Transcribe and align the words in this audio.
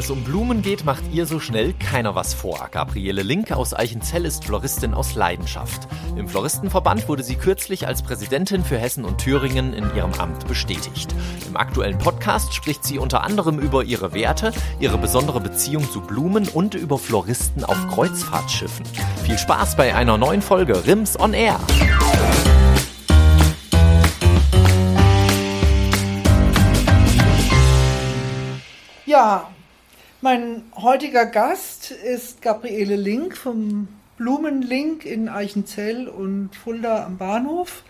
Es 0.00 0.10
um 0.10 0.24
Blumen 0.24 0.62
geht, 0.62 0.86
macht 0.86 1.04
ihr 1.12 1.26
so 1.26 1.40
schnell 1.40 1.74
keiner 1.74 2.14
was 2.14 2.32
vor. 2.32 2.68
Gabriele 2.70 3.22
Link 3.22 3.52
aus 3.52 3.74
Eichenzell 3.74 4.24
ist 4.24 4.46
Floristin 4.46 4.94
aus 4.94 5.14
Leidenschaft. 5.14 5.86
Im 6.16 6.26
Floristenverband 6.26 7.06
wurde 7.06 7.22
sie 7.22 7.36
kürzlich 7.36 7.86
als 7.86 8.02
Präsidentin 8.02 8.64
für 8.64 8.78
Hessen 8.78 9.04
und 9.04 9.18
Thüringen 9.18 9.74
in 9.74 9.94
ihrem 9.94 10.14
Amt 10.14 10.48
bestätigt. 10.48 11.14
Im 11.46 11.58
aktuellen 11.58 11.98
Podcast 11.98 12.54
spricht 12.54 12.82
sie 12.82 12.98
unter 12.98 13.22
anderem 13.24 13.58
über 13.58 13.84
ihre 13.84 14.14
Werte, 14.14 14.52
ihre 14.80 14.96
besondere 14.96 15.38
Beziehung 15.38 15.90
zu 15.90 16.00
Blumen 16.00 16.48
und 16.48 16.74
über 16.74 16.98
Floristen 16.98 17.62
auf 17.62 17.76
Kreuzfahrtschiffen. 17.88 18.86
Viel 19.24 19.36
Spaß 19.36 19.76
bei 19.76 19.94
einer 19.94 20.16
neuen 20.16 20.40
Folge 20.40 20.86
Rims 20.86 21.20
on 21.20 21.34
Air. 21.34 21.60
Ja, 29.04 29.50
mein 30.22 30.64
heutiger 30.76 31.26
Gast 31.26 31.90
ist 31.90 32.42
Gabriele 32.42 32.96
Link 32.96 33.36
vom 33.36 33.88
Blumenlink 34.18 35.06
in 35.06 35.28
Eichenzell 35.28 36.08
und 36.08 36.50
Fulda 36.54 37.06
am 37.06 37.16
Bahnhof. 37.16 37.82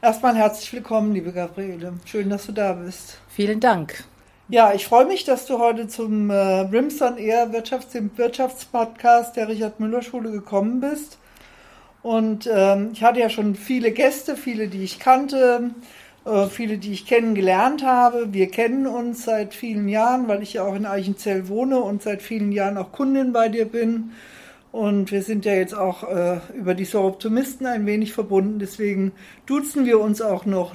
Erstmal 0.00 0.36
herzlich 0.36 0.72
willkommen, 0.72 1.12
liebe 1.12 1.32
Gabriele. 1.32 1.94
Schön, 2.04 2.30
dass 2.30 2.46
du 2.46 2.52
da 2.52 2.74
bist. 2.74 3.18
Vielen 3.28 3.60
Dank. 3.60 4.04
Ja, 4.48 4.72
ich 4.74 4.86
freue 4.86 5.06
mich, 5.06 5.24
dass 5.24 5.46
du 5.46 5.58
heute 5.58 5.88
zum 5.88 6.30
äh, 6.30 6.34
Rimson 6.34 7.18
Air 7.18 7.52
Wirtschafts 7.52 7.92
dem 7.92 8.16
Wirtschaftspodcast 8.16 9.36
der 9.36 9.48
Richard 9.48 9.80
Müller 9.80 10.02
Schule 10.02 10.30
gekommen 10.30 10.80
bist. 10.80 11.18
Und 12.02 12.48
ähm, 12.52 12.90
ich 12.92 13.02
hatte 13.02 13.20
ja 13.20 13.30
schon 13.30 13.54
viele 13.54 13.92
Gäste, 13.92 14.36
viele, 14.36 14.68
die 14.68 14.82
ich 14.82 14.98
kannte. 14.98 15.70
Äh, 16.24 16.46
viele, 16.46 16.78
die 16.78 16.92
ich 16.92 17.06
kennengelernt 17.06 17.82
habe. 17.82 18.32
Wir 18.32 18.48
kennen 18.48 18.86
uns 18.86 19.24
seit 19.24 19.54
vielen 19.54 19.88
Jahren, 19.88 20.28
weil 20.28 20.42
ich 20.42 20.54
ja 20.54 20.64
auch 20.64 20.74
in 20.74 20.86
Eichenzell 20.86 21.48
wohne 21.48 21.80
und 21.80 22.02
seit 22.02 22.22
vielen 22.22 22.52
Jahren 22.52 22.78
auch 22.78 22.92
Kundin 22.92 23.32
bei 23.32 23.48
dir 23.48 23.64
bin. 23.64 24.12
Und 24.70 25.10
wir 25.10 25.22
sind 25.22 25.44
ja 25.44 25.52
jetzt 25.52 25.74
auch 25.74 26.08
äh, 26.08 26.38
über 26.56 26.74
die 26.74 26.84
Soroptimisten 26.84 27.66
ein 27.66 27.86
wenig 27.86 28.12
verbunden. 28.12 28.58
Deswegen 28.58 29.12
duzen 29.46 29.84
wir 29.84 30.00
uns 30.00 30.22
auch 30.22 30.46
noch 30.46 30.74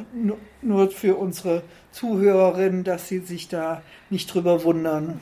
nur 0.61 0.91
für 0.91 1.15
unsere 1.15 1.63
Zuhörerinnen, 1.91 2.83
dass 2.83 3.07
sie 3.07 3.19
sich 3.19 3.47
da 3.47 3.81
nicht 4.09 4.31
drüber 4.31 4.63
wundern. 4.63 5.19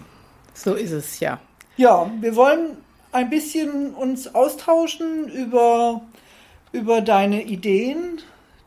So 0.54 0.74
ist 0.74 0.92
es, 0.92 1.20
ja. 1.20 1.40
Ja, 1.78 2.12
wir 2.20 2.36
wollen 2.36 2.78
ein 3.12 3.30
bisschen 3.30 3.94
uns 3.94 4.34
austauschen 4.34 5.30
über, 5.30 6.02
über 6.74 7.00
deine 7.02 7.44
Ideen, 7.44 8.22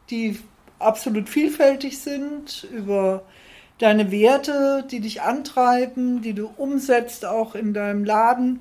die 0.09 0.39
absolut 0.79 1.29
vielfältig 1.29 1.98
sind, 1.98 2.67
über 2.73 3.23
deine 3.79 4.11
Werte, 4.11 4.84
die 4.91 5.01
dich 5.01 5.23
antreiben, 5.23 6.23
die 6.23 6.34
du 6.34 6.51
umsetzt 6.57 7.25
auch 7.25 7.55
in 7.55 7.75
deinem 7.75 8.05
Laden 8.05 8.61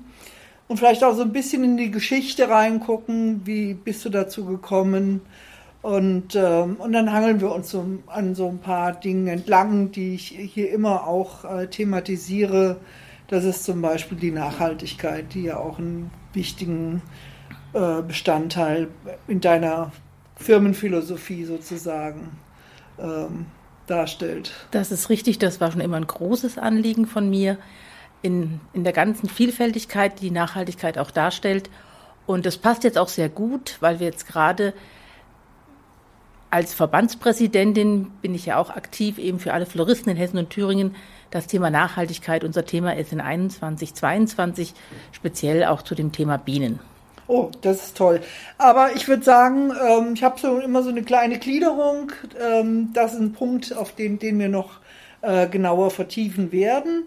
und 0.68 0.76
vielleicht 0.76 1.02
auch 1.02 1.14
so 1.14 1.22
ein 1.22 1.32
bisschen 1.32 1.64
in 1.64 1.76
die 1.76 1.90
Geschichte 1.90 2.48
reingucken, 2.48 3.42
wie 3.44 3.74
bist 3.74 4.04
du 4.04 4.10
dazu 4.10 4.44
gekommen 4.44 5.22
und, 5.82 6.34
ähm, 6.34 6.76
und 6.76 6.92
dann 6.92 7.12
hangeln 7.12 7.40
wir 7.40 7.52
uns 7.52 7.70
so 7.70 7.84
an 8.06 8.34
so 8.34 8.48
ein 8.48 8.58
paar 8.58 8.92
Dingen 8.92 9.28
entlang, 9.28 9.92
die 9.92 10.14
ich 10.14 10.28
hier 10.28 10.70
immer 10.70 11.06
auch 11.06 11.44
äh, 11.44 11.68
thematisiere. 11.68 12.76
Das 13.28 13.44
ist 13.44 13.64
zum 13.64 13.80
Beispiel 13.80 14.18
die 14.18 14.32
Nachhaltigkeit, 14.32 15.34
die 15.34 15.44
ja 15.44 15.58
auch 15.58 15.78
einen 15.78 16.10
wichtigen 16.32 17.02
äh, 17.74 18.02
Bestandteil 18.02 18.88
in 19.28 19.40
deiner 19.40 19.92
Firmenphilosophie 20.38 21.44
sozusagen 21.44 22.30
ähm, 22.98 23.46
darstellt. 23.86 24.52
Das 24.70 24.92
ist 24.92 25.10
richtig, 25.10 25.38
das 25.38 25.60
war 25.60 25.72
schon 25.72 25.80
immer 25.80 25.96
ein 25.96 26.06
großes 26.06 26.58
Anliegen 26.58 27.06
von 27.06 27.28
mir, 27.28 27.58
in, 28.22 28.60
in 28.72 28.84
der 28.84 28.92
ganzen 28.92 29.28
Vielfältigkeit, 29.28 30.20
die 30.20 30.30
Nachhaltigkeit 30.30 30.98
auch 30.98 31.10
darstellt. 31.10 31.70
Und 32.26 32.46
das 32.46 32.58
passt 32.58 32.84
jetzt 32.84 32.98
auch 32.98 33.08
sehr 33.08 33.28
gut, 33.28 33.76
weil 33.80 34.00
wir 34.00 34.06
jetzt 34.06 34.26
gerade 34.26 34.74
als 36.50 36.74
Verbandspräsidentin 36.74 38.10
bin 38.22 38.34
ich 38.34 38.46
ja 38.46 38.56
auch 38.56 38.70
aktiv 38.70 39.18
eben 39.18 39.38
für 39.38 39.52
alle 39.52 39.66
Floristen 39.66 40.10
in 40.10 40.16
Hessen 40.16 40.38
und 40.38 40.50
Thüringen. 40.50 40.96
Das 41.30 41.46
Thema 41.46 41.70
Nachhaltigkeit 41.70 42.42
unser 42.42 42.64
Thema 42.64 42.96
ist 42.96 43.12
in 43.12 43.20
21, 43.20 43.94
22 43.94 44.74
speziell 45.12 45.64
auch 45.64 45.82
zu 45.82 45.94
dem 45.94 46.10
Thema 46.10 46.38
Bienen. 46.38 46.80
Oh, 47.28 47.50
das 47.60 47.84
ist 47.84 47.96
toll. 47.96 48.22
Aber 48.56 48.96
ich 48.96 49.06
würde 49.06 49.22
sagen, 49.22 49.70
ähm, 49.86 50.14
ich 50.14 50.24
habe 50.24 50.40
so 50.40 50.58
immer 50.58 50.82
so 50.82 50.88
eine 50.88 51.02
kleine 51.02 51.38
Gliederung. 51.38 52.10
Ähm, 52.40 52.90
das 52.94 53.12
ist 53.12 53.20
ein 53.20 53.34
Punkt, 53.34 53.76
auf 53.76 53.92
den, 53.92 54.18
den 54.18 54.38
wir 54.38 54.48
noch 54.48 54.80
äh, 55.20 55.46
genauer 55.46 55.90
vertiefen 55.90 56.52
werden. 56.52 57.04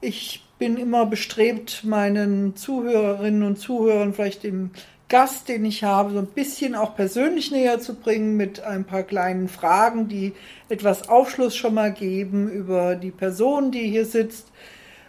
Ich 0.00 0.44
bin 0.60 0.76
immer 0.76 1.04
bestrebt, 1.04 1.82
meinen 1.82 2.54
Zuhörerinnen 2.54 3.42
und 3.42 3.58
Zuhörern 3.58 4.14
vielleicht 4.14 4.44
dem 4.44 4.70
Gast, 5.08 5.48
den 5.48 5.64
ich 5.64 5.82
habe, 5.82 6.12
so 6.12 6.18
ein 6.20 6.26
bisschen 6.26 6.76
auch 6.76 6.94
persönlich 6.94 7.50
näher 7.50 7.80
zu 7.80 7.94
bringen 7.94 8.36
mit 8.36 8.62
ein 8.62 8.84
paar 8.84 9.02
kleinen 9.02 9.48
Fragen, 9.48 10.06
die 10.06 10.32
etwas 10.68 11.08
Aufschluss 11.08 11.56
schon 11.56 11.74
mal 11.74 11.92
geben 11.92 12.48
über 12.48 12.94
die 12.94 13.10
Person, 13.10 13.72
die 13.72 13.88
hier 13.88 14.04
sitzt. 14.04 14.46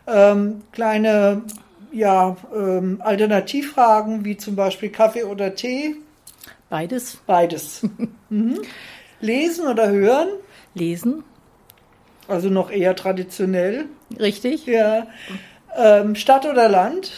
Ähm, 0.08 0.62
kleine 0.72 1.44
ja, 1.98 2.38
ähm, 2.56 3.02
Alternativfragen 3.04 4.24
wie 4.24 4.38
zum 4.38 4.56
Beispiel 4.56 4.90
Kaffee 4.90 5.24
oder 5.24 5.56
Tee? 5.56 5.96
Beides. 6.70 7.18
Beides. 7.26 7.88
mhm. 8.30 8.60
Lesen 9.20 9.68
oder 9.68 9.90
hören? 9.90 10.30
Lesen. 10.74 11.24
Also 12.28 12.50
noch 12.50 12.70
eher 12.70 12.96
traditionell. 12.96 13.86
Richtig. 14.20 14.66
Ja. 14.66 15.08
Ähm, 15.76 16.16
Stadt 16.16 16.46
oder 16.46 16.70
Land? 16.70 17.12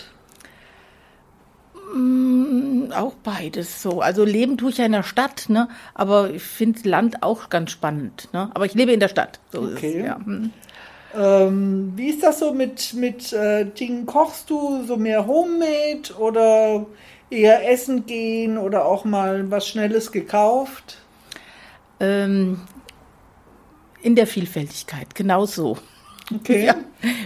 Mm, 1.93 2.91
auch 2.93 3.15
beides 3.15 3.81
so. 3.81 4.01
Also 4.01 4.23
leben 4.23 4.57
tue 4.57 4.69
ich 4.69 4.77
ja 4.77 4.85
in 4.85 4.91
der 4.91 5.03
Stadt, 5.03 5.45
ne? 5.49 5.67
aber 5.95 6.29
ich 6.29 6.43
finde 6.43 6.87
Land 6.87 7.23
auch 7.23 7.49
ganz 7.49 7.71
spannend. 7.71 8.29
Ne? 8.31 8.49
Aber 8.53 8.65
ich 8.65 8.75
lebe 8.75 8.91
in 8.93 8.99
der 8.99 9.09
Stadt. 9.09 9.39
So 9.51 9.61
okay. 9.61 9.99
Es, 9.99 10.05
ja. 10.05 10.19
Hm. 11.11 11.21
Ähm, 11.21 11.93
wie 11.95 12.09
ist 12.09 12.23
das 12.23 12.39
so 12.39 12.53
mit, 12.53 12.93
mit 12.93 13.33
äh, 13.33 13.65
Dingen? 13.65 14.05
Kochst 14.05 14.49
du 14.49 14.83
so 14.85 14.97
mehr 14.97 15.25
Homemade 15.25 16.13
oder 16.17 16.85
eher 17.29 17.69
essen 17.69 18.05
gehen 18.05 18.57
oder 18.57 18.85
auch 18.85 19.05
mal 19.05 19.49
was 19.51 19.67
Schnelles 19.67 20.11
gekauft? 20.11 20.97
Ähm, 21.99 22.61
in 24.01 24.15
der 24.15 24.27
Vielfältigkeit, 24.27 25.15
genau 25.15 25.45
so. 25.45 25.77
Okay. 26.33 26.65
Ja, 26.69 26.75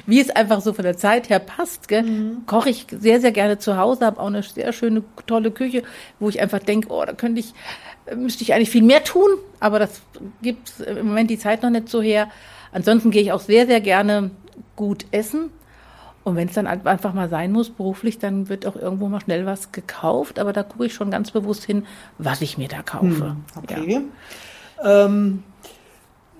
wie 0.05 0.21
es 0.21 0.29
einfach 0.29 0.61
so 0.61 0.71
von 0.71 0.83
der 0.83 0.97
Zeit 0.97 1.29
her 1.29 1.39
passt, 1.39 1.89
mhm. 1.89 2.43
koche 2.45 2.69
ich 2.69 2.85
sehr, 2.91 3.19
sehr 3.19 3.31
gerne 3.31 3.57
zu 3.57 3.75
Hause, 3.75 4.05
habe 4.05 4.21
auch 4.21 4.27
eine 4.27 4.43
sehr 4.43 4.71
schöne, 4.71 5.03
tolle 5.25 5.49
Küche, 5.49 5.81
wo 6.19 6.29
ich 6.29 6.39
einfach 6.39 6.59
denke, 6.59 6.89
oh, 6.91 7.03
da 7.03 7.13
könnte 7.13 7.39
ich, 7.39 7.53
müsste 8.15 8.43
ich 8.43 8.53
eigentlich 8.53 8.69
viel 8.69 8.83
mehr 8.83 9.03
tun, 9.03 9.29
aber 9.59 9.79
das 9.79 10.03
gibt 10.43 10.79
im 10.79 11.07
Moment 11.07 11.31
die 11.31 11.39
Zeit 11.39 11.63
noch 11.63 11.71
nicht 11.71 11.89
so 11.89 12.03
her. 12.03 12.29
Ansonsten 12.73 13.11
gehe 13.11 13.21
ich 13.21 13.31
auch 13.31 13.39
sehr, 13.39 13.67
sehr 13.67 13.81
gerne 13.81 14.31
gut 14.75 15.05
essen. 15.11 15.51
Und 16.23 16.35
wenn 16.35 16.47
es 16.47 16.53
dann 16.53 16.67
einfach 16.67 17.13
mal 17.13 17.29
sein 17.29 17.51
muss, 17.51 17.69
beruflich, 17.69 18.17
dann 18.17 18.47
wird 18.47 18.65
auch 18.65 18.75
irgendwo 18.75 19.07
mal 19.07 19.21
schnell 19.21 19.45
was 19.45 19.71
gekauft. 19.71 20.39
Aber 20.39 20.53
da 20.53 20.63
gucke 20.63 20.85
ich 20.85 20.93
schon 20.93 21.11
ganz 21.11 21.31
bewusst 21.31 21.65
hin, 21.65 21.85
was 22.17 22.41
ich 22.41 22.57
mir 22.57 22.69
da 22.69 22.81
kaufe. 22.81 23.05
Hm, 23.05 23.43
okay. 23.57 24.01
Ja. 24.83 25.05
Ähm, 25.05 25.43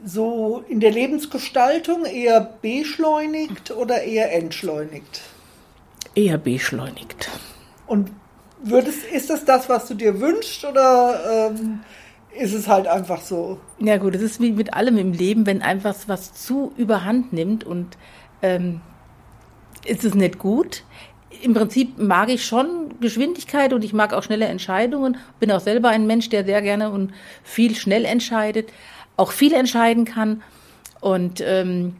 so 0.06 0.64
in 0.68 0.80
der 0.80 0.92
Lebensgestaltung 0.92 2.06
eher 2.06 2.42
beschleunigt 2.62 3.72
oder 3.72 4.04
eher 4.04 4.34
entschleunigt? 4.34 5.22
Eher 6.16 6.38
beschleunigt. 6.38 7.30
Und 7.88 8.12
würdest, 8.62 9.04
ist 9.06 9.30
das 9.30 9.46
das, 9.46 9.70
was 9.70 9.88
du 9.88 9.94
dir 9.94 10.20
wünschst 10.20 10.66
oder 10.66 11.52
ähm, 11.52 11.82
ist 12.40 12.54
es 12.54 12.68
halt 12.68 12.88
einfach 12.88 13.22
so. 13.22 13.60
Ja 13.80 13.98
gut, 13.98 14.16
es 14.16 14.22
ist 14.22 14.42
wie 14.42 14.52
mit 14.52 14.74
allem 14.74 14.98
im 14.98 15.14
Leben, 15.14 15.46
wenn 15.46 15.62
einfach 15.62 15.96
was 16.08 16.34
zu 16.34 16.74
überhand 16.78 17.34
nimmt 17.34 17.64
und 17.64 17.98
ähm, 18.42 18.82
ist 19.86 20.04
es 20.04 20.16
nicht 20.16 20.40
gut. 20.40 20.84
Im 21.42 21.54
Prinzip 21.54 21.98
mag 21.98 22.30
ich 22.30 22.46
schon 22.46 23.00
Geschwindigkeit 23.02 23.74
und 23.74 23.84
ich 23.84 23.94
mag 23.94 24.14
auch 24.14 24.24
schnelle 24.24 24.46
Entscheidungen. 24.46 25.18
Bin 25.40 25.52
auch 25.52 25.60
selber 25.60 25.90
ein 25.90 26.08
Mensch, 26.08 26.30
der 26.30 26.46
sehr 26.46 26.62
gerne 26.62 26.92
und 26.92 27.12
viel 27.44 27.76
schnell 27.76 28.06
entscheidet, 28.06 28.72
auch 29.18 29.32
viel 29.32 29.54
entscheiden 29.54 30.06
kann. 30.06 30.42
Und 31.02 31.42
ähm, 31.46 31.98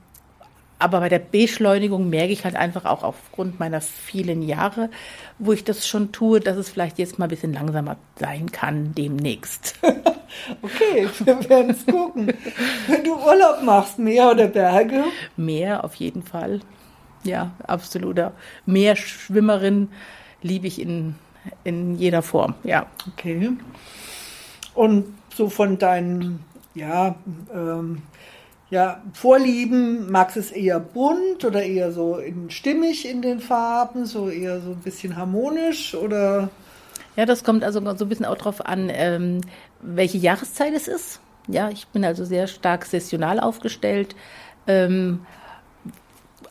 aber 0.80 1.00
bei 1.00 1.10
der 1.10 1.20
Beschleunigung 1.20 2.10
merke 2.10 2.34
ich 2.34 2.44
halt 2.44 2.56
einfach 2.56 2.86
auch 2.86 3.04
aufgrund 3.04 3.60
meiner 3.60 3.80
vielen 3.80 4.42
Jahre, 4.42 4.90
wo 5.40 5.54
ich 5.54 5.64
das 5.64 5.88
schon 5.88 6.12
tue, 6.12 6.40
dass 6.40 6.58
es 6.58 6.70
vielleicht 6.70 7.00
jetzt 7.00 7.20
mal 7.20 7.26
ein 7.26 7.30
bisschen 7.30 7.54
langsamer 7.54 7.98
sein 8.20 8.52
kann 8.52 8.94
demnächst. 8.94 9.76
okay, 10.62 11.08
wir 11.24 11.50
werden 11.50 11.72
es 11.72 11.86
gucken. 11.86 12.34
Wenn 12.88 13.04
du 13.04 13.14
Urlaub 13.14 13.64
machst, 13.64 14.00
Meer 14.00 14.32
oder 14.32 14.48
Berge? 14.48 15.06
Meer 15.38 15.84
auf 15.84 15.96
jeden 15.96 16.24
Fall. 16.24 16.60
Ja, 17.24 17.52
absoluter 17.66 18.34
Meerschwimmerin. 18.66 19.90
liebe 20.42 20.68
ich 20.68 20.82
in, 20.82 21.16
in 21.64 21.96
jeder 21.96 22.22
Form, 22.22 22.56
ja. 22.64 22.88
Okay. 23.14 23.52
Und 24.74 25.06
so 25.34 25.50
von 25.50 25.78
deinen, 25.78 26.44
ja, 26.76 27.16
ähm, 27.54 28.02
ja, 28.74 29.04
Vorlieben, 29.14 30.12
magst 30.12 30.36
es 30.36 30.50
eher 30.50 30.80
bunt 30.80 31.46
oder 31.46 31.62
eher 31.62 31.92
so 31.92 32.18
in, 32.18 32.50
stimmig 32.50 33.08
in 33.08 33.22
den 33.22 33.40
Farben, 33.40 34.08
so 34.08 34.30
eher 34.30 34.62
so 34.62 34.72
ein 34.72 34.80
bisschen 34.80 35.16
harmonisch 35.16 35.94
oder? 35.94 36.50
Ja, 37.16 37.28
das 37.28 37.44
kommt 37.44 37.64
also 37.64 37.80
so 37.96 38.06
ein 38.06 38.10
bisschen 38.10 38.26
auch 38.26 38.36
drauf 38.36 38.66
an, 38.66 38.90
ähm, 38.92 39.42
welche 39.80 40.18
Jahreszeit 40.18 40.74
es 40.74 40.88
ist. 40.88 41.20
Ja, 41.48 41.70
ich 41.70 41.86
bin 41.90 42.04
also 42.04 42.26
sehr 42.26 42.48
stark 42.48 42.86
sessional 42.86 43.40
aufgestellt. 43.40 44.16
Ähm, 44.66 45.20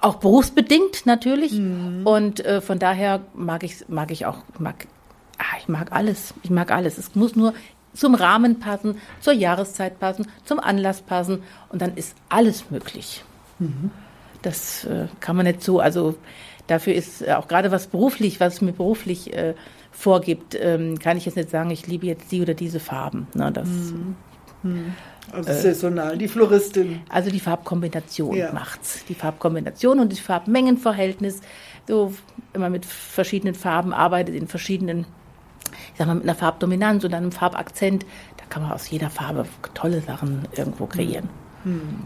auch 0.01 0.17
berufsbedingt 0.17 1.05
natürlich. 1.07 1.55
Mhm. 1.55 2.07
Und 2.07 2.45
äh, 2.45 2.61
von 2.61 2.79
daher 2.79 3.23
mag 3.35 3.65
ich, 3.65 3.89
mag 3.89 4.13
ich 4.13 4.27
auch, 4.27 4.39
mag, 4.61 4.87
ah, 5.39 5.57
ich 5.59 5.67
mag 5.67 5.91
alles. 5.91 6.35
Ich 6.45 6.51
mag 6.51 6.71
alles. 6.71 6.99
Es 6.99 7.17
muss 7.17 7.35
nur 7.35 7.53
zum 7.95 8.15
Rahmen 8.15 8.61
passen, 8.61 8.99
zur 9.21 9.33
Jahreszeit 9.33 9.99
passen, 10.01 10.27
zum 10.45 10.61
Anlass 10.61 11.03
passen. 11.03 11.43
Und 11.69 11.83
dann 11.83 11.97
ist 11.97 12.17
alles 12.29 12.71
möglich. 12.71 13.25
Mhm. 13.59 13.91
Das 14.43 14.85
äh, 14.85 15.07
kann 15.21 15.37
man 15.37 15.47
nicht 15.47 15.63
so, 15.63 15.81
also 15.81 16.17
dafür 16.67 16.95
ist 16.95 17.29
auch 17.29 17.49
gerade 17.49 17.71
was 17.71 17.87
beruflich, 17.87 18.41
was 18.41 18.61
mir 18.61 18.73
beruflich 18.73 19.33
äh, 19.35 19.55
vorgibt, 19.93 20.57
ähm, 20.61 20.99
kann 20.99 21.17
ich 21.17 21.27
jetzt 21.27 21.37
nicht 21.37 21.51
sagen, 21.51 21.71
ich 21.71 21.87
liebe 21.87 22.07
jetzt 22.07 22.33
die 22.33 22.43
oder 22.43 22.55
diese 22.55 22.81
Farben. 22.81 23.29
Ne, 23.35 23.53
das, 23.53 23.69
mhm. 23.69 24.17
Mhm. 24.63 24.95
Also 25.31 25.51
äh, 25.51 25.55
saisonal, 25.55 26.19
die 26.19 26.29
Floristin. 26.29 27.01
Also 27.09 27.31
die 27.31 27.41
Farbkombination 27.41 28.37
ja. 28.37 28.53
macht's. 28.53 29.05
Die 29.09 29.15
Farbkombination 29.15 30.01
und 30.01 30.13
das 30.13 30.19
Farbmengenverhältnis. 30.19 31.41
So, 31.87 32.13
wenn 32.53 32.61
man 32.61 32.73
mit 32.73 32.85
verschiedenen 32.85 33.55
Farben 33.55 33.93
arbeitet, 33.93 34.35
in 34.35 34.49
verschiedenen, 34.49 35.07
ich 35.93 35.99
sag 35.99 36.07
mal, 36.07 36.15
mit 36.15 36.25
einer 36.25 36.35
Farbdominanz 36.35 37.05
oder 37.05 37.17
einem 37.17 37.33
Farbakzent, 37.33 38.07
da 38.37 38.45
kann 38.49 38.63
man 38.63 38.73
aus 38.73 38.91
jeder 38.91 39.11
Farbe 39.11 39.47
tolle 39.75 40.01
Sachen 40.01 40.47
irgendwo 40.57 40.87
kreieren. 40.87 41.29
Hm. 41.65 42.05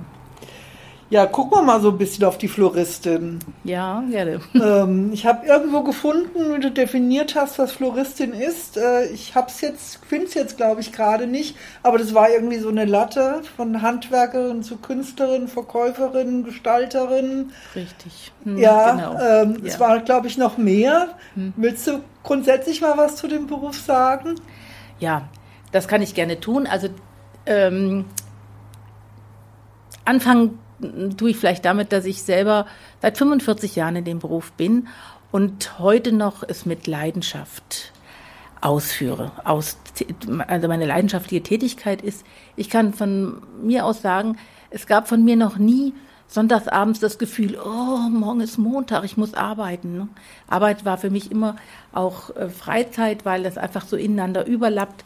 Ja, 1.08 1.25
gucken 1.26 1.58
wir 1.58 1.62
mal 1.62 1.81
so 1.81 1.91
ein 1.91 1.99
bisschen 1.99 2.25
auf 2.25 2.37
die 2.37 2.49
Floristin. 2.49 3.38
Ja, 3.62 4.03
gerne. 4.11 4.41
Ähm, 4.55 5.12
ich 5.12 5.25
habe 5.25 5.47
irgendwo 5.47 5.82
gefunden, 5.82 6.55
wie 6.55 6.61
du 6.61 6.70
definiert 6.73 7.37
hast, 7.37 7.61
was 7.61 7.70
Floristin 7.70 8.32
ist. 8.32 8.76
Äh, 8.76 9.06
ich 9.06 9.37
habe 9.37 9.47
es 9.47 9.61
jetzt, 9.61 10.05
finde 10.05 10.26
es 10.26 10.35
jetzt, 10.35 10.56
glaube 10.56 10.81
ich, 10.81 10.91
gerade 10.91 11.29
nicht, 11.29 11.56
aber 11.85 11.99
das 11.99 12.12
war 12.12 12.29
irgendwie 12.31 12.58
so 12.58 12.70
eine 12.70 12.87
Latte 12.87 13.43
von 13.56 13.82
Handwerkerin 13.82 14.64
zu 14.64 14.79
Künstlerin, 14.79 15.47
Verkäuferin, 15.47 16.43
Gestalterin. 16.43 17.53
Richtig. 17.76 18.32
Hm, 18.43 18.58
ja, 18.58 18.93
genau. 18.93 19.12
ähm, 19.20 19.58
ja. 19.62 19.67
es 19.67 19.79
war, 19.79 20.00
glaube 20.00 20.26
ich, 20.26 20.37
noch 20.37 20.58
mehr. 20.58 21.11
Hm. 21.35 21.53
Willst 21.56 21.87
du 21.87 22.00
grundsätzlich 22.25 22.81
mal 22.81 22.97
was 22.97 23.14
zu 23.14 23.29
dem 23.29 23.47
Beruf 23.47 23.79
sagen? 23.79 24.35
Ja, 24.99 25.29
das 25.70 25.87
kann 25.87 26.03
ich 26.03 26.14
gerne 26.14 26.41
tun. 26.41 26.67
Also 26.67 26.88
ähm, 27.47 28.06
Anfang 30.05 30.58
tue 31.17 31.31
ich 31.31 31.37
vielleicht 31.37 31.64
damit, 31.64 31.93
dass 31.93 32.05
ich 32.05 32.23
selber 32.23 32.67
seit 33.00 33.19
45 33.19 33.76
Jahren 33.76 33.96
in 33.96 34.05
dem 34.05 34.19
Beruf 34.19 34.52
bin 34.52 34.88
und 35.32 35.78
heute 35.78 36.12
noch 36.12 36.43
es 36.46 36.67
mit 36.67 36.87
Leidenschaft 36.87 37.93
ausführe. 38.61 39.32
Aus, 39.44 39.76
also 40.46 40.69
meine 40.69 40.87
leidenschaftliche 40.87 41.43
Tätigkeit 41.43 42.02
ist, 42.02 42.25
ich 42.56 42.70
kann 42.70 42.93
von 42.93 43.43
mir 43.62 43.84
aus 43.84 44.02
sagen, 44.02 44.38
es 44.70 44.87
gab 44.87 45.08
von 45.08 45.25
mir 45.25 45.37
noch 45.37 45.58
nie 45.58 45.94
sonntagsabends 46.28 47.00
das 47.00 47.19
Gefühl, 47.19 47.58
oh, 47.64 48.08
morgen 48.11 48.40
ist 48.40 48.58
Montag, 48.58 49.05
ich 49.05 49.17
muss 49.17 49.34
arbeiten. 49.34 49.96
Ne? 49.96 50.08
Arbeit 50.49 50.84
war 50.84 50.99
für 50.99 51.11
mich 51.11 51.31
immer 51.31 51.56
auch 51.93 52.34
äh, 52.34 52.49
Freizeit, 52.49 53.25
weil 53.25 53.44
das 53.44 53.58
einfach 53.58 53.87
so 53.87 53.96
ineinander 53.96 54.46
überlappt 54.46 55.05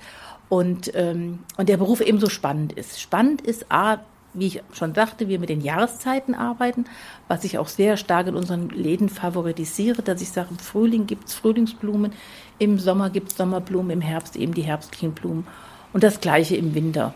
und, 0.49 0.91
ähm, 0.95 1.41
und 1.57 1.69
der 1.69 1.77
Beruf 1.77 2.01
eben 2.01 2.21
so 2.21 2.29
spannend 2.29 2.73
ist. 2.73 3.01
Spannend 3.01 3.43
ist 3.43 3.71
A, 3.71 4.01
wie 4.33 4.47
ich 4.47 4.63
schon 4.73 4.95
sagte, 4.95 5.29
wir 5.29 5.39
mit 5.39 5.49
den 5.49 5.61
Jahreszeiten 5.61 6.35
arbeiten, 6.35 6.85
was 7.29 7.45
ich 7.45 7.59
auch 7.59 7.69
sehr 7.69 7.97
stark 7.97 8.29
in 8.29 8.37
unseren 8.37 8.69
Läden 8.69 9.09
favorisiere, 9.09 10.03
dass 10.03 10.23
ich 10.23 10.31
sage, 10.31 10.49
im 10.51 10.59
Frühling 10.59 11.07
gibt 11.07 11.29
es 11.29 11.35
Frühlingsblumen, 11.35 12.13
im 12.59 12.79
Sommer 12.79 13.11
gibt 13.11 13.33
es 13.33 13.37
Sommerblumen, 13.37 13.91
im 13.91 14.01
Herbst 14.01 14.37
eben 14.37 14.55
die 14.55 14.63
herbstlichen 14.63 15.13
Blumen 15.13 15.47
und 15.93 16.05
das 16.05 16.21
gleiche 16.21 16.57
im 16.57 16.75
Winter. 16.75 17.15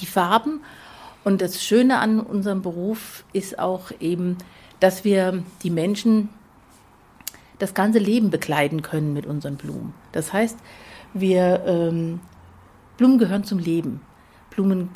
Die 0.00 0.06
Farben 0.06 0.60
und 1.22 1.40
das 1.40 1.62
Schöne 1.62 1.98
an 1.98 2.20
unserem 2.20 2.62
Beruf 2.62 3.24
ist 3.32 3.58
auch 3.58 3.92
eben, 4.00 4.38
dass 4.80 5.04
wir 5.04 5.42
die 5.62 5.70
Menschen 5.70 6.28
das 7.58 7.74
ganze 7.74 7.98
Leben 7.98 8.30
bekleiden 8.30 8.82
können 8.82 9.12
mit 9.12 9.26
unseren 9.26 9.56
Blumen. 9.56 9.94
Das 10.12 10.32
heißt, 10.32 10.58
wir 11.14 11.62
ähm, 11.66 12.20
Blumen 12.96 13.18
gehören 13.18 13.44
zum 13.44 13.58
Leben. 13.58 14.00
Blumen 14.50 14.90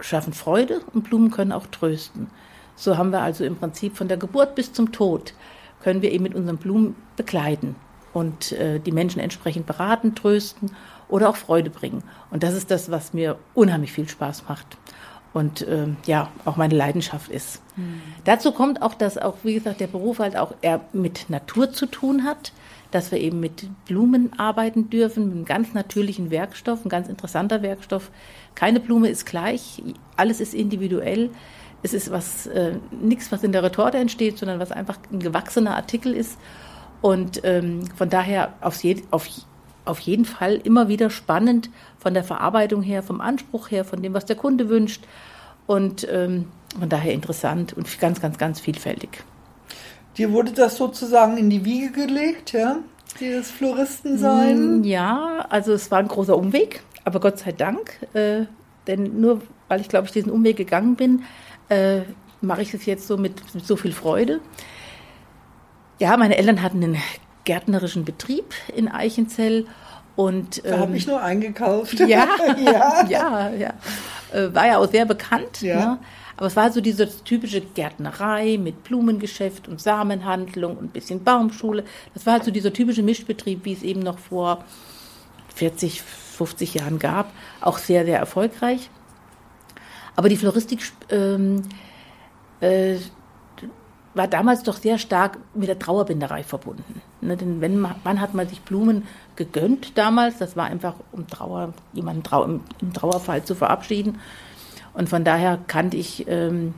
schaffen 0.00 0.32
Freude 0.32 0.80
und 0.92 1.04
Blumen 1.04 1.30
können 1.30 1.52
auch 1.52 1.66
trösten. 1.66 2.28
So 2.74 2.98
haben 2.98 3.10
wir 3.10 3.22
also 3.22 3.44
im 3.44 3.56
Prinzip 3.56 3.96
von 3.96 4.08
der 4.08 4.16
Geburt 4.16 4.54
bis 4.54 4.72
zum 4.72 4.92
Tod 4.92 5.32
können 5.82 6.02
wir 6.02 6.12
eben 6.12 6.24
mit 6.24 6.34
unseren 6.34 6.56
Blumen 6.56 6.96
begleiten 7.16 7.76
und 8.12 8.52
äh, 8.52 8.80
die 8.80 8.92
Menschen 8.92 9.20
entsprechend 9.20 9.66
beraten, 9.66 10.14
trösten 10.14 10.70
oder 11.08 11.28
auch 11.28 11.36
Freude 11.36 11.70
bringen. 11.70 12.02
Und 12.30 12.42
das 12.42 12.54
ist 12.54 12.70
das, 12.70 12.90
was 12.90 13.14
mir 13.14 13.38
unheimlich 13.54 13.92
viel 13.92 14.08
Spaß 14.08 14.44
macht 14.48 14.78
und 15.32 15.62
äh, 15.62 15.88
ja 16.06 16.30
auch 16.44 16.56
meine 16.56 16.74
Leidenschaft 16.74 17.30
ist. 17.30 17.60
Mhm. 17.76 18.00
Dazu 18.24 18.52
kommt 18.52 18.82
auch, 18.82 18.94
dass 18.94 19.18
auch 19.18 19.36
wie 19.42 19.54
gesagt 19.54 19.80
der 19.80 19.86
Beruf 19.86 20.18
halt 20.18 20.36
auch 20.36 20.54
eher 20.62 20.80
mit 20.92 21.28
Natur 21.28 21.72
zu 21.72 21.86
tun 21.86 22.24
hat, 22.24 22.52
dass 22.96 23.12
wir 23.12 23.20
eben 23.20 23.40
mit 23.40 23.68
Blumen 23.84 24.32
arbeiten 24.38 24.88
dürfen, 24.88 25.26
mit 25.26 25.34
einem 25.34 25.44
ganz 25.44 25.74
natürlichen 25.74 26.30
Werkstoff, 26.30 26.82
ein 26.82 26.88
ganz 26.88 27.10
interessanter 27.10 27.60
Werkstoff, 27.60 28.10
keine 28.54 28.80
Blume 28.80 29.10
ist 29.10 29.26
gleich, 29.26 29.82
alles 30.16 30.40
ist 30.40 30.54
individuell. 30.54 31.28
Es 31.82 31.92
ist 31.92 32.10
was, 32.10 32.46
äh, 32.46 32.78
nichts, 32.90 33.30
was 33.30 33.44
in 33.44 33.52
der 33.52 33.62
Retorte 33.62 33.98
entsteht, 33.98 34.38
sondern 34.38 34.60
was 34.60 34.72
einfach 34.72 34.98
ein 35.12 35.20
gewachsener 35.20 35.76
Artikel 35.76 36.14
ist. 36.14 36.38
Und 37.02 37.42
ähm, 37.44 37.82
von 37.96 38.08
daher 38.08 38.54
auf, 38.62 38.82
je, 38.82 39.02
auf, 39.10 39.28
auf 39.84 39.98
jeden 40.00 40.24
Fall 40.24 40.54
immer 40.54 40.88
wieder 40.88 41.10
spannend 41.10 41.68
von 41.98 42.14
der 42.14 42.24
Verarbeitung 42.24 42.80
her, 42.80 43.02
vom 43.02 43.20
Anspruch 43.20 43.70
her, 43.70 43.84
von 43.84 44.00
dem, 44.00 44.14
was 44.14 44.24
der 44.24 44.36
Kunde 44.36 44.70
wünscht. 44.70 45.04
Und 45.66 46.08
ähm, 46.10 46.46
von 46.80 46.88
daher 46.88 47.12
interessant 47.12 47.74
und 47.74 48.00
ganz, 48.00 48.22
ganz, 48.22 48.38
ganz 48.38 48.58
vielfältig. 48.58 49.22
Dir 50.16 50.32
wurde 50.32 50.52
das 50.52 50.76
sozusagen 50.76 51.36
in 51.36 51.50
die 51.50 51.64
Wiege 51.64 51.90
gelegt, 51.90 52.52
ja? 52.52 52.78
Dieses 53.20 53.50
Floristensein? 53.50 54.80
Mm, 54.80 54.84
ja, 54.84 55.46
also 55.48 55.72
es 55.72 55.90
war 55.90 55.98
ein 55.98 56.08
großer 56.08 56.36
Umweg. 56.36 56.82
Aber 57.04 57.20
Gott 57.20 57.38
sei 57.38 57.52
Dank, 57.52 57.98
äh, 58.14 58.46
denn 58.86 59.20
nur 59.20 59.42
weil 59.68 59.80
ich, 59.80 59.88
glaube 59.88 60.06
ich, 60.06 60.12
diesen 60.12 60.30
Umweg 60.30 60.56
gegangen 60.56 60.96
bin, 60.96 61.22
äh, 61.68 62.00
mache 62.40 62.62
ich 62.62 62.74
es 62.74 62.86
jetzt 62.86 63.06
so 63.06 63.16
mit, 63.16 63.54
mit, 63.54 63.66
so 63.66 63.76
viel 63.76 63.92
Freude. 63.92 64.40
Ja, 65.98 66.16
meine 66.16 66.36
Eltern 66.36 66.62
hatten 66.62 66.82
einen 66.82 67.02
gärtnerischen 67.44 68.04
Betrieb 68.04 68.54
in 68.74 68.88
Eichenzell. 68.88 69.66
Und, 70.14 70.64
ähm, 70.64 70.70
da 70.70 70.78
habe 70.78 70.96
ich 70.96 71.06
nur 71.06 71.22
eingekauft. 71.22 72.00
Ja, 72.00 72.26
ja, 72.58 73.06
ja, 73.08 73.50
ja. 73.50 73.72
Äh, 74.32 74.54
war 74.54 74.66
ja 74.66 74.78
auch 74.78 74.90
sehr 74.90 75.04
bekannt. 75.04 75.62
Ja. 75.62 75.76
Ne? 75.76 75.98
Aber 76.36 76.46
es 76.46 76.56
war 76.56 76.70
so 76.70 76.80
diese 76.80 77.08
typische 77.24 77.60
Gärtnerei 77.60 78.58
mit 78.58 78.84
Blumengeschäft 78.84 79.68
und 79.68 79.80
Samenhandlung 79.80 80.76
und 80.76 80.84
ein 80.84 80.90
bisschen 80.90 81.24
Baumschule. 81.24 81.84
Das 82.14 82.26
war 82.26 82.34
halt 82.34 82.44
so 82.44 82.50
dieser 82.50 82.72
typische 82.72 83.02
Mischbetrieb, 83.02 83.64
wie 83.64 83.72
es 83.72 83.82
eben 83.82 84.00
noch 84.00 84.18
vor 84.18 84.64
40, 85.54 86.02
50 86.02 86.74
Jahren 86.74 86.98
gab, 86.98 87.32
auch 87.60 87.78
sehr, 87.78 88.04
sehr 88.04 88.18
erfolgreich. 88.18 88.90
Aber 90.14 90.28
die 90.28 90.36
Floristik 90.36 90.80
ähm, 91.10 91.62
äh, 92.60 92.96
war 94.16 94.26
damals 94.26 94.62
doch 94.62 94.76
sehr 94.76 94.98
stark 94.98 95.38
mit 95.54 95.68
der 95.68 95.78
Trauerbinderei 95.78 96.42
verbunden. 96.42 97.02
Ne, 97.20 97.36
denn 97.36 97.60
wenn 97.60 97.78
man, 97.78 97.96
wann 98.02 98.20
hat 98.20 98.34
man 98.34 98.48
sich 98.48 98.62
Blumen 98.62 99.06
gegönnt 99.36 99.98
damals? 99.98 100.38
Das 100.38 100.56
war 100.56 100.66
einfach, 100.66 100.94
um 101.12 101.26
Trauer, 101.26 101.74
jemanden 101.92 102.22
Trau 102.22 102.44
im, 102.44 102.60
im, 102.80 102.92
Trauerfall 102.92 103.44
zu 103.44 103.54
verabschieden. 103.54 104.18
Und 104.96 105.10
von 105.10 105.24
daher 105.24 105.58
kannte 105.66 105.98
ich 105.98 106.26
ähm, 106.26 106.72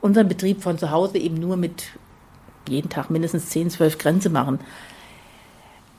unseren 0.00 0.28
Betrieb 0.28 0.62
von 0.62 0.78
zu 0.78 0.90
Hause 0.90 1.18
eben 1.18 1.38
nur 1.38 1.58
mit 1.58 1.84
jeden 2.66 2.88
Tag 2.88 3.10
mindestens 3.10 3.50
10, 3.50 3.68
12 3.68 3.98
Grenze 3.98 4.30
machen. 4.30 4.58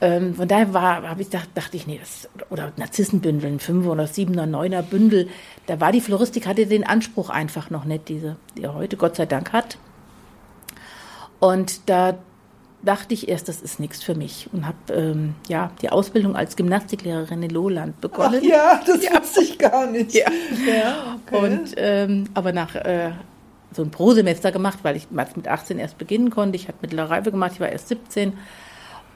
Ähm, 0.02 0.34
von 0.34 0.48
daher 0.48 0.74
war, 0.74 1.20
ich 1.20 1.30
dachte 1.30 1.78
ich, 1.78 1.86
nee, 1.86 2.00
das, 2.00 2.28
oder 2.50 2.74
Narzissenbündel, 2.78 3.52
ein 3.52 3.60
Fünfer 3.60 3.92
oder 3.92 4.08
Siebener, 4.08 4.48
Neuner 4.48 4.82
Bündel, 4.82 5.30
da 5.68 5.80
war 5.80 5.92
die 5.92 6.02
Floristik, 6.02 6.48
hatte 6.48 6.66
den 6.66 6.84
Anspruch 6.84 7.30
einfach 7.30 7.70
noch 7.70 7.86
nicht, 7.86 8.10
diese, 8.10 8.36
die 8.58 8.64
er 8.64 8.74
heute 8.74 8.98
Gott 8.98 9.16
sei 9.16 9.28
Dank 9.28 9.54
hat. 9.54 9.78
Und 11.40 11.90
da 11.90 12.18
dachte 12.84 13.14
ich 13.14 13.30
erst, 13.30 13.48
das 13.48 13.62
ist 13.62 13.80
nichts 13.80 14.04
für 14.04 14.14
mich 14.14 14.50
und 14.52 14.68
habe 14.68 14.94
ähm, 14.94 15.36
ja 15.48 15.72
die 15.82 15.90
Ausbildung 15.90 16.36
als 16.36 16.56
Gymnastiklehrerin 16.56 17.42
in 17.42 17.50
Lohland 17.50 18.00
begonnen. 18.02 18.42
Ach 18.44 18.48
ja, 18.48 18.82
das 18.86 19.04
ja. 19.04 19.20
wusste 19.20 19.42
ich 19.42 19.58
gar 19.58 19.88
nicht. 19.88 20.14
Ja. 20.14 20.30
ja 20.68 21.18
okay. 21.26 21.38
Und 21.38 21.74
ähm, 21.78 22.26
aber 22.34 22.52
nach 22.52 22.76
äh, 22.76 23.12
so 23.72 23.82
ein 23.84 23.92
Pro-Semester 23.92 24.52
gemacht, 24.52 24.80
weil 24.84 24.96
ich 24.96 25.10
mit 25.12 25.48
18 25.48 25.80
erst 25.80 25.98
beginnen 25.98 26.30
konnte. 26.30 26.56
Ich 26.56 26.68
hatte 26.68 26.80
mittlere 26.82 27.10
Reife 27.10 27.32
gemacht, 27.32 27.54
ich 27.54 27.60
war 27.60 27.70
erst 27.70 27.88
17 27.88 28.34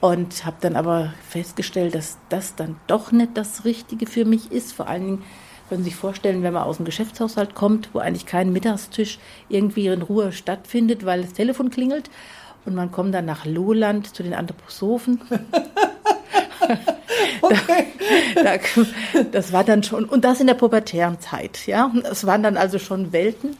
Und 0.00 0.44
habe 0.44 0.56
dann 0.60 0.76
aber 0.76 1.12
festgestellt, 1.28 1.94
dass 1.94 2.18
das 2.28 2.54
dann 2.54 2.76
doch 2.86 3.12
nicht 3.12 3.36
das 3.36 3.64
Richtige 3.64 4.06
für 4.06 4.24
mich 4.24 4.50
ist. 4.50 4.72
Vor 4.72 4.88
allen 4.88 5.04
Dingen 5.04 5.24
können 5.68 5.82
Sie 5.82 5.90
sich 5.90 5.96
vorstellen, 5.96 6.42
wenn 6.42 6.54
man 6.54 6.62
aus 6.62 6.76
dem 6.76 6.86
Geschäftshaushalt 6.86 7.54
kommt, 7.54 7.90
wo 7.92 7.98
eigentlich 7.98 8.26
kein 8.26 8.52
Mittagstisch 8.52 9.18
irgendwie 9.48 9.86
in 9.86 10.02
Ruhe 10.02 10.32
stattfindet, 10.32 11.04
weil 11.04 11.22
das 11.22 11.34
Telefon 11.34 11.70
klingelt. 11.70 12.10
Und 12.68 12.74
man 12.74 12.92
kommt 12.92 13.14
dann 13.14 13.24
nach 13.24 13.46
Lohland 13.46 14.14
zu 14.14 14.22
den 14.22 14.34
Anthroposophen. 14.34 15.22
okay. 17.40 17.86
da, 18.34 18.42
da, 18.42 18.58
das 19.32 19.54
war 19.54 19.64
dann 19.64 19.82
schon, 19.82 20.04
und 20.04 20.26
das 20.26 20.40
in 20.40 20.46
der 20.46 20.54
pubertären 20.54 21.18
Zeit, 21.18 21.66
ja. 21.66 21.90
Das 22.02 22.26
waren 22.26 22.42
dann 22.42 22.58
also 22.58 22.78
schon 22.78 23.12
Welten. 23.12 23.56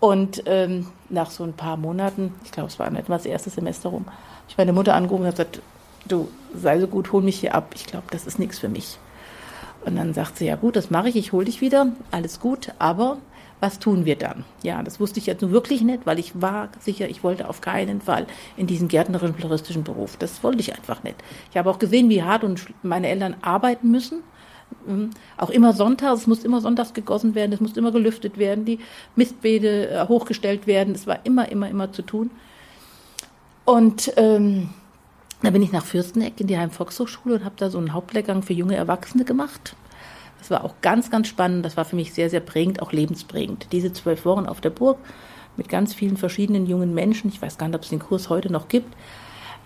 Und 0.00 0.42
ähm, 0.46 0.88
nach 1.10 1.30
so 1.30 1.44
ein 1.44 1.52
paar 1.52 1.76
Monaten, 1.76 2.34
ich 2.44 2.50
glaube, 2.50 2.70
es 2.70 2.78
war 2.80 2.92
etwa 2.92 3.14
das 3.14 3.24
erste 3.24 3.50
Semester 3.50 3.90
rum, 3.90 4.06
habe 4.06 4.16
ich 4.48 4.58
meine 4.58 4.72
Mutter 4.72 4.94
angerufen 4.94 5.26
und 5.26 5.30
gesagt, 5.30 5.62
du 6.08 6.28
sei 6.52 6.80
so 6.80 6.88
gut, 6.88 7.12
hol 7.12 7.22
mich 7.22 7.38
hier 7.38 7.54
ab. 7.54 7.70
Ich 7.76 7.86
glaube, 7.86 8.06
das 8.10 8.26
ist 8.26 8.40
nichts 8.40 8.58
für 8.58 8.68
mich. 8.68 8.98
Und 9.84 9.94
dann 9.94 10.12
sagt 10.12 10.38
sie, 10.38 10.46
ja 10.46 10.56
gut, 10.56 10.74
das 10.74 10.90
mache 10.90 11.08
ich, 11.08 11.14
ich 11.14 11.30
hole 11.30 11.44
dich 11.44 11.60
wieder, 11.60 11.92
alles 12.10 12.40
gut, 12.40 12.72
aber 12.80 13.18
was 13.64 13.78
tun 13.78 14.04
wir 14.04 14.16
dann? 14.16 14.44
Ja, 14.62 14.82
das 14.82 15.00
wusste 15.00 15.18
ich 15.18 15.24
jetzt 15.24 15.40
nur 15.40 15.50
wirklich 15.50 15.80
nicht, 15.80 16.04
weil 16.04 16.18
ich 16.18 16.38
war 16.42 16.68
sicher, 16.80 17.08
ich 17.08 17.24
wollte 17.24 17.48
auf 17.48 17.62
keinen 17.62 18.02
Fall 18.02 18.26
in 18.58 18.66
diesen 18.66 18.88
gärtnerischen, 18.88 19.34
floristischen 19.34 19.84
Beruf. 19.84 20.18
Das 20.18 20.44
wollte 20.44 20.60
ich 20.60 20.76
einfach 20.76 21.02
nicht. 21.02 21.16
Ich 21.50 21.56
habe 21.56 21.70
auch 21.70 21.78
gesehen, 21.78 22.10
wie 22.10 22.22
hart 22.22 22.44
und 22.44 22.66
meine 22.82 23.08
Eltern 23.08 23.36
arbeiten 23.40 23.90
müssen. 23.90 24.22
Mhm. 24.86 25.10
Auch 25.38 25.48
immer 25.48 25.72
sonntags, 25.72 26.20
es 26.20 26.26
muss 26.26 26.44
immer 26.44 26.60
sonntags 26.60 26.92
gegossen 26.92 27.34
werden, 27.34 27.54
es 27.54 27.60
muss 27.60 27.74
immer 27.78 27.90
gelüftet 27.90 28.36
werden, 28.36 28.66
die 28.66 28.80
Mistbeete 29.16 29.88
äh, 29.88 30.08
hochgestellt 30.08 30.66
werden. 30.66 30.94
Es 30.94 31.06
war 31.06 31.24
immer, 31.24 31.50
immer, 31.50 31.70
immer 31.70 31.90
zu 31.90 32.02
tun. 32.02 32.30
Und 33.64 34.12
ähm, 34.18 34.68
da 35.40 35.48
bin 35.48 35.62
ich 35.62 35.72
nach 35.72 35.86
Fürsteneck 35.86 36.38
in 36.38 36.48
die 36.48 36.58
Heim-Volkshochschule 36.58 37.36
und 37.36 37.44
habe 37.46 37.54
da 37.56 37.70
so 37.70 37.78
einen 37.78 37.94
Hauptlehrgang 37.94 38.42
für 38.42 38.52
junge 38.52 38.76
Erwachsene 38.76 39.24
gemacht. 39.24 39.74
Das 40.44 40.50
war 40.50 40.64
auch 40.64 40.74
ganz, 40.82 41.10
ganz 41.10 41.28
spannend. 41.28 41.64
Das 41.64 41.78
war 41.78 41.86
für 41.86 41.96
mich 41.96 42.12
sehr, 42.12 42.28
sehr 42.28 42.40
prägend, 42.40 42.82
auch 42.82 42.92
lebensprägend. 42.92 43.68
Diese 43.72 43.94
zwölf 43.94 44.26
Wochen 44.26 44.44
auf 44.44 44.60
der 44.60 44.68
Burg 44.68 44.98
mit 45.56 45.70
ganz 45.70 45.94
vielen 45.94 46.18
verschiedenen 46.18 46.66
jungen 46.66 46.92
Menschen. 46.92 47.30
Ich 47.30 47.40
weiß 47.40 47.56
gar 47.56 47.66
nicht, 47.66 47.76
ob 47.76 47.82
es 47.82 47.88
den 47.88 47.98
Kurs 47.98 48.28
heute 48.28 48.52
noch 48.52 48.68
gibt. 48.68 48.94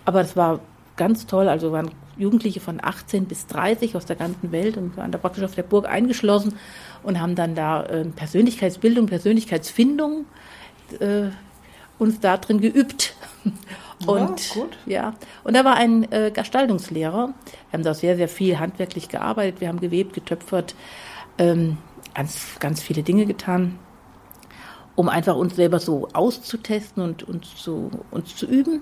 Aber 0.05 0.21
es 0.21 0.37
war 0.37 0.61
ganz 0.95 1.25
toll. 1.25 1.49
Also 1.49 1.73
waren 1.73 1.91
Jugendliche 2.17 2.61
von 2.61 2.79
18 2.81 3.25
bis 3.25 3.45
30 3.47 3.97
aus 3.97 4.05
der 4.05 4.15
ganzen 4.15 4.53
Welt 4.53 4.77
und 4.77 4.95
waren 4.95 5.11
da 5.11 5.17
praktisch 5.17 5.43
auf 5.43 5.53
der 5.53 5.63
Burg 5.63 5.85
eingeschlossen 5.85 6.55
und 7.03 7.19
haben 7.19 7.35
dann 7.35 7.55
da 7.55 7.83
äh, 7.83 8.05
Persönlichkeitsbildung, 8.05 9.07
Persönlichkeitsfindung 9.07 10.27
äh, 11.01 11.27
uns 11.99 12.19
da 12.19 12.37
drin 12.37 12.61
geübt. 12.61 13.13
Und 14.05 14.55
ja, 14.55 14.63
ja, 14.85 15.13
und 15.43 15.55
da 15.55 15.65
war 15.65 15.75
ein 15.75 16.09
äh, 16.11 16.31
Gestaltungslehrer. 16.31 17.33
Wir 17.69 17.73
haben 17.73 17.83
da 17.83 17.93
sehr, 17.93 18.15
sehr 18.15 18.29
viel 18.29 18.57
handwerklich 18.57 19.09
gearbeitet. 19.09 19.59
Wir 19.59 19.67
haben 19.67 19.81
gewebt, 19.81 20.13
getöpfert, 20.13 20.73
ähm, 21.37 21.77
ganz, 22.13 22.57
ganz 22.59 22.81
viele 22.81 23.03
Dinge 23.03 23.25
getan, 23.25 23.77
um 24.95 25.09
einfach 25.09 25.35
uns 25.35 25.57
selber 25.57 25.79
so 25.79 26.07
auszutesten 26.13 27.03
und 27.03 27.23
uns 27.23 27.55
zu, 27.57 27.91
uns 28.09 28.35
zu 28.35 28.45
üben. 28.45 28.81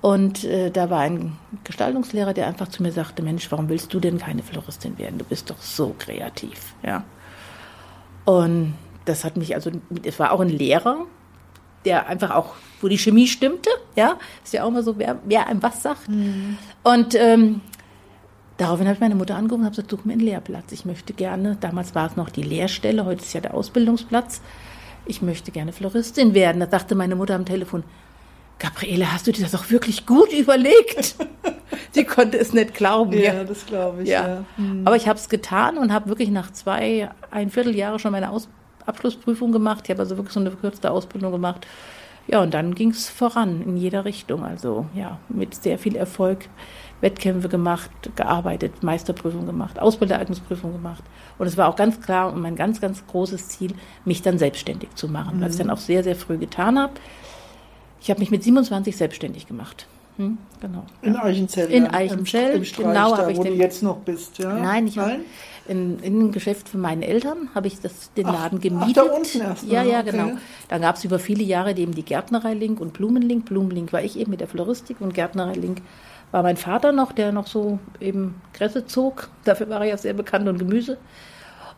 Und 0.00 0.42
äh, 0.42 0.72
da 0.72 0.90
war 0.90 0.98
ein 1.00 1.38
Gestaltungslehrer, 1.62 2.34
der 2.34 2.48
einfach 2.48 2.66
zu 2.66 2.82
mir 2.82 2.90
sagte: 2.90 3.22
Mensch, 3.22 3.50
warum 3.52 3.68
willst 3.68 3.94
du 3.94 4.00
denn 4.00 4.18
keine 4.18 4.42
Floristin 4.42 4.98
werden? 4.98 5.18
Du 5.18 5.24
bist 5.24 5.50
doch 5.50 5.58
so 5.58 5.94
kreativ, 5.96 6.74
ja. 6.82 7.04
Und 8.24 8.74
das 9.04 9.24
hat 9.24 9.36
mich 9.36 9.54
also, 9.54 9.70
es 10.02 10.18
war 10.18 10.32
auch 10.32 10.40
ein 10.40 10.48
Lehrer, 10.48 11.06
der 11.84 12.06
einfach 12.06 12.30
auch, 12.30 12.54
wo 12.80 12.88
die 12.88 12.98
Chemie 12.98 13.26
stimmte, 13.26 13.70
ja, 13.96 14.18
ist 14.44 14.52
ja 14.52 14.64
auch 14.64 14.68
immer 14.68 14.82
so, 14.82 14.98
wer, 14.98 15.18
wer 15.24 15.46
einem 15.46 15.62
was 15.62 15.82
sagt. 15.82 16.08
Mhm. 16.08 16.58
Und 16.82 17.14
ähm, 17.14 17.60
daraufhin 18.56 18.86
habe 18.86 18.94
ich 18.94 19.00
meine 19.00 19.14
Mutter 19.14 19.36
angerufen 19.36 19.62
und 19.62 19.66
habe 19.66 19.76
gesagt, 19.76 19.90
such 19.90 20.04
mir 20.04 20.12
einen 20.12 20.22
Lehrplatz. 20.22 20.72
Ich 20.72 20.84
möchte 20.84 21.12
gerne, 21.12 21.56
damals 21.60 21.94
war 21.94 22.08
es 22.10 22.16
noch 22.16 22.30
die 22.30 22.42
Lehrstelle, 22.42 23.04
heute 23.04 23.22
ist 23.22 23.32
ja 23.32 23.40
der 23.40 23.54
Ausbildungsplatz. 23.54 24.40
Ich 25.04 25.20
möchte 25.22 25.50
gerne 25.50 25.72
Floristin 25.72 26.34
werden. 26.34 26.60
Da 26.60 26.68
sagte 26.68 26.94
meine 26.94 27.16
Mutter 27.16 27.34
am 27.34 27.44
Telefon, 27.44 27.82
Gabriele, 28.60 29.12
hast 29.12 29.26
du 29.26 29.32
dir 29.32 29.42
das 29.42 29.56
auch 29.56 29.70
wirklich 29.70 30.06
gut 30.06 30.32
überlegt? 30.32 31.16
Sie 31.90 32.04
konnte 32.04 32.38
es 32.38 32.52
nicht 32.52 32.74
glauben. 32.74 33.12
Ja, 33.12 33.34
ja. 33.34 33.44
das 33.44 33.66
glaube 33.66 34.04
ich. 34.04 34.08
Ja. 34.08 34.28
ja. 34.28 34.44
Mhm. 34.56 34.86
Aber 34.86 34.94
ich 34.94 35.08
habe 35.08 35.18
es 35.18 35.28
getan 35.28 35.78
und 35.78 35.92
habe 35.92 36.08
wirklich 36.08 36.30
nach 36.30 36.52
zwei, 36.52 37.10
ein 37.32 37.50
Vierteljahre 37.50 37.98
schon 37.98 38.12
meine 38.12 38.30
Ausbildung 38.30 38.61
Abschlussprüfung 38.86 39.52
gemacht. 39.52 39.84
Ich 39.84 39.90
habe 39.90 40.00
also 40.00 40.16
wirklich 40.16 40.34
so 40.34 40.40
eine 40.40 40.50
verkürzte 40.50 40.90
Ausbildung 40.90 41.32
gemacht. 41.32 41.66
Ja, 42.28 42.40
und 42.40 42.54
dann 42.54 42.74
ging 42.74 42.90
es 42.90 43.08
voran 43.08 43.62
in 43.62 43.76
jeder 43.76 44.04
Richtung. 44.04 44.44
Also 44.44 44.86
ja, 44.94 45.18
mit 45.28 45.54
sehr 45.54 45.78
viel 45.78 45.96
Erfolg. 45.96 46.48
Wettkämpfe 47.02 47.48
gemacht, 47.48 47.90
gearbeitet, 48.16 48.82
Meisterprüfung 48.82 49.44
gemacht, 49.44 49.78
Ausbildereignungsprüfung 49.78 50.72
gemacht. 50.72 51.02
Und 51.36 51.46
es 51.48 51.56
war 51.56 51.68
auch 51.68 51.76
ganz 51.76 52.00
klar 52.00 52.32
und 52.32 52.40
mein 52.40 52.56
ganz, 52.56 52.80
ganz 52.80 53.04
großes 53.08 53.48
Ziel, 53.48 53.74
mich 54.04 54.22
dann 54.22 54.38
selbstständig 54.38 54.94
zu 54.94 55.08
machen, 55.08 55.38
mhm. 55.38 55.42
was 55.42 55.52
ich 55.52 55.58
dann 55.58 55.70
auch 55.70 55.78
sehr, 55.78 56.04
sehr 56.04 56.16
früh 56.16 56.38
getan 56.38 56.78
habe. 56.78 56.92
Ich 58.00 58.08
habe 58.08 58.20
mich 58.20 58.30
mit 58.30 58.42
27 58.42 58.96
selbstständig 58.96 59.46
gemacht. 59.46 59.86
Hm, 60.16 60.38
genau. 60.60 60.84
In 61.00 61.16
Eichenzell. 61.16 61.70
In 61.70 61.86
Eichenzell, 61.86 62.56
im, 62.56 62.62
im 62.62 62.72
genau 62.76 63.16
habe 63.16 63.32
ich 63.32 63.38
wo 63.38 63.42
den, 63.42 63.54
du 63.54 63.62
jetzt 63.62 63.82
noch 63.82 63.98
bist, 63.98 64.38
ja? 64.38 64.52
Nein, 64.52 64.86
ich 64.86 64.98
habe 64.98 65.20
in, 65.68 65.98
in 66.00 66.14
einem 66.14 66.32
Geschäft 66.32 66.68
von 66.68 66.80
meinen 66.80 67.02
Eltern 67.02 67.48
habe 67.54 67.68
ich 67.68 67.80
das, 67.80 68.12
den 68.14 68.26
Laden 68.26 68.58
ach, 68.58 68.62
gemietet. 68.62 68.98
Ach, 68.98 69.08
da 69.08 69.14
unten 69.14 69.40
erst. 69.40 69.64
Ja, 69.64 69.82
ja, 69.82 70.00
okay. 70.00 70.10
genau. 70.10 70.32
Dann 70.68 70.82
gab 70.82 70.96
es 70.96 71.04
über 71.04 71.18
viele 71.18 71.42
Jahre 71.44 71.74
eben 71.76 71.94
die 71.94 72.04
Gärtnerei 72.04 72.54
Link 72.54 72.80
und 72.80 72.92
Blumenlink. 72.92 73.46
Blumenlink 73.46 73.92
war 73.92 74.02
ich 74.02 74.18
eben 74.18 74.30
mit 74.30 74.40
der 74.40 74.48
Floristik 74.48 75.00
und 75.00 75.14
Gärtnerei 75.14 75.54
Link 75.54 75.82
war 76.30 76.42
mein 76.42 76.56
Vater 76.56 76.92
noch, 76.92 77.12
der 77.12 77.30
noch 77.30 77.46
so 77.46 77.78
eben 78.00 78.40
Kresse 78.52 78.86
zog. 78.86 79.28
Dafür 79.44 79.68
war 79.68 79.80
er 79.80 79.88
ja 79.88 79.96
sehr 79.96 80.14
bekannt 80.14 80.48
und 80.48 80.58
Gemüse. 80.58 80.98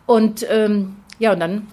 Und 0.07 0.47
ähm, 0.49 0.97
ja, 1.19 1.33
und 1.33 1.41
dann 1.41 1.67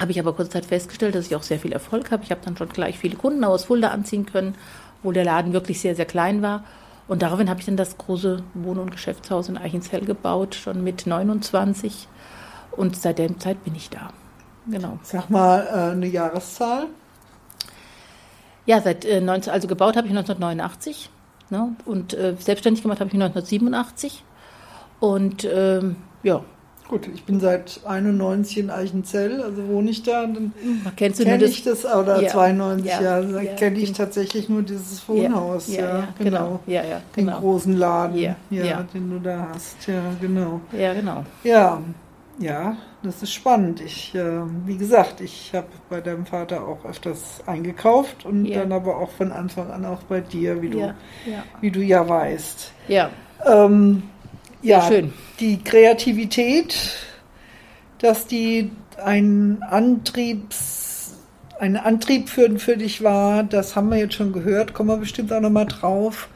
habe 0.00 0.10
ich 0.10 0.20
aber 0.20 0.32
kurz 0.32 0.50
Zeit 0.50 0.66
festgestellt, 0.66 1.14
dass 1.14 1.26
ich 1.26 1.36
auch 1.36 1.42
sehr 1.42 1.58
viel 1.58 1.72
Erfolg 1.72 2.10
habe. 2.10 2.24
Ich 2.24 2.30
habe 2.30 2.40
dann 2.44 2.56
schon 2.56 2.68
gleich 2.68 2.98
viele 2.98 3.16
Kunden 3.16 3.44
aus 3.44 3.64
Fulda 3.64 3.88
anziehen 3.88 4.26
können, 4.26 4.54
wo 5.02 5.12
der 5.12 5.24
Laden 5.24 5.52
wirklich 5.52 5.80
sehr, 5.80 5.94
sehr 5.94 6.04
klein 6.04 6.42
war. 6.42 6.64
Und 7.08 7.22
daraufhin 7.22 7.50
habe 7.50 7.60
ich 7.60 7.66
dann 7.66 7.76
das 7.76 7.98
große 7.98 8.42
Wohn- 8.54 8.78
und 8.78 8.90
Geschäftshaus 8.90 9.48
in 9.48 9.58
Eichenzell 9.58 10.04
gebaut, 10.04 10.54
schon 10.54 10.82
mit 10.84 11.06
29. 11.06 12.08
Und 12.70 12.96
seit 12.96 13.18
der 13.18 13.38
Zeit 13.38 13.64
bin 13.64 13.74
ich 13.74 13.90
da. 13.90 14.10
Genau. 14.66 14.98
Sag 15.02 15.28
mal 15.28 15.66
äh, 15.66 15.92
eine 15.92 16.06
Jahreszahl. 16.06 16.86
Ja, 18.64 18.80
seit 18.80 19.04
äh, 19.04 19.20
19, 19.20 19.52
also 19.52 19.66
gebaut 19.66 19.96
habe 19.96 20.06
ich 20.06 20.12
1989 20.12 21.10
ne? 21.50 21.74
und 21.84 22.14
äh, 22.14 22.36
selbstständig 22.38 22.82
gemacht 22.82 23.00
habe 23.00 23.08
ich 23.08 23.14
1987. 23.14 24.24
Und 25.00 25.44
ähm, 25.44 25.96
ja, 26.22 26.44
Gut, 26.92 27.08
ich 27.14 27.24
bin 27.24 27.40
seit 27.40 27.80
91 27.86 28.58
in 28.58 28.68
Eichenzell, 28.68 29.40
also 29.40 29.66
wohne 29.66 29.88
ich 29.88 30.02
da. 30.02 30.26
Dann 30.26 30.52
kennst 30.94 31.20
du 31.20 31.24
kenn 31.24 31.40
ich 31.40 31.62
das, 31.62 31.86
oder 31.86 32.20
ja, 32.20 32.28
92 32.28 32.84
ja, 32.86 33.00
da 33.00 33.40
ja, 33.40 33.54
kenne 33.54 33.78
ich 33.78 33.94
tatsächlich 33.94 34.50
nur 34.50 34.60
dieses 34.60 35.08
Wohnhaus. 35.08 35.74
Ja, 35.74 35.80
ja, 35.80 36.08
genau. 36.18 36.30
genau. 36.30 36.60
Ja, 36.66 36.84
ja, 36.84 37.00
genau. 37.14 37.32
Den 37.32 37.40
großen 37.40 37.78
Laden, 37.78 38.18
ja, 38.18 38.36
ja, 38.50 38.86
den 38.92 39.08
du 39.08 39.20
da 39.20 39.48
hast. 39.54 39.86
Ja, 39.86 40.02
genau. 40.20 40.60
Ja, 40.78 40.92
genau. 40.92 41.24
Ja, 41.44 41.80
ja, 42.38 42.76
das 43.02 43.22
ist 43.22 43.32
spannend. 43.32 43.80
Ich, 43.80 44.14
äh, 44.14 44.42
wie 44.66 44.76
gesagt, 44.76 45.22
ich 45.22 45.54
habe 45.54 45.68
bei 45.88 46.02
deinem 46.02 46.26
Vater 46.26 46.68
auch 46.68 46.84
öfters 46.84 47.42
eingekauft 47.46 48.26
und 48.26 48.50
dann 48.50 48.70
aber 48.70 48.98
auch 48.98 49.12
von 49.12 49.32
Anfang 49.32 49.70
an 49.70 49.86
auch 49.86 50.02
bei 50.02 50.20
dir, 50.20 50.60
wie 50.60 50.68
du, 50.68 50.94
Wie 51.62 51.70
du 51.70 51.80
ja 51.80 52.06
weißt. 52.06 52.70
Ja. 52.88 53.08
Ähm, 53.46 54.02
ja, 54.62 54.82
schön. 54.82 55.12
Die 55.40 55.62
Kreativität, 55.62 56.76
dass 57.98 58.26
die 58.26 58.70
ein 59.02 59.62
Antriebs, 59.62 61.14
ein 61.58 61.76
Antrieb 61.76 62.28
für, 62.28 62.58
für 62.58 62.76
dich 62.76 63.02
war, 63.02 63.44
das 63.44 63.76
haben 63.76 63.90
wir 63.90 63.98
jetzt 63.98 64.14
schon 64.14 64.32
gehört, 64.32 64.74
kommen 64.74 64.90
wir 64.90 64.96
bestimmt 64.98 65.32
auch 65.32 65.40
nochmal 65.40 65.66
drauf. 65.66 66.28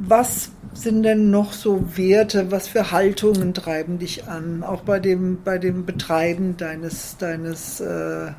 Was 0.00 0.50
sind 0.74 1.02
denn 1.02 1.30
noch 1.30 1.52
so 1.52 1.96
Werte, 1.96 2.52
was 2.52 2.68
für 2.68 2.92
Haltungen 2.92 3.52
treiben 3.52 3.98
dich 3.98 4.28
an, 4.28 4.62
auch 4.62 4.82
bei 4.82 5.00
dem, 5.00 5.42
bei 5.42 5.58
dem 5.58 5.84
Betreiben 5.84 6.56
deines, 6.56 7.16
deines 7.18 7.80
äh, 7.80 8.30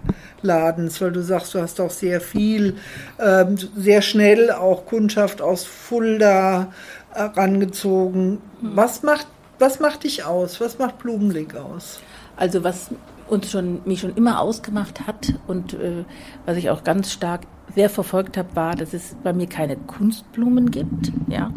Ladens, 0.42 1.02
weil 1.02 1.12
du 1.12 1.22
sagst, 1.22 1.54
du 1.54 1.60
hast 1.60 1.82
auch 1.82 1.92
sehr 1.92 2.22
viel, 2.22 2.78
ähm, 3.20 3.58
sehr 3.76 4.02
schnell 4.02 4.52
auch 4.52 4.86
Kundschaft 4.86 5.42
aus 5.42 5.66
Fulda, 5.66 6.72
rangezogen. 7.14 8.42
Hm. 8.62 8.76
Was 8.76 9.04
macht, 9.04 9.28
was 9.58 9.80
macht 9.80 10.04
dich 10.04 10.24
aus? 10.24 10.60
Was 10.62 10.80
macht 10.80 11.00
Blumenlink 11.00 11.56
aus? 11.56 12.00
Also 12.36 12.64
was 12.64 12.90
uns 13.28 13.52
schon, 13.52 13.82
mich 13.86 14.00
schon 14.00 14.16
immer 14.16 14.40
ausgemacht 14.40 15.06
hat 15.06 15.34
und 15.48 15.74
äh, 15.74 16.04
was 16.46 16.58
ich 16.58 16.70
auch 16.70 16.84
ganz 16.84 17.12
stark 17.12 17.42
sehr 17.76 17.90
verfolgt 17.90 18.38
habe, 18.38 18.56
war, 18.56 18.76
dass 18.76 18.94
es 18.94 19.16
bei 19.24 19.32
mir 19.32 19.48
keine 19.48 19.78
Kunstblumen 19.78 20.72
gibt. 20.72 21.12
Ja, 21.28 21.54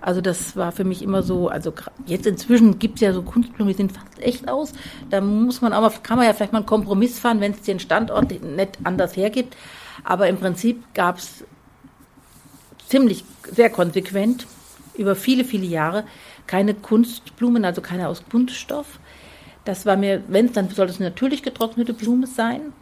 also 0.00 0.20
das 0.20 0.56
war 0.56 0.72
für 0.72 0.84
mich 0.84 1.02
immer 1.02 1.22
so. 1.22 1.48
Also 1.48 1.72
jetzt 2.06 2.26
inzwischen 2.26 2.78
gibt 2.80 2.96
es 2.96 3.02
ja 3.02 3.12
so 3.12 3.22
Kunstblumen, 3.22 3.72
die 3.72 3.76
sehen 3.76 3.90
fast 3.90 4.20
echt 4.20 4.48
aus. 4.48 4.72
Da 5.10 5.20
muss 5.20 5.60
man 5.60 5.72
aber 5.72 5.90
kann 6.02 6.18
man 6.18 6.26
ja 6.26 6.32
vielleicht 6.32 6.52
mal 6.52 6.58
einen 6.58 6.66
Kompromiss 6.66 7.18
fahren, 7.18 7.40
wenn 7.40 7.52
es 7.52 7.62
den 7.62 7.78
Standort 7.78 8.30
nicht 8.30 8.78
anders 8.82 9.16
hergibt. 9.16 9.56
Aber 10.04 10.28
im 10.28 10.38
Prinzip 10.38 10.82
gab 10.94 11.18
es 11.18 11.44
ziemlich 12.88 13.24
sehr 13.50 13.70
konsequent 13.70 14.46
über 14.94 15.16
viele, 15.16 15.44
viele 15.44 15.66
Jahre 15.66 16.04
keine 16.46 16.74
Kunstblumen, 16.74 17.64
also 17.64 17.80
keine 17.80 18.08
aus 18.08 18.22
Kunststoff. 18.30 18.98
Das 19.64 19.86
war 19.86 19.96
mir, 19.96 20.22
wenn 20.28 20.46
es, 20.46 20.52
dann 20.52 20.68
soll 20.68 20.88
es 20.88 20.96
eine 20.96 21.10
natürlich 21.10 21.42
getrocknete 21.42 21.94
Blume 21.94 22.26
sein, 22.26 22.72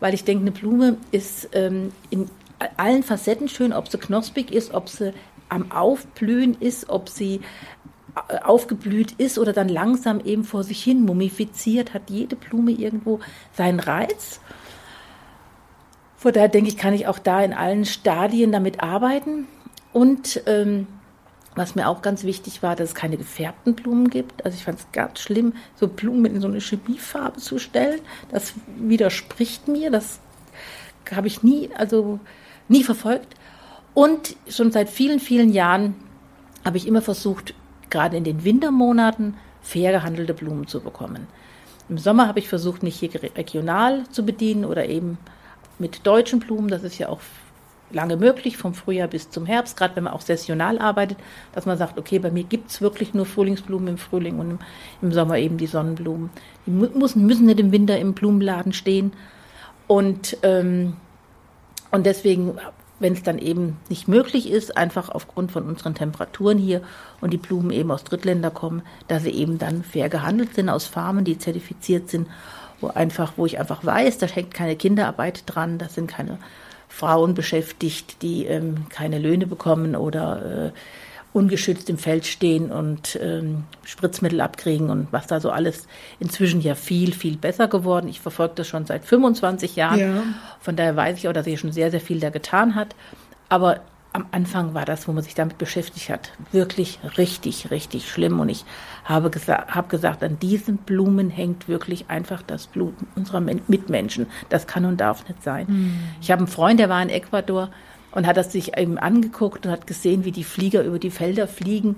weil 0.00 0.14
ich 0.14 0.24
denke, 0.24 0.42
eine 0.42 0.50
Blume 0.50 0.96
ist 1.12 1.48
ähm, 1.52 1.92
in 2.10 2.28
allen 2.76 3.02
Facetten 3.02 3.48
schön, 3.48 3.72
ob 3.72 3.88
sie 3.88 3.98
knospig 3.98 4.50
ist, 4.50 4.74
ob 4.74 4.88
sie 4.88 5.12
am 5.48 5.70
Aufblühen 5.70 6.56
ist, 6.58 6.88
ob 6.88 7.08
sie 7.08 7.40
äh, 8.28 8.38
aufgeblüht 8.42 9.12
ist 9.12 9.38
oder 9.38 9.52
dann 9.52 9.68
langsam 9.68 10.20
eben 10.20 10.44
vor 10.44 10.64
sich 10.64 10.82
hin 10.82 11.02
mumifiziert, 11.02 11.94
hat 11.94 12.10
jede 12.10 12.34
Blume 12.34 12.72
irgendwo 12.72 13.20
seinen 13.52 13.78
Reiz. 13.78 14.40
Von 16.16 16.32
daher 16.32 16.48
denke 16.48 16.68
ich, 16.68 16.76
kann 16.76 16.94
ich 16.94 17.06
auch 17.06 17.18
da 17.18 17.42
in 17.42 17.52
allen 17.52 17.84
Stadien 17.84 18.50
damit 18.50 18.82
arbeiten. 18.82 19.46
Und 19.92 20.42
ähm, 20.46 20.86
was 21.56 21.74
mir 21.74 21.88
auch 21.88 22.02
ganz 22.02 22.22
wichtig 22.24 22.62
war, 22.62 22.76
dass 22.76 22.90
es 22.90 22.94
keine 22.94 23.16
gefärbten 23.16 23.74
Blumen 23.74 24.10
gibt. 24.10 24.44
Also 24.44 24.56
ich 24.56 24.64
fand 24.64 24.78
es 24.78 24.86
ganz 24.92 25.20
schlimm, 25.20 25.54
so 25.74 25.88
Blumen 25.88 26.26
in 26.26 26.40
so 26.40 26.48
eine 26.48 26.60
Chemiefarbe 26.60 27.40
zu 27.40 27.58
stellen. 27.58 28.00
Das 28.30 28.52
widerspricht 28.78 29.66
mir. 29.66 29.90
Das 29.90 30.20
habe 31.10 31.26
ich 31.26 31.42
nie, 31.42 31.70
also 31.74 32.20
nie 32.68 32.84
verfolgt. 32.84 33.34
Und 33.94 34.36
schon 34.48 34.70
seit 34.70 34.90
vielen, 34.90 35.18
vielen 35.18 35.50
Jahren 35.50 35.94
habe 36.64 36.76
ich 36.76 36.86
immer 36.86 37.00
versucht, 37.00 37.54
gerade 37.88 38.18
in 38.18 38.24
den 38.24 38.44
Wintermonaten 38.44 39.34
fair 39.62 39.92
gehandelte 39.92 40.34
Blumen 40.34 40.66
zu 40.66 40.80
bekommen. 40.80 41.26
Im 41.88 41.96
Sommer 41.96 42.28
habe 42.28 42.38
ich 42.38 42.48
versucht, 42.48 42.82
mich 42.82 42.98
hier 42.98 43.10
regional 43.36 44.04
zu 44.10 44.26
bedienen 44.26 44.66
oder 44.66 44.86
eben 44.86 45.16
mit 45.78 46.06
deutschen 46.06 46.40
Blumen. 46.40 46.68
Das 46.68 46.82
ist 46.82 46.98
ja 46.98 47.08
auch 47.08 47.20
lange 47.90 48.16
möglich, 48.16 48.56
vom 48.56 48.74
Frühjahr 48.74 49.08
bis 49.08 49.30
zum 49.30 49.46
Herbst, 49.46 49.76
gerade 49.76 49.96
wenn 49.96 50.04
man 50.04 50.12
auch 50.12 50.20
saisonal 50.20 50.78
arbeitet, 50.78 51.18
dass 51.52 51.66
man 51.66 51.78
sagt, 51.78 51.98
okay, 51.98 52.18
bei 52.18 52.30
mir 52.30 52.44
gibt 52.44 52.70
es 52.70 52.80
wirklich 52.80 53.14
nur 53.14 53.26
Frühlingsblumen 53.26 53.88
im 53.88 53.98
Frühling 53.98 54.38
und 54.38 54.58
im, 55.02 55.12
Sommer 55.12 55.38
eben 55.38 55.56
die 55.56 55.66
Sonnenblumen. 55.66 56.30
Die 56.66 56.70
müssen, 56.70 57.26
müssen 57.26 57.46
nicht 57.46 57.60
im 57.60 57.72
Winter 57.72 57.98
im 57.98 58.14
Blumenladen 58.14 58.72
stehen. 58.72 59.12
Und, 59.86 60.36
ähm, 60.42 60.96
und 61.92 62.06
deswegen, 62.06 62.58
wenn 62.98 63.12
es 63.12 63.22
dann 63.22 63.38
eben 63.38 63.76
nicht 63.88 64.08
möglich 64.08 64.50
ist, 64.50 64.76
einfach 64.76 65.08
aufgrund 65.08 65.52
von 65.52 65.64
unseren 65.64 65.94
Temperaturen 65.94 66.58
hier 66.58 66.82
und 67.20 67.32
die 67.32 67.38
Blumen 67.38 67.70
eben 67.70 67.90
aus 67.92 68.02
Drittländern 68.02 68.52
kommen, 68.52 68.82
dass 69.06 69.22
sie 69.22 69.30
eben 69.30 69.58
dann 69.58 69.84
fair 69.84 70.08
gehandelt 70.08 70.54
sind 70.54 70.68
aus 70.68 70.86
Farmen, 70.86 71.24
die 71.24 71.38
zertifiziert 71.38 72.10
sind, 72.10 72.26
wo 72.80 72.88
einfach, 72.88 73.34
wo 73.36 73.46
ich 73.46 73.60
einfach 73.60 73.84
weiß, 73.84 74.18
da 74.18 74.26
hängt 74.26 74.52
keine 74.52 74.76
Kinderarbeit 74.76 75.44
dran, 75.46 75.78
das 75.78 75.94
sind 75.94 76.08
keine 76.08 76.38
Frauen 76.88 77.34
beschäftigt, 77.34 78.22
die 78.22 78.46
ähm, 78.46 78.88
keine 78.88 79.18
Löhne 79.18 79.46
bekommen 79.46 79.96
oder 79.96 80.66
äh, 80.66 80.70
ungeschützt 81.36 81.90
im 81.90 81.98
Feld 81.98 82.24
stehen 82.26 82.72
und 82.72 83.18
ähm, 83.20 83.64
Spritzmittel 83.84 84.40
abkriegen 84.40 84.88
und 84.88 85.08
was 85.10 85.26
da 85.26 85.38
so 85.38 85.50
alles 85.50 85.86
inzwischen 86.18 86.62
ja 86.62 86.74
viel, 86.74 87.12
viel 87.12 87.36
besser 87.36 87.68
geworden. 87.68 88.08
Ich 88.08 88.20
verfolge 88.20 88.54
das 88.56 88.68
schon 88.68 88.86
seit 88.86 89.04
25 89.04 89.76
Jahren. 89.76 90.00
Ja. 90.00 90.22
Von 90.60 90.76
daher 90.76 90.96
weiß 90.96 91.18
ich 91.18 91.28
auch, 91.28 91.34
dass 91.34 91.46
er 91.46 91.58
schon 91.58 91.72
sehr, 91.72 91.90
sehr 91.90 92.00
viel 92.00 92.20
da 92.20 92.30
getan 92.30 92.74
hat. 92.74 92.96
Aber 93.50 93.80
am 94.16 94.26
Anfang 94.30 94.72
war 94.72 94.86
das, 94.86 95.06
wo 95.06 95.12
man 95.12 95.22
sich 95.22 95.34
damit 95.34 95.58
beschäftigt 95.58 96.08
hat, 96.08 96.32
wirklich 96.50 96.98
richtig, 97.18 97.70
richtig 97.70 98.08
schlimm. 98.08 98.40
Und 98.40 98.48
ich 98.48 98.64
habe 99.04 99.28
gesa 99.28 99.66
hab 99.68 99.90
gesagt, 99.90 100.24
an 100.24 100.38
diesen 100.38 100.78
Blumen 100.78 101.28
hängt 101.28 101.68
wirklich 101.68 102.06
einfach 102.08 102.40
das 102.42 102.66
Blut 102.66 102.94
unserer 103.14 103.40
Mitmenschen. 103.40 104.26
Das 104.48 104.66
kann 104.66 104.86
und 104.86 105.02
darf 105.02 105.28
nicht 105.28 105.42
sein. 105.42 105.66
Mhm. 105.68 105.98
Ich 106.22 106.30
habe 106.30 106.40
einen 106.40 106.48
Freund, 106.48 106.80
der 106.80 106.88
war 106.88 107.02
in 107.02 107.10
Ecuador 107.10 107.68
und 108.10 108.26
hat 108.26 108.38
das 108.38 108.50
sich 108.50 108.78
eben 108.78 108.96
angeguckt 108.96 109.66
und 109.66 109.72
hat 109.72 109.86
gesehen, 109.86 110.24
wie 110.24 110.32
die 110.32 110.44
Flieger 110.44 110.82
über 110.82 110.98
die 110.98 111.10
Felder 111.10 111.46
fliegen 111.46 111.96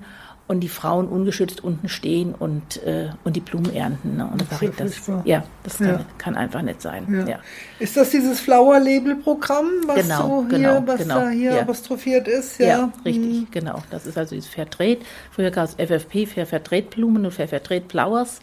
und 0.49 0.61
die 0.61 0.67
Frauen 0.67 1.07
ungeschützt 1.07 1.63
unten 1.63 1.89
stehen 1.89 2.33
und, 2.33 2.81
äh, 2.81 3.09
und 3.23 3.35
die 3.35 3.39
Blumen 3.39 3.71
ernten. 3.71 4.17
Ne? 4.17 4.27
Und 4.31 4.41
das, 4.41 4.59
das, 4.59 5.05
das 5.05 5.11
ja, 5.23 5.43
das 5.61 5.77
kann, 5.77 5.87
ja. 5.87 6.05
kann, 6.17 6.35
einfach 6.35 6.63
nicht 6.63 6.81
sein. 6.81 7.05
Ja. 7.07 7.33
Ja. 7.33 7.39
Ist 7.77 7.95
das 7.95 8.09
dieses 8.09 8.39
Flower 8.39 8.79
Label 8.79 9.15
Programm, 9.15 9.67
was 9.85 10.01
genau, 10.01 10.27
so 10.27 10.47
hier, 10.49 10.57
genau, 10.57 10.87
was 10.87 11.01
genau, 11.01 11.19
da 11.19 11.29
hier 11.29 11.61
apostrophiert 11.61 12.27
ist? 12.27 12.59
Ja, 12.59 12.91
richtig, 13.05 13.37
hm. 13.37 13.47
genau. 13.51 13.83
Das 13.91 14.07
ist 14.07 14.17
also 14.17 14.33
dieses 14.33 14.49
Fairtrade. 14.49 14.97
Früher 15.29 15.51
gab 15.51 15.65
es 15.65 15.75
FFP, 15.75 16.25
Fair 16.25 16.47
Fairtrade 16.47 16.87
Blumen 16.89 17.25
und 17.25 17.31
Fair 17.31 17.47
Fairtrade 17.47 17.83
Flowers. 17.87 18.39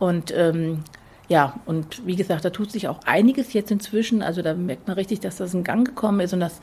Und 0.00 0.34
ähm, 0.36 0.82
ja, 1.28 1.60
und 1.64 2.04
wie 2.04 2.16
gesagt, 2.16 2.44
da 2.44 2.50
tut 2.50 2.72
sich 2.72 2.88
auch 2.88 2.98
einiges 3.04 3.52
jetzt 3.52 3.70
inzwischen. 3.70 4.20
Also 4.20 4.42
da 4.42 4.52
merkt 4.54 4.88
man 4.88 4.96
richtig, 4.96 5.20
dass 5.20 5.36
das 5.36 5.54
in 5.54 5.62
Gang 5.62 5.86
gekommen 5.86 6.18
ist 6.18 6.34
und 6.34 6.40
dass 6.40 6.60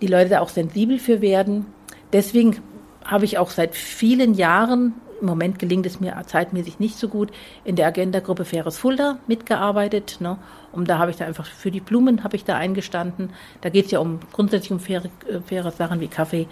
die 0.00 0.06
Leute 0.06 0.30
da 0.30 0.40
auch 0.40 0.50
sensibel 0.50 1.00
für 1.00 1.20
werden. 1.20 1.66
Deswegen 2.12 2.58
habe 3.04 3.24
ich 3.24 3.38
auch 3.38 3.50
seit 3.50 3.74
vielen 3.74 4.34
Jahren, 4.34 4.94
im 5.20 5.26
Moment 5.26 5.58
gelingt 5.58 5.86
es 5.86 6.00
mir 6.00 6.20
zeitmäßig 6.26 6.78
nicht 6.78 6.98
so 6.98 7.08
gut, 7.08 7.30
in 7.64 7.76
der 7.76 7.86
Agenda-Gruppe 7.86 8.44
Faires 8.44 8.78
Fulda 8.78 9.18
mitgearbeitet. 9.26 10.18
Ne? 10.20 10.36
Und 10.72 10.88
da 10.88 10.98
habe 10.98 11.10
ich 11.10 11.16
da 11.16 11.24
einfach 11.24 11.46
für 11.46 11.70
die 11.70 11.80
Blumen 11.80 12.24
habe 12.24 12.36
ich 12.36 12.44
da 12.44 12.56
eingestanden. 12.56 13.30
Da 13.60 13.68
geht 13.68 13.86
es 13.86 13.90
ja 13.90 14.00
um 14.00 14.20
grundsätzlich 14.32 14.72
um 14.72 14.80
faire, 14.80 15.04
äh, 15.28 15.40
faire 15.40 15.70
Sachen 15.70 16.00
wie 16.00 16.08
Kaffee, 16.08 16.46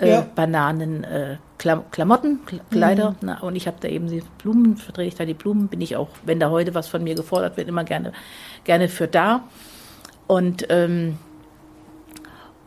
äh, 0.00 0.10
ja. 0.10 0.26
Bananen, 0.34 1.04
äh, 1.04 1.36
Klam 1.58 1.90
Klamotten, 1.90 2.40
Kleider. 2.70 3.10
Mhm. 3.10 3.16
Na, 3.22 3.40
und 3.40 3.56
ich 3.56 3.66
habe 3.66 3.78
da 3.80 3.88
eben 3.88 4.08
die 4.08 4.22
Blumen, 4.42 4.76
vertrete 4.76 5.08
ich 5.08 5.14
da 5.16 5.24
die 5.24 5.34
Blumen, 5.34 5.68
bin 5.68 5.80
ich 5.80 5.96
auch, 5.96 6.08
wenn 6.24 6.38
da 6.38 6.50
heute 6.50 6.74
was 6.74 6.88
von 6.88 7.02
mir 7.02 7.14
gefordert 7.14 7.56
wird, 7.56 7.68
immer 7.68 7.84
gerne, 7.84 8.12
gerne 8.64 8.88
für 8.88 9.08
da. 9.08 9.44
Und 10.26 10.66
ähm, 10.68 11.18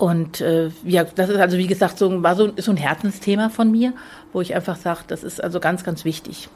und 0.01 0.41
äh, 0.41 0.71
ja, 0.83 1.03
das 1.03 1.29
ist 1.29 1.37
also 1.37 1.59
wie 1.59 1.67
gesagt 1.67 1.99
so, 1.99 2.23
war 2.23 2.35
so, 2.35 2.51
so 2.57 2.71
ein 2.71 2.77
Herzensthema 2.77 3.49
von 3.49 3.69
mir, 3.69 3.93
wo 4.33 4.41
ich 4.41 4.55
einfach 4.55 4.75
sage, 4.75 5.01
das 5.05 5.23
ist 5.23 5.43
also 5.43 5.59
ganz, 5.59 5.83
ganz 5.83 6.05
wichtig. 6.05 6.49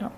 Ja. 0.00 0.10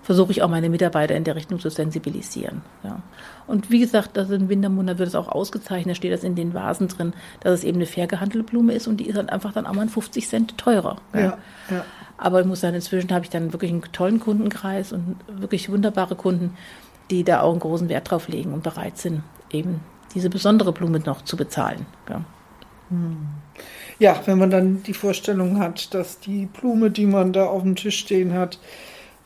Versuche 0.00 0.32
ich 0.32 0.42
auch 0.42 0.48
meine 0.48 0.70
Mitarbeiter 0.70 1.14
in 1.14 1.24
der 1.24 1.36
Richtung 1.36 1.60
zu 1.60 1.68
sensibilisieren. 1.68 2.62
Ja. 2.84 3.02
Und 3.46 3.70
wie 3.70 3.80
gesagt, 3.80 4.16
das 4.16 4.30
in 4.30 4.48
Wintermonat 4.48 4.96
wird 4.96 5.08
es 5.08 5.14
auch 5.14 5.28
ausgezeichnet, 5.28 5.98
steht 5.98 6.14
das 6.14 6.24
in 6.24 6.36
den 6.36 6.54
Vasen 6.54 6.88
drin, 6.88 7.12
dass 7.40 7.52
es 7.52 7.64
eben 7.64 7.76
eine 7.76 7.86
fair 7.86 8.06
gehandelte 8.06 8.50
Blume 8.50 8.72
ist 8.72 8.86
und 8.86 8.96
die 8.96 9.08
ist 9.08 9.18
dann 9.18 9.28
einfach 9.28 9.52
dann 9.52 9.66
auch 9.66 9.74
mal 9.74 9.86
50 9.86 10.26
Cent 10.26 10.56
teurer. 10.56 10.96
Ja. 11.12 11.20
ja, 11.20 11.38
ja. 11.68 11.84
Aber 12.16 12.40
ich 12.40 12.46
muss 12.46 12.60
sagen, 12.60 12.76
inzwischen 12.76 13.12
habe 13.12 13.26
ich 13.26 13.30
dann 13.30 13.52
wirklich 13.52 13.72
einen 13.72 13.82
tollen 13.92 14.20
Kundenkreis 14.20 14.94
und 14.94 15.16
wirklich 15.28 15.70
wunderbare 15.70 16.16
Kunden, 16.16 16.56
die 17.10 17.24
da 17.24 17.42
auch 17.42 17.50
einen 17.50 17.60
großen 17.60 17.90
Wert 17.90 18.10
drauf 18.10 18.28
legen 18.28 18.54
und 18.54 18.62
bereit 18.62 18.96
sind, 18.96 19.22
eben 19.50 19.82
diese 20.14 20.30
besondere 20.30 20.72
Blume 20.72 21.00
noch 21.00 21.22
zu 21.22 21.36
bezahlen. 21.36 21.86
Ja. 22.08 22.24
ja, 23.98 24.20
wenn 24.26 24.38
man 24.38 24.50
dann 24.50 24.82
die 24.82 24.94
Vorstellung 24.94 25.58
hat, 25.58 25.94
dass 25.94 26.20
die 26.20 26.46
Blume, 26.46 26.90
die 26.90 27.06
man 27.06 27.32
da 27.32 27.46
auf 27.46 27.62
dem 27.62 27.76
Tisch 27.76 27.98
stehen 27.98 28.34
hat, 28.34 28.58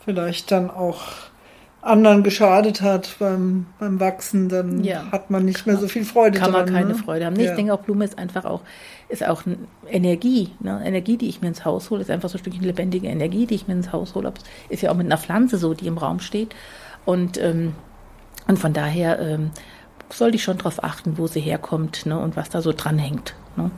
vielleicht 0.04 0.52
dann 0.52 0.70
auch 0.70 1.02
anderen 1.86 2.22
geschadet 2.22 2.82
hat 2.82 3.16
beim, 3.18 3.66
beim 3.78 4.00
Wachsen, 4.00 4.48
dann 4.48 4.82
ja. 4.82 5.10
hat 5.12 5.30
man 5.30 5.44
nicht 5.44 5.66
mehr 5.66 5.76
so 5.76 5.88
viel 5.88 6.04
Freude 6.04 6.38
Kann 6.38 6.52
dran, 6.52 6.66
man 6.66 6.74
keine 6.74 6.88
ne? 6.88 6.94
Freude 6.94 7.26
haben. 7.26 7.36
Ja. 7.36 7.50
Ich 7.50 7.56
denke 7.56 7.72
auch, 7.72 7.80
Blume 7.80 8.04
ist 8.04 8.18
einfach 8.18 8.44
auch, 8.44 8.62
ist 9.08 9.26
auch 9.26 9.42
Energie. 9.88 10.50
Ne? 10.60 10.82
Energie, 10.84 11.16
die 11.16 11.28
ich 11.28 11.40
mir 11.40 11.48
ins 11.48 11.64
Haus 11.64 11.90
hole, 11.90 12.00
ist 12.00 12.10
einfach 12.10 12.28
so 12.28 12.36
ein 12.36 12.40
Stückchen 12.40 12.64
lebendige 12.64 13.06
Energie, 13.06 13.46
die 13.46 13.54
ich 13.54 13.68
mir 13.68 13.74
ins 13.74 13.92
Haus 13.92 14.14
hole. 14.14 14.32
Ist 14.68 14.82
ja 14.82 14.90
auch 14.90 14.96
mit 14.96 15.06
einer 15.06 15.18
Pflanze 15.18 15.58
so, 15.58 15.74
die 15.74 15.86
im 15.86 15.98
Raum 15.98 16.18
steht. 16.20 16.54
Und, 17.04 17.38
ähm, 17.38 17.74
und 18.48 18.58
von 18.58 18.72
daher 18.72 19.20
ähm, 19.20 19.50
sollte 20.10 20.36
ich 20.36 20.44
schon 20.44 20.58
darauf 20.58 20.82
achten, 20.82 21.18
wo 21.18 21.26
sie 21.26 21.40
herkommt 21.40 22.06
ne, 22.06 22.18
und 22.18 22.36
was 22.36 22.48
da 22.48 22.62
so 22.62 22.72
dranhängt. 22.72 23.34
Ne. 23.56 23.70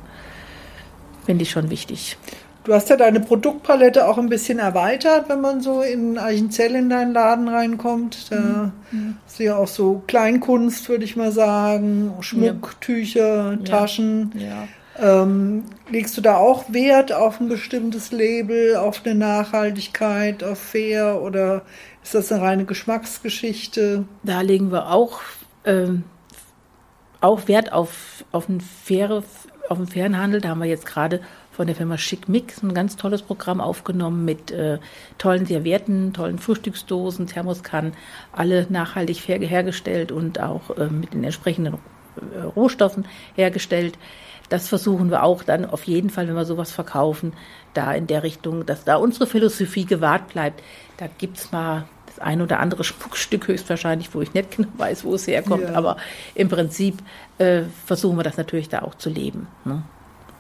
Finde 1.27 1.43
ich 1.43 1.51
schon 1.51 1.71
wichtig. 1.71 2.17
Du 2.65 2.75
hast 2.75 2.91
ja 2.91 2.97
deine 2.97 3.21
Produktpalette 3.21 4.07
auch 4.07 4.19
ein 4.19 4.29
bisschen 4.29 4.59
erweitert, 4.59 5.31
wenn 5.31 5.41
man 5.41 5.63
so 5.63 5.81
in 5.81 6.19
Eichenzell 6.19 6.75
in 6.75 6.91
deinen 6.91 7.15
Laden 7.15 7.49
reinkommt. 7.49 8.31
Da 8.31 8.73
mhm. 8.91 9.17
hast 9.25 9.39
du 9.39 9.45
ja 9.45 9.57
auch 9.57 9.69
so 9.69 10.03
Kleinkunst, 10.07 10.89
würde 10.91 11.05
ich 11.05 11.17
mal 11.17 11.33
sagen, 11.33 12.13
Schmuck, 12.21 12.67
ja. 12.67 12.79
Tücher, 12.81 13.59
Taschen. 13.65 14.33
Ja. 14.35 14.47
Ja. 14.47 15.23
Ähm, 15.23 15.65
legst 15.91 16.17
du 16.19 16.21
da 16.21 16.37
auch 16.37 16.73
Wert 16.73 17.13
auf 17.13 17.41
ein 17.41 17.49
bestimmtes 17.49 18.11
Label, 18.11 18.77
auf 18.77 19.03
eine 19.05 19.15
Nachhaltigkeit, 19.15 20.43
auf 20.45 20.59
fair 20.59 21.23
oder 21.23 21.63
ist 22.03 22.15
das 22.15 22.33
eine 22.33 22.43
reine 22.43 22.65
Geschmacksgeschichte? 22.65 24.05
Da 24.25 24.41
legen 24.41 24.73
wir 24.73 24.91
auch 24.91 25.21
ähm, 25.65 26.05
auch 27.21 27.49
Wert 27.49 27.73
auf, 27.73 28.25
auf, 28.33 28.49
einen 28.49 28.61
faire, 28.61 29.23
auf 29.69 29.79
einen 29.79 29.89
fairen 29.89 30.19
Handel. 30.19 30.41
Da 30.41 30.51
haben 30.51 30.61
wir 30.61 30.67
jetzt 30.69 30.87
gerade 30.87 31.21
von 31.51 31.67
der 31.67 31.75
Firma 31.75 31.99
Schick 31.99 32.29
Mix 32.29 32.63
ein 32.63 32.73
ganz 32.73 32.95
tolles 32.97 33.23
Programm 33.23 33.61
aufgenommen 33.61 34.25
mit 34.25 34.53
äh, 34.53 34.79
tollen 35.19 35.45
Servietten, 35.45 36.13
tollen 36.13 36.39
Frühstücksdosen, 36.39 37.27
Thermoskannen, 37.27 37.95
alle 38.31 38.67
nachhaltig 38.69 39.21
fair 39.21 39.41
hergestellt 39.41 40.13
und 40.13 40.39
auch 40.41 40.77
äh, 40.77 40.87
mit 40.87 41.15
den 41.15 41.25
entsprechenden 41.25 41.75
äh, 41.75 42.43
Rohstoffen 42.43 43.07
hergestellt. 43.35 43.99
Das 44.49 44.69
versuchen 44.69 45.11
wir 45.11 45.25
auch 45.25 45.43
dann 45.43 45.65
auf 45.65 45.85
jeden 45.85 46.11
Fall, 46.11 46.29
wenn 46.29 46.37
wir 46.37 46.45
sowas 46.45 46.71
verkaufen, 46.71 47.33
da 47.75 47.93
in 47.93 48.07
der 48.07 48.23
Richtung, 48.23 48.65
dass 48.65 48.85
da 48.85 48.97
unsere 48.97 49.27
Philosophie 49.27 49.85
gewahrt 49.85 50.29
bleibt. 50.29 50.63
Da 50.97 51.07
gibt's 51.19 51.51
mal 51.51 51.87
das 52.19 52.27
ein 52.27 52.43
oder 52.43 52.61
andere 52.61 52.85
Schmuckstück 52.85 53.49
höchstwahrscheinlich, 53.49 54.15
wo 54.15 54.21
ich 54.21 54.35
nicht 54.35 54.51
genau 54.57 54.69
weiß, 54.77 55.05
wo 55.05 55.15
es 55.15 55.27
herkommt. 55.27 55.65
Ja. 55.65 55.75
Aber 55.75 55.97
im 56.35 56.49
Prinzip 56.49 56.99
äh, 57.39 57.63
versuchen 57.87 58.17
wir 58.17 58.25
das 58.25 58.37
natürlich 58.37 58.69
da 58.69 58.83
auch 58.83 58.95
zu 58.95 59.11
leben. 59.11 59.49
Ne? 59.65 59.83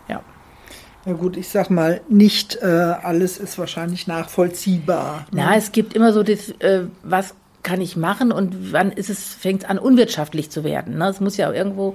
Ja. 0.09 0.23
Ja 1.07 1.12
gut, 1.14 1.37
ich 1.37 1.49
sag 1.49 1.71
mal, 1.71 2.01
nicht 2.09 2.57
äh, 2.61 2.67
alles 2.67 3.38
ist 3.38 3.59
wahrscheinlich 3.59 4.07
nachvollziehbar. 4.07 5.27
Ne? 5.31 5.43
Na, 5.45 5.57
es 5.57 5.73
gibt 5.73 5.95
immer 5.95 6.12
so 6.12 6.23
das, 6.23 6.51
äh, 6.59 6.85
was 7.03 7.35
kann 7.62 7.81
ich 7.81 7.97
machen 7.97 8.33
und 8.33 8.73
wann 8.73 8.93
ist 8.93 9.11
es, 9.11 9.35
fängt 9.35 9.62
es 9.62 9.69
an, 9.69 9.79
unwirtschaftlich 9.79 10.51
zu 10.51 10.64
werden. 10.64 10.99
Ne? 10.99 11.09
Es 11.09 11.21
muss 11.21 11.37
ja 11.37 11.49
auch 11.49 11.55
irgendwo, 11.55 11.95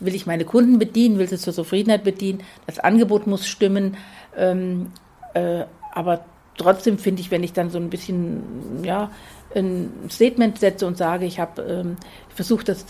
will 0.00 0.14
ich 0.14 0.26
meine 0.26 0.44
Kunden 0.44 0.78
bedienen, 0.78 1.18
will 1.18 1.28
sie 1.28 1.38
zur 1.38 1.52
Zufriedenheit 1.52 2.04
bedienen, 2.04 2.42
das 2.66 2.78
Angebot 2.78 3.26
muss 3.26 3.46
stimmen, 3.46 3.96
ähm, 4.36 4.92
äh, 5.34 5.64
aber 5.92 6.24
trotzdem 6.56 6.98
finde 6.98 7.20
ich, 7.20 7.30
wenn 7.30 7.42
ich 7.42 7.52
dann 7.52 7.70
so 7.70 7.78
ein 7.78 7.90
bisschen, 7.90 8.82
ja, 8.82 9.10
ein 9.54 9.90
Statement 10.10 10.58
setze 10.58 10.86
und 10.86 10.96
sage, 10.96 11.26
ich 11.26 11.38
habe 11.38 11.62
ähm, 11.62 11.96
versucht, 12.28 12.68
dass 12.68 12.86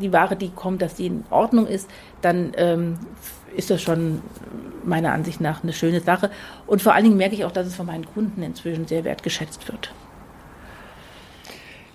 die 0.00 0.12
Ware, 0.12 0.36
die 0.36 0.50
kommt, 0.50 0.82
dass 0.82 0.94
die 0.94 1.06
in 1.06 1.24
Ordnung 1.30 1.66
ist, 1.66 1.88
dann 2.20 2.52
ähm, 2.56 2.98
ist 3.56 3.70
das 3.70 3.80
schon 3.80 4.20
meiner 4.84 5.12
Ansicht 5.12 5.40
nach 5.40 5.62
eine 5.62 5.72
schöne 5.72 6.00
Sache. 6.00 6.30
Und 6.66 6.82
vor 6.82 6.94
allen 6.94 7.04
Dingen 7.04 7.16
merke 7.16 7.34
ich 7.34 7.44
auch, 7.44 7.52
dass 7.52 7.66
es 7.66 7.74
von 7.74 7.86
meinen 7.86 8.04
Kunden 8.04 8.42
inzwischen 8.42 8.86
sehr 8.86 9.04
wertgeschätzt 9.04 9.66
wird. 9.68 9.92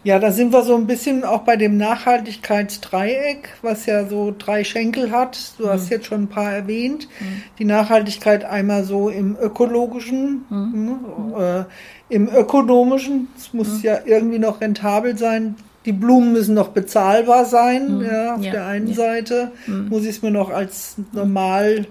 Ja, 0.03 0.17
da 0.17 0.31
sind 0.31 0.53
wir 0.53 0.63
so 0.63 0.75
ein 0.75 0.87
bisschen 0.87 1.25
auch 1.25 1.41
bei 1.41 1.57
dem 1.57 1.75
Nachhaltigkeitsdreieck, 1.77 3.49
was 3.61 3.85
ja 3.85 4.05
so 4.05 4.33
drei 4.37 4.63
Schenkel 4.63 5.11
hat. 5.11 5.37
Du 5.57 5.65
mhm. 5.65 5.69
hast 5.69 5.89
jetzt 5.89 6.05
schon 6.05 6.23
ein 6.23 6.27
paar 6.27 6.51
erwähnt. 6.51 7.07
Mhm. 7.19 7.43
Die 7.59 7.65
Nachhaltigkeit 7.65 8.45
einmal 8.45 8.85
so 8.85 9.09
im 9.09 9.35
ökologischen, 9.39 10.45
mhm. 10.49 10.99
äh, 11.37 11.63
im 12.07 12.29
ökonomischen. 12.29 13.27
Es 13.37 13.53
muss 13.53 13.79
mhm. 13.79 13.83
ja 13.83 13.99
irgendwie 14.05 14.39
noch 14.39 14.61
rentabel 14.61 15.17
sein. 15.17 15.55
Die 15.85 15.93
Blumen 15.93 16.31
müssen 16.31 16.55
noch 16.55 16.69
bezahlbar 16.69 17.43
sein. 17.45 17.97
Mhm. 17.97 18.05
Ja, 18.05 18.35
auf 18.35 18.43
ja. 18.43 18.51
der 18.51 18.65
einen 18.67 18.87
ja. 18.87 18.95
Seite 18.95 19.51
mhm. 19.67 19.89
muss 19.89 20.03
ich 20.03 20.09
es 20.09 20.21
mir 20.21 20.31
noch 20.31 20.49
als 20.49 20.95
normal 21.11 21.85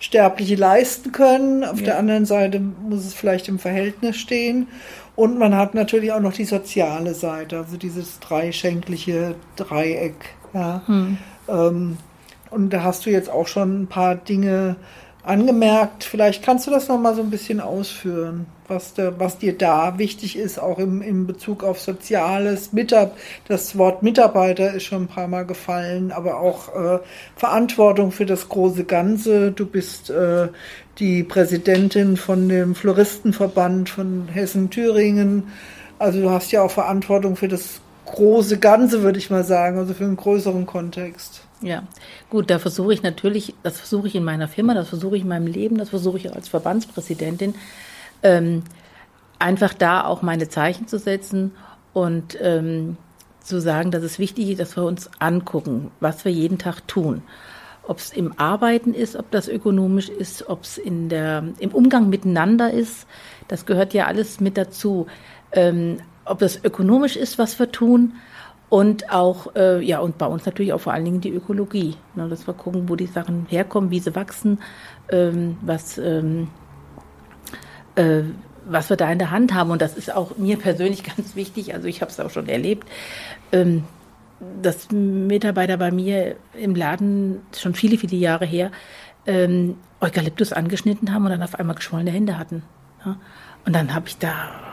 Sterbliche 0.00 0.56
leisten 0.56 1.12
können. 1.12 1.64
Auf 1.64 1.82
der 1.82 1.98
anderen 1.98 2.26
Seite 2.26 2.60
muss 2.60 3.06
es 3.06 3.14
vielleicht 3.14 3.48
im 3.48 3.58
Verhältnis 3.58 4.16
stehen. 4.16 4.66
Und 5.16 5.38
man 5.38 5.56
hat 5.56 5.74
natürlich 5.74 6.12
auch 6.12 6.20
noch 6.20 6.32
die 6.32 6.44
soziale 6.44 7.14
Seite, 7.14 7.58
also 7.58 7.76
dieses 7.76 8.18
dreischenkliche 8.20 9.36
Dreieck. 9.56 10.16
Ja. 10.52 10.82
Hm. 10.86 11.18
Ähm, 11.48 11.96
und 12.50 12.70
da 12.70 12.82
hast 12.82 13.06
du 13.06 13.10
jetzt 13.10 13.30
auch 13.30 13.46
schon 13.46 13.82
ein 13.82 13.86
paar 13.86 14.16
Dinge 14.16 14.76
angemerkt. 15.24 16.04
Vielleicht 16.04 16.42
kannst 16.42 16.66
du 16.66 16.70
das 16.70 16.88
noch 16.88 16.98
mal 16.98 17.14
so 17.14 17.22
ein 17.22 17.30
bisschen 17.30 17.60
ausführen, 17.60 18.46
was, 18.68 18.94
der, 18.94 19.18
was 19.18 19.38
dir 19.38 19.56
da 19.56 19.98
wichtig 19.98 20.36
ist, 20.36 20.58
auch 20.58 20.78
im, 20.78 21.02
im 21.02 21.26
Bezug 21.26 21.64
auf 21.64 21.80
Soziales. 21.80 22.72
Mitab 22.72 23.16
das 23.48 23.76
Wort 23.78 24.02
Mitarbeiter 24.02 24.74
ist 24.74 24.84
schon 24.84 25.04
ein 25.04 25.08
paar 25.08 25.28
Mal 25.28 25.46
gefallen, 25.46 26.12
aber 26.12 26.40
auch 26.40 26.74
äh, 26.74 26.98
Verantwortung 27.36 28.12
für 28.12 28.26
das 28.26 28.48
große 28.48 28.84
Ganze. 28.84 29.50
Du 29.52 29.66
bist 29.66 30.10
äh, 30.10 30.48
die 30.98 31.22
Präsidentin 31.22 32.16
von 32.16 32.48
dem 32.48 32.74
Floristenverband 32.74 33.88
von 33.88 34.28
Hessen-Thüringen. 34.28 35.48
Also 35.98 36.20
du 36.20 36.30
hast 36.30 36.52
ja 36.52 36.62
auch 36.62 36.70
Verantwortung 36.70 37.36
für 37.36 37.48
das 37.48 37.80
große 38.04 38.58
Ganze, 38.58 39.02
würde 39.02 39.18
ich 39.18 39.30
mal 39.30 39.44
sagen, 39.44 39.78
also 39.78 39.94
für 39.94 40.04
einen 40.04 40.16
größeren 40.16 40.66
Kontext. 40.66 41.43
Ja, 41.60 41.84
gut, 42.30 42.50
da 42.50 42.58
versuche 42.58 42.92
ich 42.92 43.02
natürlich, 43.02 43.54
das 43.62 43.78
versuche 43.78 44.08
ich 44.08 44.14
in 44.14 44.24
meiner 44.24 44.48
Firma, 44.48 44.74
das 44.74 44.88
versuche 44.88 45.16
ich 45.16 45.22
in 45.22 45.28
meinem 45.28 45.46
Leben, 45.46 45.78
das 45.78 45.90
versuche 45.90 46.18
ich 46.18 46.32
als 46.32 46.48
Verbandspräsidentin, 46.48 47.54
ähm, 48.22 48.64
einfach 49.38 49.72
da 49.72 50.04
auch 50.04 50.22
meine 50.22 50.48
Zeichen 50.48 50.88
zu 50.88 50.98
setzen 50.98 51.52
und 51.92 52.36
ähm, 52.40 52.96
zu 53.40 53.60
sagen, 53.60 53.90
dass 53.90 54.02
es 54.02 54.18
wichtig 54.18 54.50
ist, 54.50 54.60
dass 54.60 54.76
wir 54.76 54.84
uns 54.84 55.10
angucken, 55.18 55.90
was 56.00 56.24
wir 56.24 56.32
jeden 56.32 56.58
Tag 56.58 56.86
tun. 56.88 57.22
Ob 57.86 57.98
es 57.98 58.12
im 58.12 58.38
Arbeiten 58.38 58.94
ist, 58.94 59.14
ob 59.14 59.30
das 59.30 59.46
ökonomisch 59.46 60.08
ist, 60.08 60.48
ob 60.48 60.62
es 60.62 60.78
im 60.78 61.70
Umgang 61.72 62.08
miteinander 62.08 62.72
ist, 62.72 63.06
das 63.48 63.66
gehört 63.66 63.92
ja 63.92 64.06
alles 64.06 64.40
mit 64.40 64.56
dazu. 64.56 65.06
Ähm, 65.52 65.98
ob 66.24 66.38
das 66.38 66.64
ökonomisch 66.64 67.16
ist, 67.16 67.38
was 67.38 67.58
wir 67.58 67.70
tun, 67.70 68.14
und 68.74 69.12
auch, 69.12 69.54
äh, 69.54 69.80
ja, 69.84 70.00
und 70.00 70.18
bei 70.18 70.26
uns 70.26 70.46
natürlich 70.46 70.72
auch 70.72 70.80
vor 70.80 70.92
allen 70.92 71.04
Dingen 71.04 71.20
die 71.20 71.30
Ökologie. 71.30 71.94
Ne, 72.16 72.28
dass 72.28 72.48
wir 72.48 72.54
gucken, 72.54 72.88
wo 72.88 72.96
die 72.96 73.06
Sachen 73.06 73.46
herkommen, 73.48 73.92
wie 73.92 74.00
sie 74.00 74.16
wachsen, 74.16 74.58
ähm, 75.10 75.58
was, 75.60 75.96
ähm, 75.96 76.48
äh, 77.94 78.22
was 78.66 78.90
wir 78.90 78.96
da 78.96 79.12
in 79.12 79.20
der 79.20 79.30
Hand 79.30 79.54
haben. 79.54 79.70
Und 79.70 79.80
das 79.80 79.96
ist 79.96 80.12
auch 80.12 80.38
mir 80.38 80.58
persönlich 80.58 81.04
ganz 81.16 81.36
wichtig. 81.36 81.72
Also 81.72 81.86
ich 81.86 82.00
habe 82.00 82.10
es 82.10 82.18
auch 82.18 82.30
schon 82.30 82.48
erlebt, 82.48 82.88
ähm, 83.52 83.84
dass 84.60 84.90
Mitarbeiter 84.90 85.76
bei 85.76 85.92
mir 85.92 86.34
im 86.54 86.74
Laden 86.74 87.42
schon 87.56 87.74
viele, 87.74 87.96
viele 87.96 88.16
Jahre 88.16 88.44
her 88.44 88.72
ähm, 89.24 89.76
Eukalyptus 90.00 90.52
angeschnitten 90.52 91.14
haben 91.14 91.24
und 91.24 91.30
dann 91.30 91.44
auf 91.44 91.54
einmal 91.54 91.76
geschwollene 91.76 92.10
Hände 92.10 92.38
hatten. 92.38 92.64
Ja? 93.06 93.18
Und 93.64 93.72
dann 93.72 93.94
habe 93.94 94.08
ich 94.08 94.18
da 94.18 94.63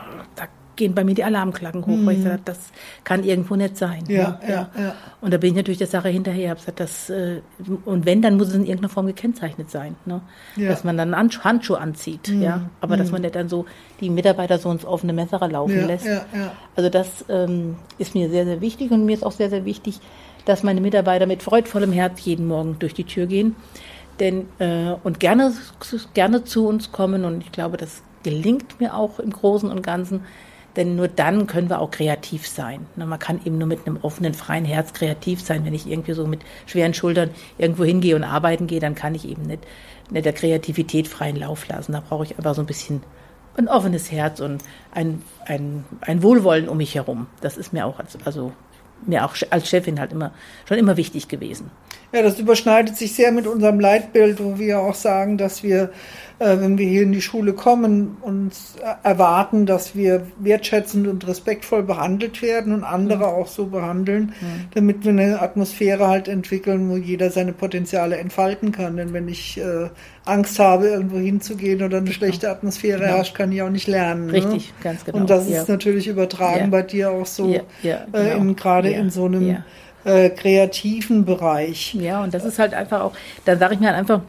gehen 0.76 0.94
bei 0.94 1.04
mir 1.04 1.14
die 1.14 1.24
Alarmglocken 1.24 1.82
hoch, 1.86 1.96
mhm. 1.96 2.06
weil 2.06 2.14
ich 2.14 2.24
gesagt 2.24 2.48
das 2.48 2.58
kann 3.04 3.24
irgendwo 3.24 3.56
nicht 3.56 3.76
sein. 3.76 4.04
Ja, 4.08 4.40
ja, 4.42 4.48
ja, 4.48 4.70
ja. 4.76 4.94
Und 5.20 5.32
da 5.32 5.38
bin 5.38 5.50
ich 5.50 5.56
natürlich 5.56 5.78
der 5.78 5.86
Sache 5.86 6.08
hinterher. 6.08 6.50
Hab 6.50 6.58
gesagt, 6.58 6.80
das, 6.80 7.10
äh, 7.10 7.40
und 7.84 8.06
wenn, 8.06 8.22
dann 8.22 8.36
muss 8.36 8.48
es 8.48 8.54
in 8.54 8.62
irgendeiner 8.62 8.88
Form 8.88 9.06
gekennzeichnet 9.06 9.70
sein. 9.70 9.96
Ne? 10.04 10.20
Ja. 10.56 10.68
Dass 10.68 10.84
man 10.84 10.96
dann 10.96 11.14
Handschuhe 11.16 11.78
anzieht, 11.78 12.28
mhm. 12.28 12.42
ja. 12.42 12.70
Aber 12.80 12.96
mhm. 12.96 13.00
dass 13.00 13.10
man 13.10 13.22
nicht 13.22 13.34
dann 13.34 13.48
so 13.48 13.66
die 14.00 14.10
Mitarbeiter 14.10 14.58
so 14.58 14.70
ins 14.70 14.84
offene 14.84 15.12
Messer 15.12 15.46
laufen 15.48 15.78
ja, 15.78 15.86
lässt. 15.86 16.06
Ja, 16.06 16.24
ja. 16.34 16.52
Also 16.74 16.88
das 16.90 17.24
ähm, 17.28 17.76
ist 17.98 18.14
mir 18.14 18.30
sehr, 18.30 18.44
sehr 18.44 18.60
wichtig 18.60 18.90
und 18.90 19.04
mir 19.04 19.14
ist 19.14 19.24
auch 19.24 19.32
sehr, 19.32 19.50
sehr 19.50 19.64
wichtig, 19.64 20.00
dass 20.44 20.62
meine 20.62 20.80
Mitarbeiter 20.80 21.26
mit 21.26 21.42
freudvollem 21.42 21.92
Herz 21.92 22.24
jeden 22.24 22.46
Morgen 22.46 22.76
durch 22.78 22.94
die 22.94 23.04
Tür 23.04 23.26
gehen. 23.26 23.56
Denn, 24.20 24.46
äh, 24.58 24.94
und 25.02 25.20
gerne, 25.20 25.52
gerne 26.14 26.44
zu 26.44 26.66
uns 26.66 26.92
kommen 26.92 27.24
und 27.24 27.42
ich 27.42 27.52
glaube, 27.52 27.76
das 27.76 28.02
gelingt 28.22 28.80
mir 28.80 28.94
auch 28.94 29.18
im 29.18 29.30
Großen 29.30 29.70
und 29.70 29.82
Ganzen, 29.82 30.22
denn 30.76 30.96
nur 30.96 31.08
dann 31.08 31.46
können 31.46 31.68
wir 31.68 31.80
auch 31.80 31.90
kreativ 31.90 32.46
sein. 32.46 32.86
Man 32.96 33.18
kann 33.18 33.40
eben 33.44 33.58
nur 33.58 33.68
mit 33.68 33.86
einem 33.86 33.98
offenen, 34.02 34.34
freien 34.34 34.64
Herz 34.64 34.92
kreativ 34.92 35.42
sein. 35.42 35.64
Wenn 35.64 35.74
ich 35.74 35.86
irgendwie 35.86 36.12
so 36.12 36.26
mit 36.26 36.40
schweren 36.66 36.94
Schultern 36.94 37.30
irgendwo 37.58 37.84
hingehe 37.84 38.16
und 38.16 38.24
arbeiten 38.24 38.66
gehe, 38.66 38.80
dann 38.80 38.94
kann 38.94 39.14
ich 39.14 39.28
eben 39.28 39.42
nicht, 39.42 39.66
nicht 40.10 40.24
der 40.24 40.32
Kreativität 40.32 41.08
freien 41.08 41.36
Lauf 41.36 41.68
lassen. 41.68 41.92
Da 41.92 42.00
brauche 42.00 42.24
ich 42.24 42.36
einfach 42.36 42.54
so 42.54 42.62
ein 42.62 42.66
bisschen 42.66 43.02
ein 43.56 43.68
offenes 43.68 44.10
Herz 44.10 44.40
und 44.40 44.62
ein, 44.92 45.22
ein, 45.46 45.84
ein 46.00 46.22
Wohlwollen 46.22 46.68
um 46.68 46.78
mich 46.78 46.94
herum. 46.94 47.26
Das 47.40 47.58
ist 47.58 47.72
mir 47.72 47.86
auch, 47.86 47.98
als, 47.98 48.16
also 48.24 48.52
mir 49.06 49.24
auch 49.24 49.34
als 49.50 49.68
Chefin 49.68 50.00
halt 50.00 50.12
immer, 50.12 50.32
schon 50.66 50.78
immer 50.78 50.96
wichtig 50.96 51.28
gewesen. 51.28 51.70
Ja, 52.12 52.22
das 52.22 52.38
überschneidet 52.38 52.96
sich 52.96 53.14
sehr 53.14 53.32
mit 53.32 53.46
unserem 53.46 53.80
Leitbild, 53.80 54.42
wo 54.42 54.58
wir 54.58 54.80
auch 54.80 54.94
sagen, 54.94 55.38
dass 55.38 55.62
wir 55.62 55.90
äh, 56.42 56.60
wenn 56.60 56.76
wir 56.76 56.86
hier 56.86 57.02
in 57.02 57.12
die 57.12 57.22
Schule 57.22 57.52
kommen, 57.52 58.16
uns 58.20 58.74
erwarten, 59.04 59.64
dass 59.64 59.94
wir 59.94 60.26
wertschätzend 60.38 61.06
und 61.06 61.26
respektvoll 61.26 61.84
behandelt 61.84 62.42
werden 62.42 62.72
und 62.74 62.82
andere 62.82 63.18
mhm. 63.18 63.34
auch 63.34 63.46
so 63.46 63.66
behandeln, 63.66 64.32
mhm. 64.40 64.64
damit 64.74 65.04
wir 65.04 65.12
eine 65.12 65.40
Atmosphäre 65.40 66.08
halt 66.08 66.26
entwickeln, 66.26 66.90
wo 66.90 66.96
jeder 66.96 67.30
seine 67.30 67.52
Potenziale 67.52 68.16
entfalten 68.16 68.72
kann. 68.72 68.96
Denn 68.96 69.12
wenn 69.12 69.28
ich 69.28 69.58
äh, 69.58 69.88
Angst 70.24 70.58
habe, 70.58 70.88
irgendwo 70.88 71.18
hinzugehen 71.18 71.82
oder 71.82 71.98
eine 71.98 72.06
genau. 72.06 72.16
schlechte 72.16 72.50
Atmosphäre 72.50 73.00
genau. 73.00 73.16
herrscht, 73.16 73.36
kann 73.36 73.52
ich 73.52 73.62
auch 73.62 73.70
nicht 73.70 73.86
lernen. 73.86 74.26
Ne? 74.26 74.32
Richtig, 74.32 74.68
ne? 74.68 74.74
ganz 74.82 75.04
genau. 75.04 75.18
Und 75.18 75.30
das 75.30 75.48
ja. 75.48 75.60
ist 75.60 75.68
natürlich 75.68 76.08
übertragen 76.08 76.64
ja. 76.64 76.66
bei 76.66 76.82
dir 76.82 77.10
auch 77.12 77.26
so, 77.26 77.54
ja, 77.82 78.04
genau. 78.10 78.50
äh, 78.50 78.54
gerade 78.54 78.90
in 78.90 79.10
so 79.10 79.26
einem 79.26 79.62
äh, 80.04 80.30
kreativen 80.30 81.24
Bereich. 81.24 81.94
Ja, 81.94 82.22
und 82.22 82.34
das 82.34 82.44
ist 82.44 82.58
halt 82.58 82.74
einfach 82.74 83.00
auch, 83.00 83.12
da 83.44 83.56
sage 83.56 83.74
ich 83.74 83.80
mir 83.80 83.88
halt 83.88 83.98
einfach, 83.98 84.20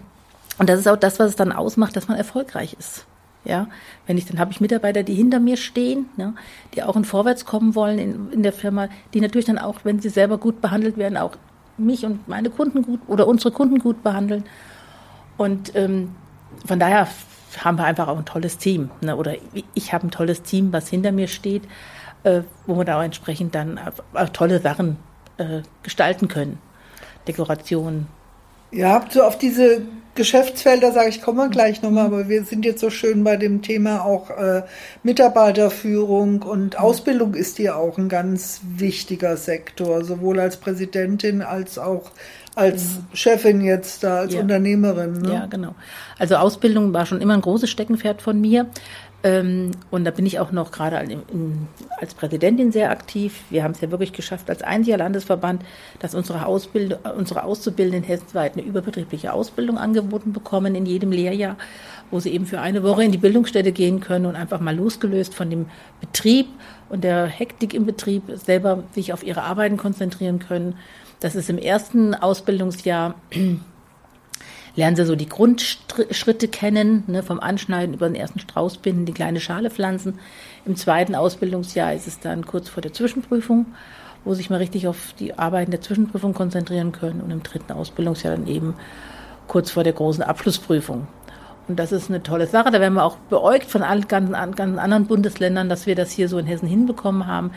und 0.59 0.69
das 0.69 0.79
ist 0.79 0.87
auch 0.87 0.97
das, 0.97 1.19
was 1.19 1.29
es 1.29 1.35
dann 1.35 1.51
ausmacht, 1.51 1.95
dass 1.95 2.07
man 2.07 2.17
erfolgreich 2.17 2.75
ist. 2.77 3.05
Ja, 3.45 3.67
wenn 4.07 4.17
ich, 4.17 4.25
dann 4.25 4.39
habe 4.39 4.51
ich 4.51 4.61
Mitarbeiter, 4.61 5.03
die 5.03 5.15
hinter 5.15 5.39
mir 5.39 5.57
stehen, 5.57 6.05
ne, 6.15 6.33
die 6.73 6.83
auch 6.83 6.95
in 6.95 7.03
Vorwärts 7.03 7.45
kommen 7.45 7.75
wollen 7.75 7.99
in, 7.99 8.31
in 8.31 8.43
der 8.43 8.53
Firma, 8.53 8.87
die 9.13 9.19
natürlich 9.19 9.45
dann 9.45 9.57
auch, 9.57 9.79
wenn 9.83 9.99
sie 9.99 10.07
selber 10.07 10.37
gut 10.37 10.61
behandelt 10.61 10.97
werden, 10.97 11.17
auch 11.17 11.35
mich 11.77 12.05
und 12.05 12.25
meine 12.27 12.49
Kunden 12.49 12.83
gut 12.83 13.01
oder 13.07 13.27
unsere 13.27 13.51
Kunden 13.51 13.79
gut 13.79 14.01
behandeln. 14.01 14.45
Und 15.35 15.75
ähm, 15.75 16.15
von 16.65 16.79
daher 16.79 17.07
haben 17.59 17.77
wir 17.77 17.83
einfach 17.83 18.07
auch 18.07 18.17
ein 18.17 18.25
tolles 18.25 18.57
Team. 18.57 18.91
Ne, 19.01 19.17
oder 19.17 19.33
ich 19.73 19.91
habe 19.91 20.07
ein 20.07 20.11
tolles 20.11 20.43
Team, 20.43 20.71
was 20.71 20.87
hinter 20.87 21.11
mir 21.11 21.27
steht, 21.27 21.63
äh, 22.23 22.43
wo 22.65 22.77
wir 22.77 22.85
da 22.85 22.99
auch 22.99 23.03
entsprechend 23.03 23.55
dann 23.55 23.77
auch 24.13 24.29
tolle 24.29 24.61
Sachen 24.61 24.97
äh, 25.37 25.61
gestalten 25.83 26.27
können. 26.27 26.59
Dekorationen. 27.27 28.07
Ja, 28.71 29.05
so 29.09 29.23
auf 29.23 29.37
diese 29.37 29.81
Geschäftsfelder 30.15 30.91
sage 30.91 31.09
ich, 31.09 31.21
kommen 31.21 31.37
wir 31.37 31.49
gleich 31.49 31.81
nochmal, 31.81 32.05
aber 32.05 32.29
wir 32.29 32.43
sind 32.43 32.65
jetzt 32.65 32.81
so 32.81 32.91
schön 32.91 33.23
bei 33.23 33.35
dem 33.35 33.61
Thema 33.63 34.05
auch 34.05 34.29
äh, 34.29 34.61
Mitarbeiterführung 35.01 36.43
und 36.43 36.79
Ausbildung 36.79 37.33
ist 37.33 37.57
hier 37.57 37.77
auch 37.77 37.97
ein 37.97 38.09
ganz 38.09 38.61
wichtiger 38.77 39.37
Sektor, 39.37 40.03
sowohl 40.03 40.39
als 40.39 40.57
Präsidentin 40.57 41.41
als 41.41 41.79
auch 41.79 42.11
als. 42.55 42.99
Chefin 43.13 43.61
jetzt 43.61 44.03
da, 44.03 44.19
als 44.19 44.35
ja. 44.35 44.41
Unternehmerin. 44.41 45.13
Ne? 45.13 45.33
Ja, 45.33 45.45
genau. 45.47 45.73
Also 46.19 46.35
Ausbildung 46.35 46.93
war 46.93 47.07
schon 47.07 47.21
immer 47.21 47.33
ein 47.33 47.41
großes 47.41 47.69
Steckenpferd 47.69 48.21
von 48.21 48.39
mir. 48.39 48.67
Ähm, 49.25 49.71
und 49.89 50.03
da 50.03 50.11
bin 50.11 50.25
ich 50.25 50.39
auch 50.39 50.51
noch 50.51 50.71
gerade 50.71 50.97
als 51.99 52.13
Präsidentin 52.13 52.73
sehr 52.73 52.91
aktiv. 52.91 53.43
Wir 53.49 53.63
haben 53.63 53.71
es 53.71 53.79
ja 53.79 53.89
wirklich 53.89 54.11
geschafft, 54.11 54.49
als 54.49 54.61
einziger 54.61 54.97
Landesverband, 54.97 55.63
dass 55.99 56.13
unsere, 56.13 56.45
Ausbildung, 56.45 56.99
unsere 57.17 57.45
Auszubildenden 57.45 58.03
hessenweit 58.03 58.53
eine 58.53 58.63
überbetriebliche 58.65 59.31
Ausbildung 59.31 59.77
angeboten 59.77 60.33
bekommen 60.33 60.75
in 60.75 60.85
jedem 60.85 61.13
Lehrjahr, 61.13 61.55
wo 62.11 62.19
sie 62.19 62.33
eben 62.33 62.45
für 62.45 62.59
eine 62.59 62.83
Woche 62.83 63.05
in 63.05 63.13
die 63.13 63.17
Bildungsstätte 63.17 63.71
gehen 63.71 64.01
können 64.01 64.25
und 64.25 64.35
einfach 64.35 64.59
mal 64.59 64.75
losgelöst 64.75 65.33
von 65.33 65.49
dem 65.49 65.67
Betrieb 66.01 66.47
und 66.89 67.05
der 67.05 67.25
Hektik 67.25 67.73
im 67.73 67.85
Betrieb 67.85 68.23
selber 68.35 68.83
sich 68.91 69.13
auf 69.13 69.23
ihre 69.23 69.43
Arbeiten 69.43 69.77
konzentrieren 69.77 70.39
können. 70.39 70.75
Das 71.21 71.35
ist 71.35 71.49
im 71.49 71.57
ersten 71.57 72.13
Ausbildungsjahr 72.13 73.15
lernen 74.75 74.95
sie 74.95 75.05
so 75.05 75.15
die 75.15 75.29
Grundschritte 75.29 76.47
kennen, 76.47 77.03
ne, 77.07 77.23
vom 77.23 77.39
Anschneiden 77.39 77.93
über 77.93 78.07
den 78.07 78.15
ersten 78.15 78.39
Strauß 78.39 78.77
binden, 78.77 79.05
die 79.05 79.13
kleine 79.13 79.39
Schale 79.39 79.69
pflanzen. 79.69 80.19
Im 80.65 80.75
zweiten 80.75 81.15
Ausbildungsjahr 81.15 81.93
ist 81.93 82.07
es 82.07 82.19
dann 82.19 82.45
kurz 82.45 82.69
vor 82.69 82.81
der 82.81 82.93
Zwischenprüfung, 82.93 83.67
wo 84.25 84.33
sich 84.33 84.49
mal 84.49 84.57
richtig 84.57 84.87
auf 84.87 85.13
die 85.19 85.37
Arbeiten 85.37 85.71
der 85.71 85.81
Zwischenprüfung 85.81 86.33
konzentrieren 86.33 86.91
können 86.91 87.21
und 87.21 87.31
im 87.31 87.43
dritten 87.43 87.73
Ausbildungsjahr 87.73 88.35
dann 88.35 88.47
eben 88.47 88.75
kurz 89.47 89.71
vor 89.71 89.83
der 89.83 89.93
großen 89.93 90.23
Abschlussprüfung. 90.23 91.07
Und 91.67 91.79
das 91.79 91.91
ist 91.91 92.09
eine 92.09 92.23
tolle 92.23 92.47
Sache. 92.47 92.71
Da 92.71 92.81
werden 92.81 92.95
wir 92.95 93.05
auch 93.05 93.17
beäugt 93.29 93.65
von 93.65 93.83
allen 93.83 94.07
ganzen, 94.07 94.33
ganzen 94.33 94.79
anderen 94.79 95.05
Bundesländern, 95.05 95.69
dass 95.69 95.85
wir 95.85 95.95
das 95.95 96.11
hier 96.11 96.27
so 96.27 96.37
in 96.37 96.45
Hessen 96.45 96.67
hinbekommen 96.67 97.27
haben 97.27 97.51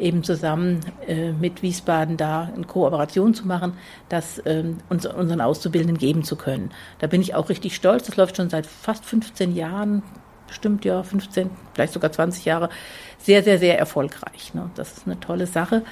eben 0.00 0.24
zusammen 0.24 0.80
äh, 1.06 1.32
mit 1.32 1.62
Wiesbaden 1.62 2.16
da 2.16 2.50
in 2.56 2.66
Kooperation 2.66 3.34
zu 3.34 3.46
machen, 3.46 3.74
das 4.08 4.42
ähm, 4.46 4.78
uns, 4.88 5.06
unseren 5.06 5.40
Auszubildenden 5.40 5.98
geben 5.98 6.24
zu 6.24 6.36
können. 6.36 6.70
Da 6.98 7.06
bin 7.06 7.20
ich 7.20 7.34
auch 7.34 7.48
richtig 7.48 7.74
stolz. 7.74 8.06
Das 8.06 8.16
läuft 8.16 8.36
schon 8.36 8.50
seit 8.50 8.66
fast 8.66 9.04
15 9.04 9.54
Jahren, 9.54 10.02
bestimmt 10.46 10.84
ja 10.84 11.02
15, 11.02 11.50
vielleicht 11.74 11.92
sogar 11.92 12.10
20 12.10 12.44
Jahre, 12.44 12.70
sehr, 13.18 13.42
sehr, 13.42 13.58
sehr 13.58 13.78
erfolgreich. 13.78 14.54
Ne? 14.54 14.70
Das 14.74 14.92
ist 14.92 15.06
eine 15.06 15.20
tolle 15.20 15.46
Sache, 15.46 15.82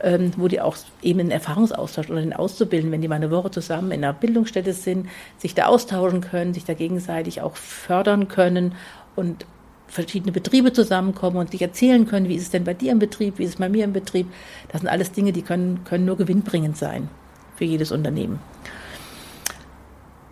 ähm, 0.00 0.32
wo 0.36 0.48
die 0.48 0.60
auch 0.60 0.76
eben 1.02 1.20
einen 1.20 1.30
Erfahrungsaustausch 1.30 2.08
oder 2.08 2.20
den 2.20 2.32
Auszubildenden, 2.32 2.92
wenn 2.92 3.02
die 3.02 3.08
mal 3.08 3.16
eine 3.16 3.30
Woche 3.30 3.50
zusammen 3.50 3.90
in 3.90 4.04
einer 4.04 4.12
Bildungsstätte 4.12 4.72
sind, 4.72 5.08
sich 5.36 5.54
da 5.54 5.66
austauschen 5.66 6.20
können, 6.20 6.54
sich 6.54 6.64
da 6.64 6.74
gegenseitig 6.74 7.42
auch 7.42 7.56
fördern 7.56 8.28
können 8.28 8.74
und 9.16 9.44
verschiedene 9.88 10.32
Betriebe 10.32 10.72
zusammenkommen 10.72 11.38
und 11.38 11.50
sich 11.50 11.62
erzählen 11.62 12.06
können, 12.06 12.28
wie 12.28 12.36
ist 12.36 12.42
es 12.42 12.50
denn 12.50 12.64
bei 12.64 12.74
dir 12.74 12.92
im 12.92 12.98
Betrieb, 12.98 13.38
wie 13.38 13.44
ist 13.44 13.50
es 13.50 13.56
bei 13.56 13.68
mir 13.68 13.84
im 13.84 13.92
Betrieb. 13.92 14.26
Das 14.70 14.80
sind 14.80 14.88
alles 14.88 15.12
Dinge, 15.12 15.32
die 15.32 15.42
können, 15.42 15.84
können 15.84 16.04
nur 16.04 16.16
gewinnbringend 16.16 16.76
sein 16.76 17.08
für 17.56 17.64
jedes 17.64 17.90
Unternehmen. 17.90 18.38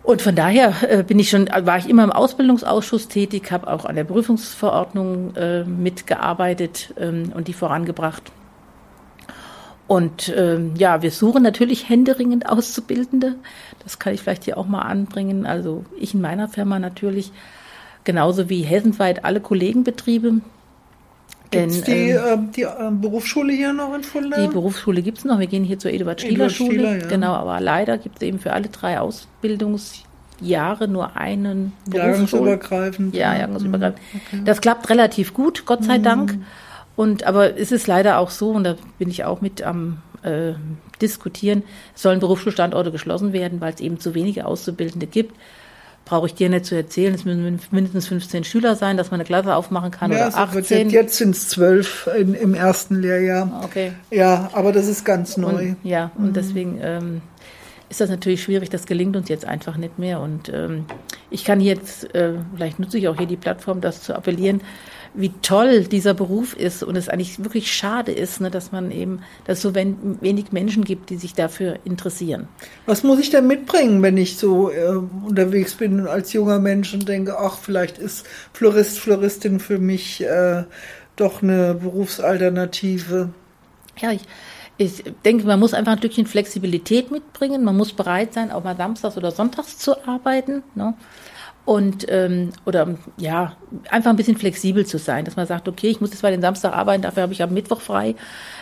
Und 0.03 0.21
von 0.21 0.35
daher 0.35 0.73
äh, 0.89 1.03
bin 1.03 1.19
ich 1.19 1.29
schon, 1.29 1.49
war 1.49 1.77
ich 1.77 1.89
immer 1.89 2.05
im 2.05 2.13
Ausbildungsausschuss 2.13 3.09
tätig, 3.09 3.51
habe 3.51 3.67
auch 3.67 3.83
an 3.83 3.97
der 3.97 4.05
Prüfungsverordnung 4.05 5.35
äh, 5.35 5.65
mitgearbeitet 5.65 6.93
ähm, 6.97 7.33
und 7.35 7.49
die 7.49 7.53
vorangebracht. 7.53 8.31
Und 9.85 10.33
ähm, 10.35 10.75
ja, 10.77 11.01
wir 11.01 11.11
suchen 11.11 11.43
natürlich 11.43 11.89
händeringend 11.89 12.45
Auszubildende. 12.49 13.35
Das 13.83 13.99
kann 13.99 14.13
ich 14.13 14.21
vielleicht 14.21 14.45
hier 14.45 14.57
auch 14.57 14.67
mal 14.67 14.83
anbringen. 14.83 15.45
Also 15.45 15.83
ich 15.97 16.13
in 16.13 16.21
meiner 16.21 16.47
Firma 16.47 16.79
natürlich 16.79 17.33
genauso 18.07 18.49
wie 18.49 18.61
hessenweit 18.61 19.25
alle 19.25 19.41
Kollegenbetriebe. 19.41 20.41
Gibt 21.51 21.71
es 21.71 21.81
die, 21.83 22.09
äh, 22.09 22.37
die 22.55 22.63
äh, 22.63 22.67
Berufsschule 22.89 23.53
hier 23.53 23.73
noch 23.73 23.93
in 23.93 24.03
Fulda? 24.03 24.41
Die 24.41 24.47
Berufsschule 24.47 25.01
gibt 25.01 25.19
es 25.19 25.25
noch. 25.25 25.39
Wir 25.39 25.47
gehen 25.47 25.63
hier 25.63 25.77
zur 25.77 25.91
Eduard-Stieler-Schule. 25.91 26.99
Ja. 26.99 27.07
Genau, 27.07 27.33
aber 27.33 27.59
leider 27.59 27.97
gibt 27.97 28.17
es 28.17 28.21
eben 28.23 28.39
für 28.39 28.53
alle 28.53 28.69
drei 28.69 28.99
Ausbildungsjahre 28.99 30.87
nur 30.87 31.17
einen 31.17 31.73
Jahrgangsübergreifend. 31.93 33.13
Ja, 33.13 33.35
jahrgangsübergreifend. 33.37 33.99
Okay. 34.15 34.41
Das 34.45 34.61
klappt 34.61 34.89
relativ 34.89 35.33
gut, 35.33 35.65
Gott 35.65 35.83
sei 35.83 35.97
mhm. 35.97 36.03
Dank. 36.03 36.37
Und 36.95 37.25
aber 37.25 37.57
es 37.57 37.73
ist 37.73 37.87
leider 37.87 38.19
auch 38.19 38.29
so, 38.29 38.51
und 38.51 38.63
da 38.63 38.75
bin 38.97 39.09
ich 39.09 39.25
auch 39.25 39.41
mit 39.41 39.61
am 39.61 39.97
äh, 40.23 40.53
diskutieren, 41.01 41.63
sollen 41.93 42.21
Berufsschulstandorte 42.21 42.91
geschlossen 42.91 43.33
werden, 43.33 43.61
weil 43.61 43.73
es 43.73 43.81
eben 43.81 43.99
zu 43.99 44.15
wenige 44.15 44.45
Auszubildende 44.45 45.07
gibt 45.07 45.33
brauche 46.07 46.25
ich 46.27 46.33
dir 46.33 46.49
nicht 46.49 46.65
zu 46.65 46.75
erzählen. 46.75 47.13
Es 47.13 47.25
müssen 47.25 47.59
mindestens 47.71 48.07
15 48.07 48.45
Schüler 48.45 48.75
sein, 48.75 48.95
dass 48.95 49.11
man 49.11 49.19
eine 49.19 49.25
Klasse 49.25 49.55
aufmachen 49.55 49.91
kann 49.91 50.11
ja, 50.11 50.27
oder 50.27 50.37
18. 50.37 50.89
Jetzt, 50.89 51.17
sind 51.17 51.35
es 51.35 51.49
zwölf 51.49 52.09
im 52.17 52.53
ersten 52.53 53.01
Lehrjahr. 53.01 53.61
Okay. 53.63 53.91
Ja, 54.09 54.49
aber 54.53 54.71
das 54.71 54.87
ist 54.87 55.03
ganz 55.03 55.37
neu. 55.37 55.69
Und, 55.69 55.77
ja, 55.83 56.11
und 56.17 56.27
mhm. 56.27 56.33
deswegen 56.33 56.79
ähm, 56.81 57.21
ist 57.89 57.99
das 57.99 58.09
natürlich 58.09 58.41
schwierig. 58.41 58.69
Das 58.69 58.85
gelingt 58.85 59.15
uns 59.15 59.27
jetzt 59.27 59.45
einfach 59.45 59.75
nicht 59.75 59.99
mehr. 59.99 60.21
Und 60.21 60.49
ähm, 60.49 60.85
ich 61.29 61.43
kann 61.43 61.59
jetzt, 61.59 62.15
äh, 62.15 62.33
vielleicht 62.55 62.79
nutze 62.79 62.97
ich 62.97 63.07
auch 63.09 63.17
hier 63.17 63.27
die 63.27 63.37
Plattform, 63.37 63.81
das 63.81 64.01
zu 64.01 64.15
appellieren, 64.15 64.61
wie 65.17 65.31
toll 65.41 65.85
dieser 65.85 66.13
Beruf 66.13 66.55
ist 66.55 66.83
und 66.83 66.95
es 66.95 67.09
eigentlich 67.09 67.43
wirklich 67.43 67.73
schade 67.73 68.11
ist, 68.11 68.39
ne, 68.39 68.51
dass 68.51 68.71
man 68.71 68.91
eben, 68.91 69.21
dass 69.45 69.57
es 69.57 69.61
so 69.63 69.73
wenig 69.75 70.51
Menschen 70.51 70.83
gibt, 70.83 71.09
die 71.09 71.17
sich 71.17 71.33
dafür 71.33 71.79
interessieren. 71.83 72.47
Was 72.85 73.03
muss 73.03 73.19
ich 73.19 73.31
denn 73.31 73.47
mitbringen, 73.47 74.01
wenn 74.03 74.15
ich 74.15 74.37
so 74.37 74.69
äh, 74.69 75.01
unterwegs 75.25 75.73
bin 75.73 76.07
als 76.07 76.33
junger 76.33 76.59
Mensch 76.59 76.93
und 76.93 77.09
denke, 77.09 77.37
ach, 77.39 77.57
vielleicht 77.57 77.97
ist 77.97 78.27
Florist, 78.53 78.99
Floristin 78.99 79.59
für 79.59 79.79
mich 79.79 80.23
äh, 80.23 80.63
doch 81.15 81.41
eine 81.41 81.73
Berufsalternative? 81.73 83.29
Ja, 83.99 84.11
ich, 84.11 84.21
ich 84.77 85.03
denke, 85.25 85.47
man 85.47 85.59
muss 85.59 85.73
einfach 85.73 85.93
ein 85.93 85.97
Stückchen 85.97 86.27
Flexibilität 86.27 87.09
mitbringen. 87.09 87.63
Man 87.63 87.75
muss 87.75 87.93
bereit 87.93 88.33
sein, 88.33 88.51
auch 88.51 88.63
mal 88.63 88.77
samstags 88.77 89.17
oder 89.17 89.31
sonntags 89.31 89.79
zu 89.79 90.07
arbeiten. 90.07 90.61
Ne? 90.75 90.93
Und 91.67 92.05
ähm, 92.09 92.51
oder 92.65 92.95
ja 93.17 93.57
einfach 93.91 94.09
ein 94.09 94.15
bisschen 94.15 94.37
flexibel 94.37 94.85
zu 94.85 94.97
sein, 94.97 95.25
dass 95.25 95.35
man 95.35 95.45
sagt, 95.45 95.67
okay, 95.67 95.89
ich 95.89 95.99
muss 95.99 96.11
jetzt 96.11 96.23
mal 96.23 96.31
den 96.31 96.39
Samstag 96.39 96.71
arbeiten, 96.71 97.01
dafür 97.01 97.23
habe 97.23 97.33
ich 97.33 97.43
am 97.43 97.53
Mittwoch 97.53 97.81
frei. 97.81 98.15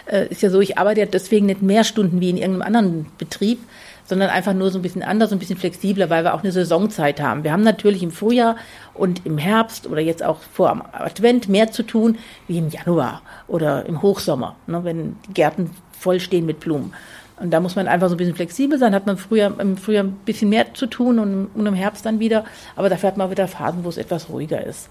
Äh, 0.07 0.27
ist 0.29 0.41
ja 0.41 0.49
so, 0.49 0.59
ich 0.59 0.79
arbeite 0.79 1.01
ja 1.01 1.05
deswegen 1.05 1.45
nicht 1.45 1.61
mehr 1.61 1.83
Stunden 1.83 2.19
wie 2.19 2.31
in 2.31 2.37
irgendeinem 2.37 2.63
anderen 2.63 3.05
Betrieb, 3.19 3.59
sondern 4.05 4.31
einfach 4.31 4.55
nur 4.55 4.71
so 4.71 4.79
ein 4.79 4.81
bisschen 4.81 5.03
anders, 5.03 5.31
ein 5.31 5.37
bisschen 5.37 5.59
flexibler, 5.59 6.09
weil 6.09 6.23
wir 6.23 6.33
auch 6.33 6.41
eine 6.41 6.51
Saisonzeit 6.51 7.21
haben. 7.21 7.43
Wir 7.43 7.51
haben 7.51 7.61
natürlich 7.61 8.01
im 8.01 8.09
Frühjahr 8.09 8.55
und 8.95 9.23
im 9.23 9.37
Herbst 9.37 9.85
oder 9.85 10.01
jetzt 10.01 10.23
auch 10.23 10.39
vor 10.39 10.71
am 10.71 10.81
Advent 10.91 11.47
mehr 11.47 11.71
zu 11.71 11.83
tun 11.83 12.17
wie 12.47 12.57
im 12.57 12.69
Januar 12.69 13.21
oder 13.47 13.85
im 13.85 14.01
Hochsommer, 14.01 14.55
ne, 14.65 14.83
wenn 14.83 15.15
die 15.27 15.33
Gärten 15.35 15.69
voll 15.91 16.19
stehen 16.19 16.47
mit 16.47 16.59
Blumen. 16.59 16.91
Und 17.39 17.51
da 17.51 17.59
muss 17.59 17.75
man 17.75 17.87
einfach 17.87 18.07
so 18.07 18.15
ein 18.15 18.17
bisschen 18.17 18.35
flexibel 18.35 18.79
sein. 18.79 18.95
Hat 18.95 19.05
man 19.05 19.17
früher, 19.17 19.53
im 19.59 19.77
Frühjahr 19.77 20.05
ein 20.05 20.13
bisschen 20.25 20.49
mehr 20.49 20.73
zu 20.73 20.87
tun 20.87 21.19
und, 21.19 21.47
und 21.53 21.65
im 21.65 21.73
Herbst 21.73 22.05
dann 22.05 22.19
wieder. 22.19 22.45
Aber 22.75 22.89
dafür 22.89 23.07
hat 23.07 23.17
man 23.17 23.29
wieder 23.29 23.47
Phasen, 23.47 23.83
wo 23.83 23.89
es 23.89 23.97
etwas 23.97 24.29
ruhiger 24.29 24.65
ist. 24.65 24.89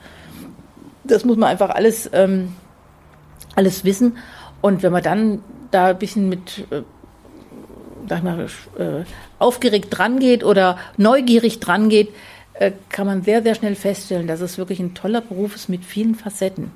Das 1.05 1.25
muss 1.25 1.37
man 1.37 1.49
einfach 1.49 1.71
alles, 1.71 2.09
ähm, 2.13 2.53
alles 3.57 3.85
wissen. 3.85 4.19
Und 4.61 4.83
wenn 4.83 4.93
man 4.93 5.03
dann 5.03 5.41
da 5.71 5.89
ein 5.89 5.99
bisschen 5.99 6.29
mit, 6.29 6.67
äh, 6.71 6.83
sag 8.09 8.19
ich 8.19 8.25
mal, 8.25 8.47
äh, 8.79 9.05
aufgeregt 9.39 9.89
dran 9.91 10.19
geht 10.19 10.45
oder 10.45 10.79
neugierig 10.97 11.61
dran 11.61 11.89
geht, 11.89 12.11
äh, 12.55 12.73
kann 12.91 13.07
man 13.07 13.23
sehr, 13.23 13.43
sehr 13.43 13.55
schnell 13.55 13.75
feststellen, 13.75 14.27
dass 14.27 14.41
es 14.41 14.59
wirklich 14.59 14.81
ein 14.81 14.95
toller 14.95 15.21
Beruf 15.21 15.55
ist 15.55 15.69
mit 15.69 15.85
vielen 15.85 16.15
Facetten. 16.15 16.71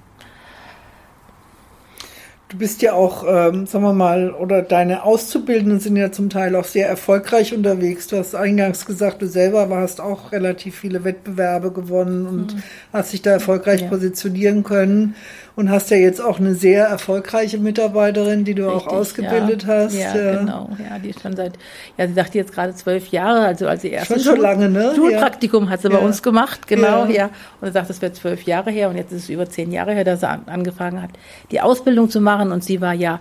Du 2.49 2.57
bist 2.57 2.81
ja 2.81 2.95
auch, 2.95 3.25
ähm, 3.29 3.67
sagen 3.67 3.85
wir 3.85 3.93
mal, 3.93 4.33
oder 4.33 4.63
deine 4.63 5.03
Auszubildenden 5.03 5.81
sind 5.81 5.97
ja 5.97 6.11
zum 6.11 6.31
Teil 6.31 6.57
auch 6.57 6.65
sehr 6.65 6.89
erfolgreich 6.89 7.55
unterwegs. 7.55 8.07
Du 8.07 8.17
hast 8.17 8.35
eingangs 8.35 8.87
gesagt, 8.87 9.21
du 9.21 9.27
selber 9.27 9.69
warst 9.69 10.01
auch 10.01 10.33
relativ 10.33 10.77
viele 10.77 11.05
Wettbewerbe 11.05 11.73
gewonnen 11.73 12.27
und 12.27 12.55
mhm. 12.55 12.63
hast 12.91 13.13
dich 13.13 13.21
da 13.21 13.33
erfolgreich 13.33 13.83
ja. 13.83 13.89
positionieren 13.89 14.65
können 14.65 15.15
und 15.59 15.71
hast 15.71 15.91
ja 15.91 15.97
jetzt 15.97 16.21
auch 16.21 16.39
eine 16.39 16.55
sehr 16.55 16.87
erfolgreiche 16.87 17.59
Mitarbeiterin, 17.59 18.45
die 18.45 18.55
du 18.55 18.69
Richtig, 18.69 18.87
auch 18.87 18.93
ausgebildet 18.93 19.65
ja. 19.65 19.69
hast. 19.69 19.93
Ja, 19.93 20.17
ja, 20.17 20.39
genau. 20.39 20.71
Ja, 20.79 21.01
die 21.01 21.11
ist 21.11 21.21
schon 21.21 21.35
seit, 21.35 21.55
ja, 21.97 22.07
sie 22.07 22.15
sagt 22.15 22.37
jetzt 22.37 22.53
gerade 22.53 22.77
zwölf 22.77 23.09
Jahre, 23.09 23.41
also 23.41 23.67
als 23.67 23.83
sie 23.83 23.89
erst 23.89 24.07
schon 24.07 24.21
so 24.21 24.37
lange, 24.37 24.69
ne? 24.69 24.93
Schulpraktikum 24.95 25.69
hat 25.69 25.83
sie 25.83 25.89
bei 25.89 25.99
uns 25.99 26.23
gemacht, 26.23 26.69
genau, 26.69 27.07
ja. 27.07 27.31
Und 27.61 27.67
sie 27.67 27.73
sagt, 27.73 27.91
das 27.91 28.01
wäre 28.01 28.13
zwölf 28.13 28.45
Jahre 28.45 28.71
her 28.71 28.89
und 28.89 28.95
jetzt 28.95 29.11
ist 29.11 29.25
es 29.25 29.31
über 29.31 29.51
zehn 29.51 29.73
Jahre 29.73 29.95
her, 29.95 30.05
dass 30.05 30.21
sie 30.21 30.29
angefangen 30.29 31.03
hat, 31.03 31.11
die 31.51 31.61
Ausbildung 31.61 32.09
zu 32.09 32.21
machen 32.21 32.53
und 32.53 32.63
sie 32.63 32.81
war 32.81 32.95
ja, 32.95 33.19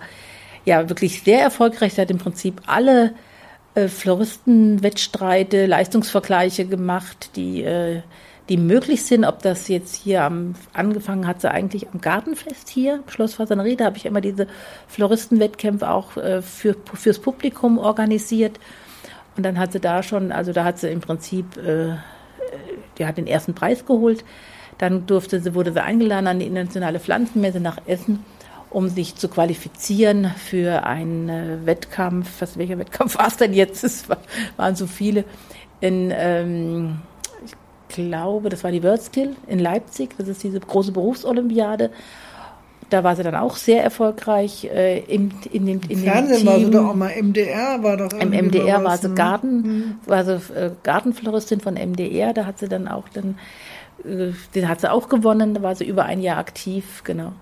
ja 0.64 0.88
wirklich 0.88 1.24
sehr 1.24 1.40
erfolgreich. 1.40 1.94
Sie 1.94 2.00
hat 2.00 2.10
im 2.12 2.18
Prinzip 2.18 2.62
alle 2.66 3.14
äh, 3.74 3.88
Floristenwettstreite, 3.88 5.66
Leistungsvergleiche 5.66 6.66
gemacht, 6.66 7.30
die 7.34 7.64
äh, 7.64 8.02
die 8.48 8.56
möglich 8.56 9.04
sind, 9.04 9.24
ob 9.24 9.42
das 9.42 9.68
jetzt 9.68 9.94
hier 9.94 10.24
am, 10.24 10.54
angefangen 10.72 11.26
hat, 11.26 11.40
sie 11.40 11.50
eigentlich 11.50 11.88
am 11.92 12.00
Gartenfest 12.00 12.68
hier, 12.68 13.02
Schloss 13.08 13.34
Fasanerie, 13.34 13.76
da 13.76 13.86
habe 13.86 13.96
ich 13.96 14.06
immer 14.06 14.20
diese 14.20 14.46
Floristenwettkämpfe 14.86 15.90
auch 15.90 16.16
äh, 16.16 16.40
für, 16.40 16.74
fürs 16.94 17.18
Publikum 17.18 17.78
organisiert. 17.78 18.58
Und 19.36 19.44
dann 19.44 19.58
hat 19.58 19.72
sie 19.72 19.80
da 19.80 20.02
schon, 20.02 20.32
also 20.32 20.52
da 20.52 20.64
hat 20.64 20.78
sie 20.78 20.88
im 20.88 21.00
Prinzip, 21.00 21.56
äh, 21.58 21.96
die 22.98 23.06
hat 23.06 23.18
den 23.18 23.26
ersten 23.26 23.54
Preis 23.54 23.84
geholt. 23.84 24.24
Dann 24.78 25.06
durfte 25.06 25.40
sie, 25.40 25.54
wurde 25.54 25.72
sie 25.72 25.82
eingeladen 25.82 26.26
an 26.26 26.38
die 26.38 26.46
internationale 26.46 27.00
Pflanzenmesse 27.00 27.60
nach 27.60 27.78
Essen, 27.86 28.24
um 28.70 28.88
sich 28.88 29.16
zu 29.16 29.28
qualifizieren 29.28 30.32
für 30.36 30.84
einen 30.84 31.28
äh, 31.28 31.66
Wettkampf. 31.66 32.40
Was, 32.40 32.56
welcher 32.56 32.78
Wettkampf 32.78 33.14
war 33.18 33.28
es 33.28 33.36
denn 33.36 33.52
jetzt? 33.52 33.84
Es 33.84 34.08
war, 34.08 34.18
waren 34.56 34.74
so 34.74 34.86
viele. 34.86 35.24
In, 35.80 36.12
ähm, 36.12 36.98
glaube, 37.88 38.48
das 38.48 38.64
war 38.64 38.70
die 38.70 38.82
WordSkill 38.82 39.36
in 39.46 39.58
Leipzig. 39.58 40.10
Das 40.18 40.28
ist 40.28 40.42
diese 40.42 40.60
große 40.60 40.92
Berufsolympiade. 40.92 41.90
Da 42.90 43.04
war 43.04 43.16
sie 43.16 43.22
dann 43.22 43.34
auch 43.34 43.56
sehr 43.56 43.84
erfolgreich 43.84 44.64
äh, 44.64 45.00
im, 45.00 45.30
in 45.52 45.66
dem, 45.66 45.80
in 45.88 45.98
Fernsehen 45.98 46.28
dem 46.28 46.36
Team. 46.38 46.46
war 46.46 46.58
sie 46.58 46.70
doch 46.70 46.88
auch 46.88 46.94
mal, 46.94 47.12
MDR 47.22 47.82
war 47.82 47.96
doch 47.98 48.12
Im 48.12 48.30
MDR 48.30 48.82
war 48.82 48.96
sie 48.96 49.08
ne? 49.08 49.14
Garten, 49.14 50.00
war 50.06 50.24
sie 50.24 50.36
äh, 50.54 50.70
Gartenfloristin 50.82 51.60
von 51.60 51.74
MDR. 51.74 52.32
Da 52.32 52.46
hat 52.46 52.58
sie 52.58 52.68
dann 52.68 52.88
auch 52.88 53.08
dann, 53.10 53.38
äh, 54.04 54.32
den 54.54 54.68
hat 54.68 54.80
sie 54.80 54.90
auch 54.90 55.10
gewonnen. 55.10 55.52
Da 55.52 55.62
war 55.62 55.74
sie 55.74 55.84
über 55.84 56.04
ein 56.04 56.20
Jahr 56.20 56.38
aktiv, 56.38 57.02
genau. 57.04 57.32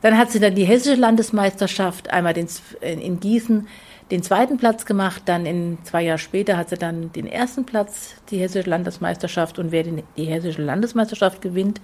Dann 0.00 0.16
hat 0.18 0.30
sie 0.30 0.40
dann 0.40 0.54
die 0.54 0.64
hessische 0.64 1.00
Landesmeisterschaft 1.00 2.10
einmal 2.10 2.36
in, 2.36 2.48
in 2.80 3.20
Gießen 3.20 3.68
den 4.10 4.22
zweiten 4.22 4.56
Platz 4.58 4.86
gemacht. 4.86 5.22
Dann 5.26 5.46
in 5.46 5.78
zwei 5.84 6.02
Jahre 6.02 6.18
später 6.18 6.56
hat 6.56 6.70
sie 6.70 6.76
dann 6.76 7.12
den 7.12 7.26
ersten 7.26 7.66
Platz, 7.66 8.14
die 8.30 8.38
hessische 8.38 8.68
Landesmeisterschaft. 8.68 9.58
Und 9.58 9.72
wer 9.72 9.82
den, 9.82 10.02
die 10.16 10.24
hessische 10.24 10.62
Landesmeisterschaft 10.62 11.40
gewinnt, 11.42 11.80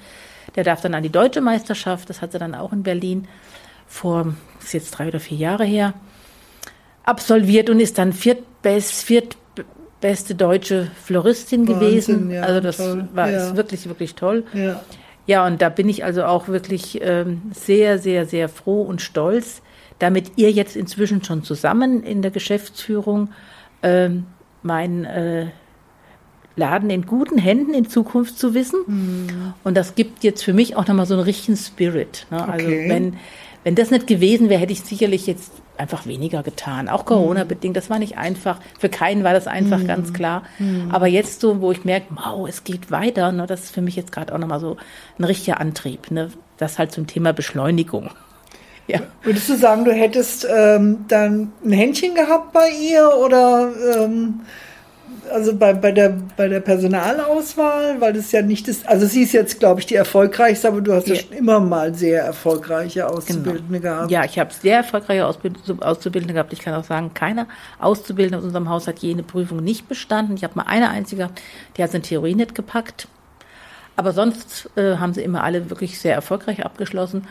der 0.57 0.65
darf 0.65 0.81
dann 0.81 0.95
an 0.95 1.03
die 1.03 1.11
deutsche 1.11 1.41
Meisterschaft. 1.41 2.09
Das 2.11 2.23
hat 2.23 2.33
sie 2.33 2.39
dann 2.39 2.55
auch 2.55 2.73
in 2.73 2.83
Berlin 2.83 3.29
vor, 3.87 4.35
ist 4.63 4.75
jetzt 4.75 4.93
drei 4.93 5.09
oder 5.09 5.21
vier 5.21 5.39
Jahre 5.39 5.65
her, 5.65 5.95
absolviert 7.05 7.71
und 7.71 7.81
ist 7.81 7.99
dann 7.99 8.13
viertbest, 8.13 9.05
viertbeste 9.05 10.35
deutsche 10.35 10.91
Floristin 11.03 11.69
Wahnsinn, 11.69 11.79
gewesen. 11.79 12.31
ja, 12.31 12.43
also 12.43 12.61
das 12.61 12.77
toll, 12.79 13.09
war 13.13 13.31
ja. 13.31 13.57
wirklich, 13.57 13.87
wirklich 13.87 14.15
toll. 14.15 14.45
Ja. 14.53 14.81
Ja, 15.27 15.47
und 15.47 15.63
da 15.63 15.71
bin 15.71 15.89
ich 15.89 16.05
also 16.05 16.25
auch 16.25 16.49
wirklich 16.49 17.01
ähm, 17.03 17.43
sehr, 17.55 17.99
sehr, 17.99 18.27
sehr 18.27 18.51
froh 18.51 18.83
und 18.83 19.01
stolz, 19.01 19.63
damit 19.99 20.33
ihr 20.37 20.51
jetzt 20.51 20.77
inzwischen 20.77 21.23
schon 21.25 21.43
zusammen 21.45 22.03
in 22.03 22.23
der 22.23 22.31
Geschäftsführung 22.31 23.31
ähm, 23.83 24.27
meinen 24.63 25.05
äh, 25.05 25.47
Laden 26.57 26.89
in 26.91 27.05
guten 27.07 27.39
Händen 27.39 27.75
in 27.75 27.89
Zukunft 27.89 28.39
zu 28.39 28.55
wissen. 28.55 28.81
Mhm. 28.87 29.55
Und 29.65 29.77
das 29.77 29.95
gibt 29.97 30.23
jetzt 30.25 30.43
für 30.45 30.53
mich 30.53 30.77
auch 30.77 30.87
nochmal 30.87 31.07
so 31.07 31.15
einen 31.15 31.25
richtigen 31.25 31.57
Spirit. 31.57 32.27
Ne? 32.31 32.47
Also 32.49 32.67
Okay. 32.67 32.89
wenn, 32.89 33.17
wenn 33.65 33.75
das 33.75 33.91
nicht 33.91 34.07
gewesen 34.07 34.49
wäre, 34.49 34.61
hätte 34.61 34.73
ich 34.73 34.83
sicherlich 34.83 35.27
jetzt 35.27 35.53
einfach 35.77 36.07
weniger 36.07 36.45
getan. 36.45 36.89
Auch 36.89 37.05
Corona-bedingt, 37.05 37.77
das 37.77 37.91
war 37.91 37.99
nicht 37.99 38.17
einfach. 38.17 38.61
Für 38.79 38.89
keinen 38.89 39.25
war 39.25 39.33
das 39.33 39.49
einfach, 39.49 39.81
Mhm. 39.81 39.87
ganz 39.89 40.13
klar. 40.13 40.45
Aber 40.91 41.09
jetzt 41.09 41.41
so, 41.41 41.61
wo 41.61 41.73
ich 41.73 41.85
merke, 41.85 42.07
wow, 42.15 42.49
es 42.49 42.63
geht 42.63 42.93
weiter, 42.93 43.33
ne, 43.33 43.49
das 43.49 43.65
ist 43.65 43.71
für 43.75 43.83
mich 43.83 43.97
jetzt 43.97 44.13
gerade 44.13 44.33
auch 44.33 44.39
nochmal 44.39 44.61
so 44.61 44.77
ein 45.19 45.25
richtiger 45.25 45.61
Antrieb. 45.61 46.13
Ne? 46.13 46.31
Das 46.59 46.79
halt 46.79 46.93
zum 46.93 47.09
Thema 47.09 47.33
Beschleunigung. 47.33 48.11
Ja. 48.87 49.01
Würdest 49.23 49.49
du 49.49 49.57
sagen, 49.57 49.85
du 49.85 49.93
hättest 49.93 50.47
ähm, 50.51 51.07
dann 51.09 51.53
ein 51.65 51.73
Händchen 51.73 52.15
gehabt 52.15 52.53
bei 52.53 52.69
ihr 52.69 53.11
oder 53.17 53.71
ähm, 53.97 54.41
also 55.31 55.57
bei, 55.57 55.73
bei, 55.73 55.91
der, 55.91 56.17
bei 56.37 56.49
der 56.49 56.61
Personalauswahl, 56.61 58.01
weil 58.01 58.13
das 58.13 58.31
ja 58.33 58.43
nicht 58.43 58.69
ist, 58.69 58.87
also 58.87 59.07
sie 59.07 59.23
ist 59.23 59.33
jetzt, 59.33 59.59
glaube 59.59 59.81
ich, 59.81 59.87
die 59.87 59.95
erfolgreichste, 59.95 60.69
aber 60.69 60.81
du 60.81 60.93
hast 60.93 61.09
ja, 61.09 61.15
Ja. 61.15 61.21
schon 61.21 61.33
immer 61.33 61.61
mal 61.61 61.95
sehr 61.95 62.23
erfolgreiche 62.25 63.09
Auszubildende 63.09 63.81
gehabt. 63.81 64.11
Ja, 64.11 64.25
ich 64.25 64.39
habe 64.39 64.53
sehr 64.53 64.77
erfolgreiche 64.79 65.27
Auszubildende 65.27 66.35
gehabt. 66.35 66.53
Ich 66.53 66.61
kann 66.61 66.75
auch 66.75 66.85
sagen, 66.85 67.13
keiner 67.15 67.47
Auszubildende 67.79 68.39
aus 68.39 68.45
unserem 68.45 68.69
Haus 68.69 68.87
hat 68.87 68.99
jene 68.99 69.23
Prüfung 69.23 69.63
nicht 69.65 69.89
bestanden. 69.89 70.37
Ich 70.37 70.45
habe 70.45 70.55
mal 70.57 70.67
eine 70.67 70.91
einzige, 70.91 71.31
die 71.77 71.83
hat 71.83 71.91
seine 71.91 72.03
Theorie 72.03 72.35
nicht 72.35 72.55
gepackt. 72.55 73.09
Aber 73.97 74.13
sonst 74.13 74.69
äh, 74.77 74.97
haben 74.97 75.15
sie 75.15 75.23
immer 75.23 75.43
alle 75.45 75.71
wirklich 75.71 75.99
sehr 76.01 76.15
erfolgreich 76.15 76.65
abgeschlossen. 76.65 77.27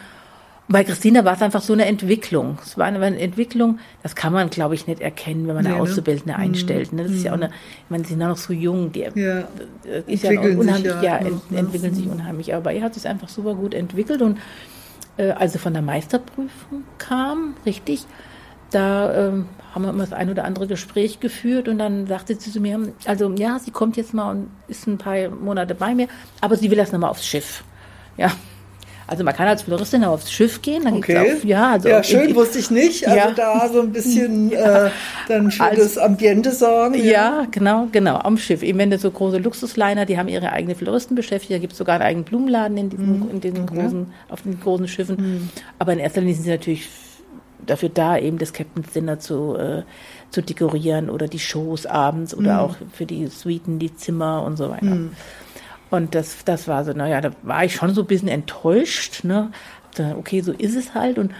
Bei 0.74 0.84
Christina 0.84 1.24
war 1.24 1.36
es 1.36 1.42
einfach 1.44 1.62
so 1.62 1.74
eine 1.74 1.86
Entwicklung. 1.86 2.58
Es 2.64 2.80
war 2.80 2.88
eine 2.88 3.20
Entwicklung, 3.20 3.78
das 4.02 4.16
kann 4.16 4.34
man, 4.34 4.50
glaube 4.50 4.74
ich, 4.74 4.88
nicht 4.88 5.02
erkennen, 5.02 5.48
wenn 5.48 5.54
man 5.54 5.68
eine 5.68 5.76
Nee, 5.76 5.82
ne? 5.82 5.84
Auszubildende 5.84 6.36
einstellt. 6.36 6.94
Ne? 6.94 7.04
Das 7.04 7.12
ist 7.12 7.24
ja 7.24 7.32
auch 7.32 7.36
eine, 7.36 7.46
ich 7.48 7.90
meine, 7.90 8.04
sie 8.04 8.10
sind 8.14 8.22
ja 8.22 8.28
noch 8.28 8.38
so 8.38 8.54
jung, 8.54 8.92
die 8.92 9.02
Ja. 9.02 9.12
äh, 9.14 9.44
ist 10.08 10.24
ja 10.24 10.32
Entwickeln 10.32 10.42
sich 10.42 10.58
unheimlich, 10.60 10.94
ja 10.94 11.02
ja, 11.04 11.18
ent, 11.18 11.52
ne? 11.52 11.58
entwickeln 11.60 11.94
sich 11.94 12.08
unheimlich. 12.10 12.56
Aber 12.56 12.74
ihr 12.74 12.82
hat 12.82 12.96
sich 12.96 13.08
einfach 13.08 13.30
super 13.30 13.54
gut 13.54 13.76
entwickelt 13.76 14.24
und 14.24 14.40
äh, 15.18 15.30
als 15.30 15.54
sie 15.54 15.60
von 15.60 15.74
der 15.74 15.84
Meisterprüfung 15.84 16.84
kam, 16.98 17.54
richtig, 17.68 18.08
da 18.72 19.28
ähm, 19.28 19.46
haben 19.76 19.84
wir 19.84 19.92
immer 19.92 20.02
das 20.02 20.14
ein 20.14 20.32
oder 20.32 20.44
andere 20.44 20.66
Gespräch 20.66 21.20
geführt 21.20 21.68
und 21.68 21.78
dann 21.78 22.08
sagte 22.08 22.34
sie 22.34 22.52
zu 22.52 22.60
mir, 22.60 22.80
also 23.06 23.32
ja, 23.36 23.60
sie 23.60 23.70
kommt 23.70 23.96
jetzt 23.96 24.16
mal 24.16 24.32
und 24.32 24.48
ist 24.68 24.88
ein 24.88 24.98
paar 24.98 25.30
Monate 25.30 25.76
bei 25.76 25.94
mir, 25.94 26.08
aber 26.42 26.56
sie 26.56 26.72
will 26.72 26.80
erst 26.80 26.94
nochmal 26.94 27.12
aufs 27.12 27.28
Schiff. 27.28 27.64
Ja. 28.18 28.32
Also 29.06 29.24
man 29.24 29.36
kann 29.36 29.48
als 29.48 29.64
Floristin 29.64 30.04
auch 30.06 30.14
aufs 30.14 30.32
Schiff 30.32 30.62
gehen, 30.62 30.84
dann 30.86 30.96
Okay. 30.96 31.14
gibt's 31.26 31.42
auch, 31.44 31.48
ja, 31.48 31.72
also 31.74 31.90
ja, 31.90 32.04
schön, 32.04 32.30
in- 32.30 32.36
wusste 32.36 32.60
ich 32.60 32.72
nicht. 32.72 33.06
Also 33.08 33.18
Ja. 33.18 33.32
da 33.32 33.70
so 33.72 33.82
ein 33.82 33.92
bisschen 33.92 34.52
äh, 34.54 34.90
dann 35.28 35.52
für 35.52 35.64
Also- 35.64 35.84
das 35.84 35.98
Ambiente 35.98 36.52
sorgen. 36.52 36.96
Ja, 36.96 37.46
genau, 37.52 37.88
genau, 37.92 38.16
am 38.18 38.38
Schiff. 38.38 38.64
Eben 38.64 38.80
wenn 38.80 38.90
du 38.92 38.98
so 38.98 39.12
große 39.12 39.38
Luxusliner, 39.40 40.06
die 40.06 40.18
haben 40.18 40.28
ihre 40.30 40.52
eigene 40.52 40.76
Floristen 40.76 41.16
beschäftigt, 41.16 41.52
da 41.54 41.58
gibt 41.60 41.74
es 41.74 41.78
sogar 41.78 41.96
einen 41.96 42.04
eigenen 42.04 42.26
Blumenladen 42.26 42.78
in 42.78 42.90
diesen, 42.90 43.30
in 43.30 43.42
diesen 43.42 43.66
großen, 43.66 44.14
auf 44.30 44.42
den 44.44 44.60
großen 44.60 44.88
Schiffen. 44.88 45.50
Aber 45.80 45.94
in 45.94 46.00
erster 46.00 46.22
Linie 46.22 46.36
sind 46.36 46.44
sie 46.46 46.52
natürlich 46.52 46.88
dafür 47.66 47.90
da, 47.90 48.18
eben 48.18 48.38
das 48.38 48.52
Captain's 48.54 48.92
Dinner 48.94 49.20
zu, 49.20 49.56
äh, 49.58 49.84
zu 50.32 50.42
dekorieren 50.42 51.10
oder 51.10 51.28
die 51.28 51.40
Shows 51.40 51.86
abends 51.86 52.36
oder 52.36 52.62
auch 52.62 52.76
für 52.92 53.06
die 53.06 53.28
Suiten, 53.28 53.80
die 53.80 53.96
Zimmer 53.96 54.44
und 54.44 54.58
so 54.58 54.70
weiter. 54.70 54.98
Und 55.94 56.16
das, 56.16 56.44
das 56.44 56.68
war 56.68 56.84
so, 56.84 56.92
naja, 56.94 57.22
da 57.22 57.30
war 57.44 57.66
ich 57.66 57.76
schon 57.76 57.94
so 57.94 58.02
ein 58.02 58.08
bisschen 58.08 58.28
enttäuscht, 58.28 59.24
ne? 59.24 59.52
Okay, 60.18 60.42
so 60.42 60.52
ist 60.52 60.76
es 60.76 60.96
halt. 60.96 61.20
Und 61.20 61.34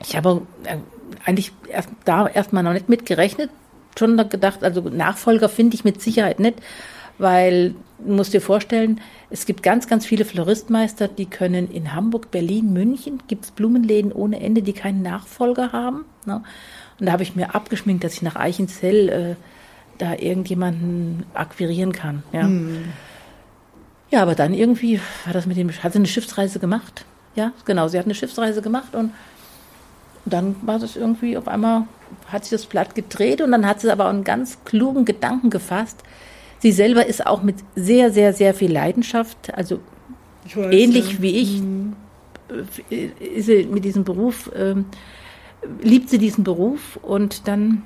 ich 0.00 0.16
habe 0.16 0.40
äh, 0.64 0.78
eigentlich 1.26 1.52
erst, 1.68 1.90
da 2.06 2.26
erstmal 2.26 2.62
noch 2.62 2.72
nicht 2.72 2.88
mit 2.88 3.04
gerechnet, 3.04 3.50
schon 3.98 4.16
gedacht, 4.30 4.64
also 4.64 4.80
Nachfolger 4.80 5.50
finde 5.50 5.74
ich 5.74 5.84
mit 5.84 6.00
Sicherheit 6.00 6.40
nicht, 6.40 6.62
weil 7.18 7.74
du 7.98 8.14
musst 8.14 8.32
dir 8.32 8.40
vorstellen, 8.40 9.02
es 9.28 9.44
gibt 9.44 9.62
ganz, 9.62 9.86
ganz 9.86 10.06
viele 10.06 10.24
Floristmeister, 10.24 11.06
die 11.06 11.26
können 11.26 11.70
in 11.70 11.92
Hamburg, 11.92 12.30
Berlin, 12.30 12.72
München, 12.72 13.22
gibt 13.28 13.44
es 13.44 13.50
Blumenläden 13.50 14.12
ohne 14.12 14.40
Ende, 14.40 14.62
die 14.62 14.72
keinen 14.72 15.02
Nachfolger 15.02 15.72
haben. 15.72 16.06
Ne? 16.24 16.42
Und 16.98 17.04
da 17.04 17.12
habe 17.12 17.22
ich 17.22 17.36
mir 17.36 17.54
abgeschminkt, 17.54 18.02
dass 18.02 18.14
ich 18.14 18.22
nach 18.22 18.36
Eichenzell 18.36 19.08
äh, 19.10 19.34
da 19.98 20.14
irgendjemanden 20.14 21.26
akquirieren 21.34 21.92
kann. 21.92 22.22
Ja. 22.32 22.48
Ja, 24.14 24.22
aber 24.22 24.36
dann 24.36 24.54
irgendwie 24.54 25.00
war 25.24 25.32
das 25.32 25.44
mit 25.44 25.56
dem, 25.56 25.72
hat 25.82 25.92
sie 25.92 25.98
eine 25.98 26.06
Schiffsreise 26.06 26.60
gemacht. 26.60 27.04
Ja, 27.34 27.52
genau, 27.64 27.88
sie 27.88 27.98
hat 27.98 28.04
eine 28.04 28.14
Schiffsreise 28.14 28.62
gemacht 28.62 28.94
und 28.94 29.10
dann 30.24 30.54
war 30.62 30.78
das 30.78 30.94
irgendwie 30.94 31.36
auf 31.36 31.48
einmal, 31.48 31.88
hat 32.28 32.44
sich 32.44 32.52
das 32.52 32.66
Blatt 32.66 32.94
gedreht 32.94 33.40
und 33.40 33.50
dann 33.50 33.66
hat 33.66 33.80
sie 33.80 33.90
aber 33.90 34.04
auch 34.04 34.10
einen 34.10 34.22
ganz 34.22 34.58
klugen 34.64 35.04
Gedanken 35.04 35.50
gefasst. 35.50 35.98
Sie 36.60 36.70
selber 36.70 37.06
ist 37.06 37.26
auch 37.26 37.42
mit 37.42 37.56
sehr, 37.74 38.12
sehr, 38.12 38.32
sehr 38.32 38.54
viel 38.54 38.72
Leidenschaft, 38.72 39.52
also 39.52 39.80
weiß, 40.44 40.72
ähnlich 40.72 41.14
ja. 41.14 41.22
wie 41.22 41.36
ich, 41.36 41.62
äh, 42.92 43.06
ist 43.36 43.46
sie 43.46 43.64
mit 43.64 43.84
diesem 43.84 44.04
Beruf, 44.04 44.48
ähm, 44.54 44.84
liebt 45.82 46.08
sie 46.08 46.18
diesen 46.18 46.44
Beruf 46.44 47.00
und 47.02 47.48
dann 47.48 47.82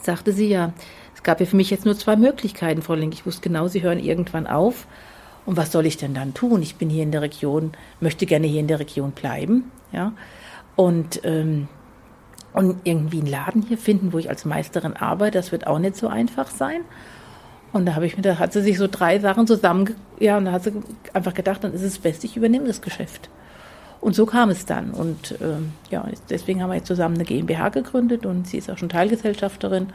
sagte 0.00 0.32
sie 0.32 0.46
ja, 0.46 0.74
es 1.16 1.24
gab 1.24 1.40
ja 1.40 1.46
für 1.46 1.56
mich 1.56 1.70
jetzt 1.70 1.86
nur 1.86 1.98
zwei 1.98 2.14
Möglichkeiten, 2.14 2.82
Frau 2.82 2.94
Link. 2.94 3.14
Ich 3.14 3.26
wusste 3.26 3.42
genau, 3.42 3.66
Sie 3.66 3.82
hören 3.82 3.98
irgendwann 3.98 4.46
auf. 4.46 4.86
Und 5.46 5.56
was 5.56 5.72
soll 5.72 5.86
ich 5.86 5.96
denn 5.96 6.14
dann 6.14 6.34
tun? 6.34 6.62
Ich 6.62 6.76
bin 6.76 6.90
hier 6.90 7.02
in 7.02 7.12
der 7.12 7.22
Region, 7.22 7.72
möchte 8.00 8.26
gerne 8.26 8.46
hier 8.46 8.60
in 8.60 8.68
der 8.68 8.78
Region 8.78 9.12
bleiben, 9.12 9.70
ja. 9.92 10.12
Und, 10.76 11.20
ähm, 11.24 11.68
und 12.52 12.80
irgendwie 12.84 13.18
einen 13.18 13.26
Laden 13.26 13.62
hier 13.62 13.78
finden, 13.78 14.12
wo 14.12 14.18
ich 14.18 14.28
als 14.28 14.44
Meisterin 14.44 14.96
arbeite, 14.96 15.38
das 15.38 15.52
wird 15.52 15.66
auch 15.66 15.78
nicht 15.78 15.96
so 15.96 16.08
einfach 16.08 16.48
sein. 16.48 16.82
Und 17.72 17.86
da 17.86 17.94
habe 17.94 18.06
ich 18.06 18.16
mir, 18.16 18.22
da 18.22 18.38
hat 18.38 18.52
sie 18.52 18.62
sich 18.62 18.78
so 18.78 18.88
drei 18.88 19.18
Sachen 19.18 19.46
zusammen, 19.46 19.94
ja, 20.18 20.36
und 20.36 20.46
da 20.46 20.52
hat 20.52 20.64
sie 20.64 20.72
einfach 21.12 21.34
gedacht, 21.34 21.62
dann 21.62 21.72
ist 21.72 21.82
es 21.82 21.98
best, 21.98 22.24
ich 22.24 22.36
übernehme 22.36 22.66
das 22.66 22.82
Geschäft. 22.82 23.30
Und 24.00 24.14
so 24.14 24.26
kam 24.26 24.50
es 24.50 24.64
dann. 24.64 24.90
Und 24.90 25.36
ähm, 25.40 25.72
ja, 25.90 26.06
deswegen 26.30 26.62
haben 26.62 26.70
wir 26.70 26.76
jetzt 26.76 26.86
zusammen 26.86 27.16
eine 27.16 27.24
GmbH 27.24 27.68
gegründet 27.68 28.24
und 28.24 28.46
sie 28.46 28.58
ist 28.58 28.70
auch 28.70 28.78
schon 28.78 28.88
Teilgesellschafterin. 28.88 29.88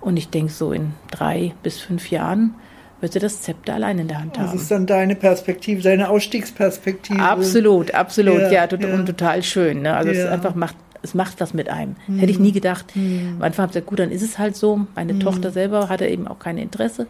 Und 0.00 0.16
ich 0.16 0.30
denke, 0.30 0.52
so 0.52 0.72
in 0.72 0.94
drei 1.10 1.54
bis 1.62 1.78
fünf 1.78 2.10
Jahren 2.10 2.54
wird 3.02 3.12
sie 3.12 3.18
das 3.18 3.42
Zepter 3.42 3.74
allein 3.74 3.98
in 3.98 4.08
der 4.08 4.20
Hand 4.20 4.36
Das 4.36 4.48
haben. 4.48 4.56
ist 4.58 4.70
dann 4.70 4.86
deine 4.86 5.14
Perspektive, 5.16 5.82
deine 5.82 6.08
Ausstiegsperspektive. 6.08 7.20
Absolut, 7.20 7.92
absolut, 7.94 8.40
Ja, 8.40 8.50
ja, 8.50 8.66
ja. 8.66 8.94
und 8.94 9.06
total 9.06 9.42
schön. 9.42 9.82
Ne? 9.82 9.94
Also 9.94 10.10
es 10.12 10.24
einfach 10.26 10.54
macht, 10.54 10.76
es 11.02 11.12
macht 11.14 11.40
was 11.40 11.52
mit 11.52 11.68
einem. 11.68 11.96
Hätte 12.16 12.30
ich 12.30 12.38
nie 12.38 12.52
gedacht. 12.52 12.86
Am 12.94 13.42
Anfang 13.42 13.64
habe 13.64 13.70
ich 13.70 13.74
gesagt, 13.74 13.86
gut, 13.86 13.98
dann 13.98 14.10
ist 14.12 14.22
es 14.22 14.38
halt 14.38 14.56
so. 14.56 14.86
Meine 14.94 15.18
Tochter 15.18 15.50
selber 15.50 15.88
hatte 15.88 16.06
eben 16.06 16.26
auch 16.28 16.38
kein 16.38 16.56
Interesse. 16.58 17.06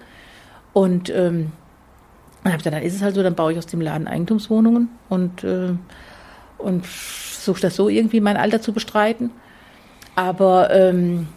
Und 0.72 1.10
ähm, 1.10 1.52
dann 2.42 2.52
habe 2.54 2.56
ich 2.60 2.64
gesagt, 2.64 2.74
dann 2.76 2.82
ist 2.82 2.94
es 2.96 3.02
halt 3.02 3.14
so, 3.14 3.22
dann 3.22 3.34
baue 3.34 3.52
ich 3.52 3.58
aus 3.58 3.66
dem 3.66 3.80
Laden 3.82 4.08
Eigentumswohnungen 4.08 4.88
und, 5.10 5.44
äh, 5.44 5.74
und 6.58 6.86
suche 6.86 7.60
das 7.60 7.76
so 7.76 7.88
irgendwie 7.90 8.20
mein 8.20 8.36
Alter 8.38 8.60
zu 8.62 8.72
bestreiten. 8.72 9.30
Aber 10.16 10.70
ähm, 10.74 11.28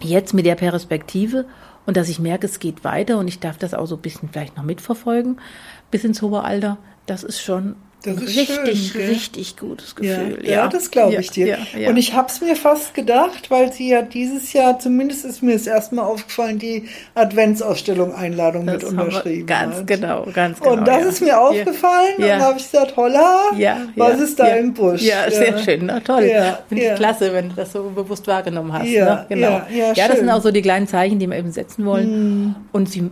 jetzt 0.00 0.34
mit 0.34 0.44
der 0.46 0.54
Perspektive 0.56 1.46
und 1.86 1.96
dass 1.96 2.08
ich 2.08 2.18
merke, 2.18 2.46
es 2.46 2.58
geht 2.58 2.84
weiter 2.84 3.18
und 3.18 3.28
ich 3.28 3.40
darf 3.40 3.58
das 3.58 3.74
auch 3.74 3.86
so 3.86 3.96
ein 3.96 4.02
bisschen 4.02 4.28
vielleicht 4.30 4.56
noch 4.56 4.64
mitverfolgen 4.64 5.40
bis 5.90 6.04
ins 6.04 6.22
hohe 6.22 6.42
Alter, 6.42 6.78
das 7.06 7.22
ist 7.22 7.40
schon 7.40 7.76
richtig, 8.06 8.92
schön, 8.92 9.08
richtig 9.08 9.56
gutes 9.56 9.94
Ja, 10.00 10.16
Gefühl. 10.18 10.48
ja, 10.48 10.68
das 10.68 10.90
glaube 10.90 11.14
Ja, 11.14 11.20
ich 11.20 11.30
dir. 11.30 11.46
Ja, 11.46 11.58
ja. 11.78 11.88
Und 11.88 11.96
ich 11.96 12.14
habe 12.14 12.28
es 12.28 12.40
mir 12.40 12.56
fast 12.56 12.94
gedacht, 12.94 13.50
weil 13.50 13.72
sie 13.72 13.88
ja 13.90 14.02
dieses 14.02 14.52
Jahr, 14.52 14.78
zumindest 14.78 15.24
ist 15.24 15.42
mir 15.42 15.52
das 15.54 15.66
erste 15.66 15.94
Mal 15.94 16.02
aufgefallen, 16.02 16.58
die 16.58 16.88
Adventsausstellung 17.14 18.14
Einladung 18.14 18.66
das 18.66 18.82
mit 18.82 18.84
unterschrieben 18.84 19.46
ganz 19.46 19.76
hat. 19.76 19.86
genau, 19.86 20.26
ganz 20.32 20.60
genau. 20.60 20.72
Und 20.74 20.86
das 20.86 21.02
ja. 21.02 21.08
ist 21.08 21.20
mir 21.22 21.40
aufgefallen 21.40 22.14
und 22.18 22.22
Ja. 22.24 22.28
dann 22.38 22.42
habe 22.42 22.58
ich 22.58 22.70
gesagt, 22.70 22.96
holla, 22.96 23.42
Ja, 23.56 23.76
was 23.96 24.18
ja, 24.18 24.24
ist 24.24 24.38
da 24.38 24.48
ja. 24.48 24.56
im 24.56 24.74
Busch? 24.74 25.02
Ja, 25.02 25.30
sehr 25.30 25.58
schön, 25.58 25.86
na 25.86 26.00
toll. 26.00 26.24
Ja, 26.24 26.58
Finde 26.68 26.84
ja. 26.84 26.92
ich 26.92 26.98
klasse, 26.98 27.32
wenn 27.32 27.48
du 27.50 27.54
das 27.56 27.72
so 27.72 27.84
bewusst 27.94 28.26
wahrgenommen 28.26 28.72
hast. 28.72 28.88
Ja, 28.88 29.14
ne? 29.14 29.26
genau. 29.28 29.62
ja, 29.72 29.92
ja, 29.94 30.08
das 30.08 30.18
sind 30.18 30.28
auch 30.30 30.42
so 30.42 30.50
die 30.50 30.62
kleinen 30.62 30.86
Zeichen, 30.86 31.18
die 31.18 31.28
wir 31.28 31.36
eben 31.36 31.52
setzen 31.52 31.84
wollen. 31.86 32.56
Und 32.72 32.88
sie 32.88 33.10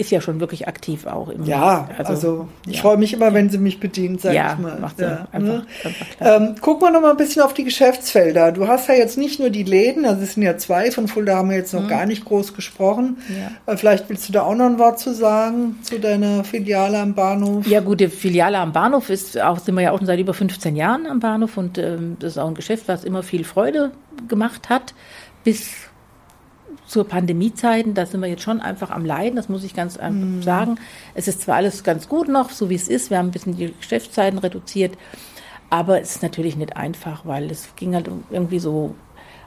ist 0.00 0.10
ja 0.10 0.20
schon 0.20 0.40
wirklich 0.40 0.66
aktiv 0.66 1.06
auch 1.06 1.28
im 1.28 1.44
Ja, 1.44 1.88
also, 1.98 2.48
ich 2.66 2.76
ja. 2.76 2.82
freue 2.82 2.96
mich 2.96 3.12
immer, 3.12 3.32
wenn 3.34 3.50
sie 3.50 3.58
mich 3.58 3.78
bedient, 3.80 4.20
sag 4.20 4.34
Ja, 4.34 4.54
ich 4.54 4.58
mal. 4.58 4.78
macht 4.80 4.98
ja, 5.00 5.28
einfach- 5.32 5.38
ne? 5.48 5.66
einfach 5.84 6.06
ähm, 6.20 6.54
gucken 6.60 6.86
wir 6.88 6.90
noch 6.90 7.00
mal 7.02 7.10
ein 7.10 7.16
bisschen 7.16 7.42
auf 7.42 7.54
die 7.54 7.64
Geschäftsfelder. 7.64 8.52
Du 8.52 8.66
hast 8.66 8.88
ja 8.88 8.94
jetzt 8.94 9.18
nicht 9.18 9.38
nur 9.38 9.50
die 9.50 9.62
Läden, 9.62 10.04
also 10.06 10.22
es 10.22 10.34
sind 10.34 10.42
ja 10.42 10.56
zwei, 10.58 10.90
von 10.90 11.06
Fulda 11.08 11.36
haben 11.36 11.50
wir 11.50 11.56
jetzt 11.56 11.74
noch 11.74 11.86
gar 11.88 12.06
nicht 12.06 12.24
groß 12.24 12.54
gesprochen. 12.54 13.18
Mhm. 13.28 13.34
Ja. 13.66 13.72
Äh, 13.72 13.76
vielleicht 13.76 14.08
willst 14.08 14.28
du 14.28 14.32
da 14.32 14.42
auch 14.42 14.54
noch 14.54 14.66
ein 14.66 14.78
Wort 14.78 14.98
zu 14.98 15.12
sagen, 15.14 15.78
zu 15.82 15.98
deiner 16.00 16.44
Filiale 16.44 16.98
am 16.98 17.14
Bahnhof. 17.14 17.66
Ja, 17.66 17.80
gut, 17.80 18.00
die 18.00 18.08
Filiale 18.08 18.58
am 18.58 18.72
Bahnhof 18.72 19.10
ist 19.10 19.40
auch, 19.40 19.58
sind 19.58 19.74
wir 19.74 19.82
ja 19.82 19.90
auch 19.92 19.98
schon 19.98 20.06
seit 20.06 20.18
über 20.18 20.34
15 20.34 20.76
Jahren 20.76 21.06
am 21.06 21.20
Bahnhof 21.20 21.56
und 21.56 21.78
ähm, 21.78 22.16
das 22.20 22.32
ist 22.32 22.38
auch 22.38 22.48
ein 22.48 22.54
Geschäft, 22.54 22.84
was 22.88 23.04
immer 23.04 23.22
viel 23.22 23.44
Freude 23.44 23.90
gemacht 24.28 24.68
hat. 24.70 24.94
Bis 25.44 25.70
zur 26.90 27.06
Pandemiezeiten, 27.06 27.94
da 27.94 28.04
sind 28.04 28.20
wir 28.20 28.28
jetzt 28.28 28.42
schon 28.42 28.60
einfach 28.60 28.90
am 28.90 29.04
Leiden, 29.04 29.36
das 29.36 29.48
muss 29.48 29.62
ich 29.62 29.74
ganz 29.74 29.96
einfach 29.96 30.42
sagen. 30.42 30.74
Es 31.14 31.28
ist 31.28 31.42
zwar 31.42 31.54
alles 31.56 31.84
ganz 31.84 32.08
gut 32.08 32.26
noch, 32.26 32.50
so 32.50 32.68
wie 32.68 32.74
es 32.74 32.88
ist, 32.88 33.10
wir 33.10 33.18
haben 33.18 33.28
ein 33.28 33.30
bisschen 33.30 33.56
die 33.56 33.72
Geschäftszeiten 33.72 34.40
reduziert, 34.40 34.98
aber 35.70 36.00
es 36.00 36.16
ist 36.16 36.22
natürlich 36.24 36.56
nicht 36.56 36.76
einfach, 36.76 37.24
weil 37.24 37.48
es 37.48 37.76
ging 37.76 37.94
halt 37.94 38.10
irgendwie 38.30 38.58
so 38.58 38.96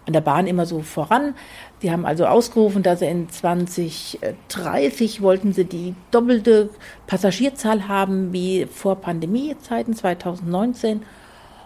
an 0.05 0.13
der 0.13 0.21
Bahn 0.21 0.47
immer 0.47 0.65
so 0.65 0.81
voran. 0.81 1.35
Die 1.81 1.91
haben 1.91 2.05
also 2.05 2.25
ausgerufen, 2.25 2.81
dass 2.81 2.99
sie 2.99 3.07
in 3.07 3.29
2030 3.29 5.21
wollten 5.21 5.51
sie 5.51 5.65
die 5.65 5.95
doppelte 6.11 6.69
Passagierzahl 7.07 7.89
haben 7.89 8.31
wie 8.31 8.67
vor 8.71 8.97
Pandemiezeiten 8.97 9.93
2019. 9.93 11.03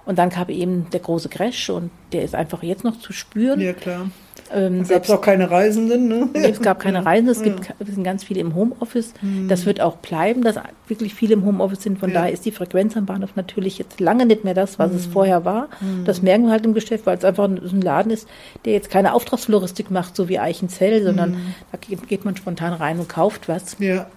Und 0.06 0.18
dann 0.18 0.30
kam 0.30 0.50
eben 0.50 0.90
der 0.90 1.02
große 1.02 1.30
Crash 1.30 1.70
und 1.70 1.92
der 2.14 2.24
ist 2.24 2.34
einfach 2.34 2.64
jetzt 2.64 2.84
noch 2.84 3.00
zu 3.00 3.14
spüren. 3.14 3.60
Ja, 3.60 3.74
klar. 3.74 4.10
Ähm, 4.54 4.82
Es 4.82 4.90
gab 4.90 5.10
auch 5.10 5.22
keine 5.22 5.50
Reisenden, 5.52 6.08
ne? 6.08 6.30
Es 6.34 6.62
gab 6.62 6.80
keine 6.80 7.06
Reisen, 7.06 7.28
es 7.30 7.42
gibt, 7.44 7.74
es 7.80 7.88
sind 7.88 8.04
ganz 8.04 8.24
viele 8.24 8.40
im 8.40 8.56
Homeoffice. 8.56 9.14
Das 9.48 9.66
wird 9.66 9.82
auch 9.82 9.98
bleiben, 9.98 10.42
dass 10.44 10.56
wirklich 10.88 11.14
viele 11.14 11.34
im 11.34 11.46
Homeoffice 11.46 11.84
sind. 11.84 12.00
Von 12.00 12.10
Ja. 12.10 12.22
daher 12.22 12.34
ist 12.34 12.46
die 12.46 12.52
Frequenz 12.52 12.96
am 12.96 13.06
Bahnhof 13.06 13.36
natürlich 13.36 13.78
jetzt 13.78 14.00
lange 14.00 14.26
nicht 14.26 14.44
mehr 14.44 14.54
das, 14.54 14.80
was 14.80 14.92
es 14.94 15.06
vorher 15.06 15.46
war. 15.46 15.70
Das 16.06 16.22
merken 16.22 16.46
wir 16.46 16.52
halt 16.52 16.66
im 16.66 16.74
Geschäft, 16.74 17.06
weil 17.06 17.18
es 17.18 17.26
einfach 17.26 17.46
ein 17.46 17.58
ein 17.58 17.82
Laden 17.82 18.12
ist, 18.12 18.28
der 18.66 18.74
jetzt 18.74 18.90
keine 18.90 19.14
Auftragsfloristik 19.14 19.92
macht, 19.92 20.16
so 20.16 20.30
wie 20.30 20.40
Eichenzell, 20.40 21.04
sondern 21.04 21.38
da 21.72 21.78
geht, 21.80 22.08
geht 22.08 22.26
man 22.26 22.36
spontan 22.38 22.74
rein 22.74 23.00
und 23.00 23.10
kauft 23.10 23.48
was. 23.50 23.76
Ja. 23.80 24.08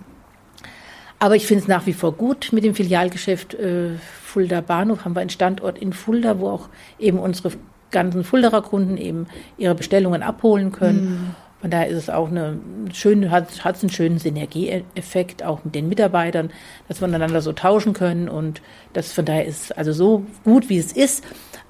Aber 1.18 1.36
ich 1.36 1.46
finde 1.46 1.62
es 1.62 1.68
nach 1.68 1.86
wie 1.86 1.92
vor 1.92 2.12
gut 2.12 2.48
mit 2.52 2.64
dem 2.64 2.74
Filialgeschäft 2.74 3.52
äh, 3.54 3.90
Fulda 4.24 4.62
Bahnhof. 4.62 5.04
Haben 5.04 5.14
wir 5.14 5.20
einen 5.20 5.28
Standort 5.30 5.76
in 5.78 5.92
Fulda, 5.92 6.38
wo 6.38 6.48
auch 6.48 6.68
eben 6.98 7.18
unsere 7.18 7.52
ganzen 7.90 8.24
Fulderer 8.24 8.62
Kunden 8.62 8.96
eben 8.96 9.26
ihre 9.58 9.74
Bestellungen 9.74 10.22
abholen 10.22 10.72
können. 10.72 11.34
Von 11.60 11.70
daher 11.70 11.88
ist 11.88 11.98
es 11.98 12.08
auch 12.10 12.28
eine 12.28 12.58
schöne, 12.92 13.30
hat, 13.30 13.64
hat 13.64 13.80
einen 13.82 13.90
schönen 13.90 14.18
Synergieeffekt 14.18 15.42
auch 15.42 15.62
mit 15.64 15.74
den 15.74 15.88
Mitarbeitern, 15.90 16.50
dass 16.88 17.00
wir 17.02 17.06
einander 17.06 17.42
so 17.42 17.52
tauschen 17.52 17.92
können 17.92 18.28
und 18.30 18.62
das 18.94 19.12
von 19.12 19.26
daher 19.26 19.44
ist 19.44 19.76
also 19.76 19.92
so 19.92 20.24
gut 20.44 20.68
wie 20.70 20.78
es 20.78 20.92
ist. 20.92 21.22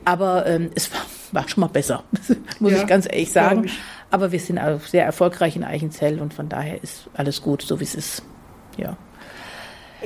Aber 0.04 0.46
ähm, 0.46 0.70
es 0.76 0.92
war, 0.92 1.00
war 1.32 1.48
schon 1.48 1.62
mal 1.62 1.66
besser, 1.68 2.04
muss 2.60 2.72
Ja, 2.72 2.78
ich 2.78 2.86
ganz 2.86 3.06
ehrlich 3.10 3.32
sagen. 3.32 3.64
ich. 3.64 3.78
Aber 4.12 4.30
wir 4.32 4.38
sind 4.40 4.58
auch 4.58 4.80
sehr 4.80 5.04
erfolgreich 5.04 5.56
in 5.56 5.64
Eichenzell 5.64 6.20
und 6.20 6.34
von 6.34 6.48
daher 6.48 6.82
ist 6.82 7.08
alles 7.14 7.42
gut, 7.42 7.62
so 7.62 7.80
wie 7.80 7.84
es 7.84 7.94
ist. 7.96 8.22
Ja. 8.76 8.96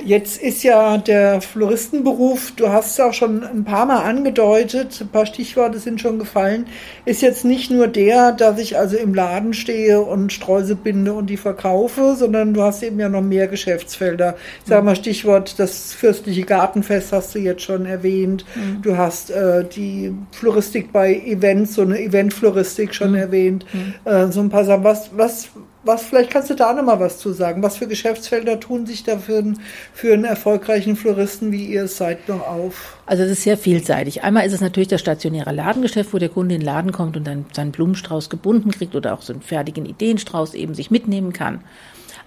Jetzt 0.03 0.41
ist 0.41 0.63
ja 0.63 0.97
der 0.97 1.41
Floristenberuf, 1.41 2.51
du 2.55 2.69
hast 2.69 2.91
es 2.91 2.99
auch 2.99 3.13
schon 3.13 3.43
ein 3.43 3.63
paar 3.63 3.85
Mal 3.85 4.03
angedeutet, 4.03 4.99
ein 4.99 5.07
paar 5.07 5.25
Stichworte 5.25 5.79
sind 5.79 6.01
schon 6.01 6.19
gefallen, 6.19 6.67
ist 7.05 7.21
jetzt 7.21 7.45
nicht 7.45 7.71
nur 7.71 7.87
der, 7.87 8.33
dass 8.33 8.59
ich 8.59 8.77
also 8.77 8.97
im 8.97 9.13
Laden 9.13 9.53
stehe 9.53 10.01
und 10.01 10.33
Streusel 10.33 10.75
binde 10.75 11.13
und 11.13 11.29
die 11.29 11.37
verkaufe, 11.37 12.15
sondern 12.17 12.53
du 12.53 12.61
hast 12.61 12.83
eben 12.83 12.99
ja 12.99 13.09
noch 13.09 13.21
mehr 13.21 13.47
Geschäftsfelder. 13.47 14.35
Ich 14.63 14.69
sage 14.69 14.83
mal 14.83 14.95
Stichwort, 14.95 15.59
das 15.59 15.93
fürstliche 15.93 16.43
Gartenfest 16.43 17.13
hast 17.13 17.33
du 17.33 17.39
jetzt 17.39 17.63
schon 17.63 17.85
erwähnt. 17.85 18.45
Du 18.81 18.97
hast 18.97 19.31
äh, 19.31 19.63
die 19.63 20.13
Floristik 20.31 20.91
bei 20.91 21.15
Events, 21.15 21.75
so 21.75 21.83
eine 21.83 21.99
Eventfloristik 21.99 22.93
schon 22.93 23.15
erwähnt. 23.15 23.65
Äh, 24.03 24.27
so 24.27 24.41
ein 24.41 24.49
paar 24.49 24.65
Sachen. 24.65 24.83
Was, 24.83 25.09
was, 25.15 25.49
was, 25.85 26.03
vielleicht 26.03 26.31
kannst 26.31 26.49
du 26.49 26.55
da 26.55 26.73
noch 26.73 26.83
mal 26.83 26.99
was 26.99 27.19
zu 27.19 27.31
sagen. 27.31 27.63
Was 27.63 27.77
für 27.77 27.87
Geschäftsfelder 27.87 28.59
tun 28.59 28.85
sich 28.85 29.03
da 29.03 29.17
für, 29.17 29.37
einen- 29.37 29.59
für 29.93 30.13
einen 30.13 30.25
erfolgreichen 30.25 30.95
Floristen 30.95 31.51
wie 31.51 31.65
ihr 31.65 31.83
es 31.83 31.97
seid 31.97 32.27
noch 32.27 32.47
auf? 32.47 32.97
Also 33.05 33.23
es 33.23 33.31
ist 33.31 33.43
sehr 33.43 33.57
vielseitig. 33.57 34.23
Einmal 34.23 34.45
ist 34.45 34.53
es 34.53 34.61
natürlich 34.61 34.89
das 34.89 35.01
stationäre 35.01 35.51
Ladengeschäft, 35.51 36.13
wo 36.13 36.17
der 36.17 36.29
Kunde 36.29 36.55
in 36.55 36.61
den 36.61 36.65
Laden 36.65 36.91
kommt 36.91 37.15
und 37.17 37.25
dann 37.25 37.45
seinen 37.53 37.71
Blumenstrauß 37.71 38.29
gebunden 38.29 38.71
kriegt 38.71 38.95
oder 38.95 39.13
auch 39.13 39.21
so 39.21 39.31
einen 39.33 39.41
fertigen 39.41 39.85
Ideenstrauß 39.85 40.53
eben 40.55 40.73
sich 40.73 40.91
mitnehmen 40.91 41.31
kann. 41.33 41.61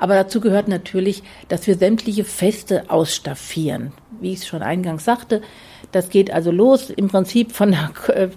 Aber 0.00 0.14
dazu 0.14 0.40
gehört 0.40 0.68
natürlich, 0.68 1.24
dass 1.48 1.66
wir 1.66 1.76
sämtliche 1.76 2.22
Feste 2.24 2.88
ausstaffieren. 2.88 3.92
Wie 4.20 4.32
ich 4.32 4.40
es 4.40 4.46
schon 4.46 4.62
eingangs 4.62 5.04
sagte, 5.04 5.42
das 5.90 6.08
geht 6.10 6.30
also 6.32 6.50
los 6.52 6.90
im 6.90 7.08
Prinzip 7.08 7.52
von 7.52 7.70
der 7.72 7.90
äh, 8.14 8.28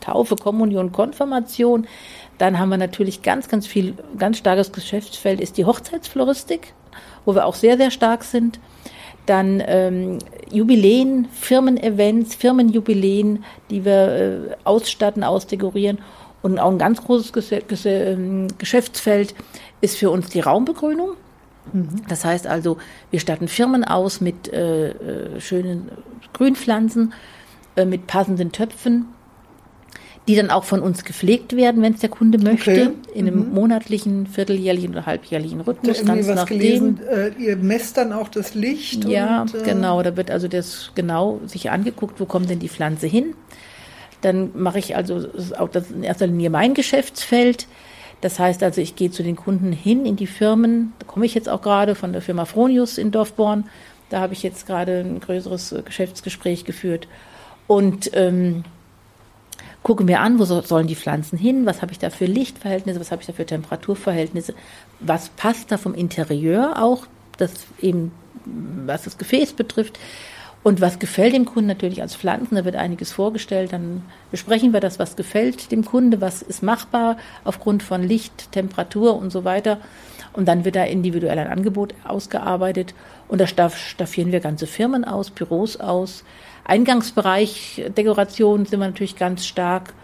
Taufe, 0.00 0.36
Kommunion, 0.36 0.92
Konfirmation. 0.92 1.86
Dann 2.38 2.58
haben 2.58 2.70
wir 2.70 2.78
natürlich 2.78 3.22
ganz, 3.22 3.48
ganz 3.48 3.66
viel, 3.66 3.94
ganz 4.18 4.38
starkes 4.38 4.72
Geschäftsfeld 4.72 5.40
ist 5.40 5.58
die 5.58 5.64
Hochzeitsfloristik, 5.64 6.74
wo 7.24 7.34
wir 7.34 7.46
auch 7.46 7.54
sehr, 7.54 7.76
sehr 7.76 7.90
stark 7.90 8.24
sind. 8.24 8.58
Dann 9.26 9.62
ähm, 9.64 10.18
Jubiläen, 10.50 11.28
Firmen-Events, 11.32 12.34
Firmenjubiläen, 12.34 13.44
die 13.70 13.84
wir 13.84 14.08
äh, 14.08 14.56
ausstatten, 14.64 15.22
ausdekorieren. 15.22 15.98
Und 16.42 16.58
auch 16.58 16.70
ein 16.70 16.78
ganz 16.78 17.02
großes 17.04 17.32
ähm, 17.84 18.48
Geschäftsfeld 18.58 19.34
ist 19.80 19.96
für 19.96 20.10
uns 20.10 20.28
die 20.28 20.40
Raumbegrünung. 20.40 21.10
Das 22.08 22.24
heißt 22.24 22.48
also, 22.48 22.78
wir 23.12 23.20
statten 23.20 23.46
Firmen 23.46 23.84
aus 23.84 24.20
mit 24.20 24.52
äh, 24.52 24.88
äh, 24.88 25.40
schönen 25.40 25.90
Grünpflanzen, 26.32 27.14
äh, 27.76 27.84
mit 27.84 28.08
passenden 28.08 28.50
Töpfen, 28.50 29.06
die 30.28 30.36
dann 30.36 30.50
auch 30.50 30.62
von 30.64 30.80
uns 30.80 31.04
gepflegt 31.04 31.56
werden, 31.56 31.82
wenn 31.82 31.94
es 31.94 32.00
der 32.00 32.08
Kunde 32.08 32.38
möchte, 32.38 32.70
Okay. 32.70 32.90
in 33.14 33.26
einem 33.26 33.52
monatlichen, 33.52 34.26
vierteljährlichen 34.28 34.90
oder 34.90 35.04
halbjährlichen 35.04 35.60
Rhythmus, 35.60 35.98
irgendwie 35.98 36.14
ganz 36.16 36.28
was 36.28 36.36
nachdem. 36.36 36.58
gelesen? 36.58 37.00
Äh, 37.10 37.30
ihr 37.42 37.56
messt 37.56 37.96
dann 37.96 38.12
auch 38.12 38.28
das 38.28 38.54
Licht? 38.54 39.04
Ja, 39.04 39.42
und, 39.42 39.54
äh, 39.54 39.62
genau. 39.64 40.00
Da 40.02 40.16
wird 40.16 40.30
also 40.30 40.46
das 40.46 40.92
genau 40.94 41.40
sich 41.46 41.70
angeguckt, 41.70 42.20
wo 42.20 42.24
kommt 42.26 42.48
denn 42.50 42.60
die 42.60 42.68
Pflanze 42.68 43.08
hin. 43.08 43.34
Dann 44.20 44.50
mache 44.54 44.78
ich 44.78 44.94
also 44.94 45.26
auch 45.58 45.68
das 45.68 45.90
in 45.90 46.04
erster 46.04 46.28
Linie 46.28 46.50
mein 46.50 46.74
Geschäftsfeld. 46.74 47.66
Das 48.20 48.38
heißt 48.38 48.62
also, 48.62 48.80
ich 48.80 48.94
gehe 48.94 49.10
zu 49.10 49.24
den 49.24 49.34
Kunden 49.34 49.72
hin 49.72 50.06
in 50.06 50.14
die 50.14 50.28
Firmen. 50.28 50.92
Da 51.00 51.06
komme 51.06 51.26
ich 51.26 51.34
jetzt 51.34 51.48
auch 51.48 51.60
gerade 51.62 51.96
von 51.96 52.12
der 52.12 52.22
Firma 52.22 52.44
Fronius 52.44 52.96
in 52.96 53.10
Dorfborn. 53.10 53.64
Da 54.10 54.20
habe 54.20 54.34
ich 54.34 54.44
jetzt 54.44 54.68
gerade 54.68 55.00
ein 55.00 55.18
größeres 55.18 55.72
äh, 55.72 55.82
Geschäftsgespräch 55.82 56.64
geführt 56.64 57.08
und 57.66 58.10
ähm, 58.14 58.62
gucke 59.82 60.04
mir 60.04 60.20
an, 60.20 60.38
wo 60.38 60.44
so, 60.44 60.60
sollen 60.60 60.86
die 60.86 60.96
Pflanzen 60.96 61.38
hin, 61.38 61.66
was 61.66 61.82
habe 61.82 61.92
ich 61.92 61.98
da 61.98 62.10
für 62.10 62.26
Lichtverhältnisse, 62.26 63.00
was 63.00 63.10
habe 63.10 63.22
ich 63.22 63.26
da 63.26 63.32
für 63.32 63.46
Temperaturverhältnisse, 63.46 64.54
was 65.00 65.28
passt 65.30 65.72
da 65.72 65.78
vom 65.78 65.94
Interieur 65.94 66.82
auch, 66.82 67.06
das 67.38 67.52
eben, 67.80 68.12
was 68.86 69.02
das 69.04 69.18
Gefäß 69.18 69.54
betrifft. 69.54 69.98
Und 70.64 70.80
was 70.80 71.00
gefällt 71.00 71.34
dem 71.34 71.44
Kunden 71.44 71.66
natürlich 71.66 72.02
als 72.02 72.14
Pflanzen, 72.14 72.54
da 72.54 72.64
wird 72.64 72.76
einiges 72.76 73.10
vorgestellt, 73.10 73.72
dann 73.72 74.04
besprechen 74.30 74.72
wir 74.72 74.78
das, 74.78 75.00
was 75.00 75.16
gefällt 75.16 75.72
dem 75.72 75.84
Kunde, 75.84 76.20
was 76.20 76.40
ist 76.40 76.62
machbar 76.62 77.16
aufgrund 77.42 77.82
von 77.82 78.04
Licht, 78.04 78.52
Temperatur 78.52 79.16
und 79.16 79.32
so 79.32 79.42
weiter. 79.42 79.78
Und 80.32 80.46
dann 80.46 80.64
wird 80.64 80.76
da 80.76 80.84
individuell 80.84 81.36
ein 81.36 81.48
Angebot 81.48 81.94
ausgearbeitet 82.04 82.94
und 83.26 83.40
da 83.40 83.48
staff- 83.48 83.76
staffieren 83.76 84.30
wir 84.30 84.38
ganze 84.38 84.68
Firmen 84.68 85.04
aus, 85.04 85.30
Büros 85.30 85.80
aus. 85.80 86.22
Eingangsbereich, 86.64 87.84
Dekoration 87.96 88.66
sind 88.66 88.80
wir 88.80 88.86
natürlich 88.86 89.16
ganz 89.16 89.46
stark. 89.46 89.94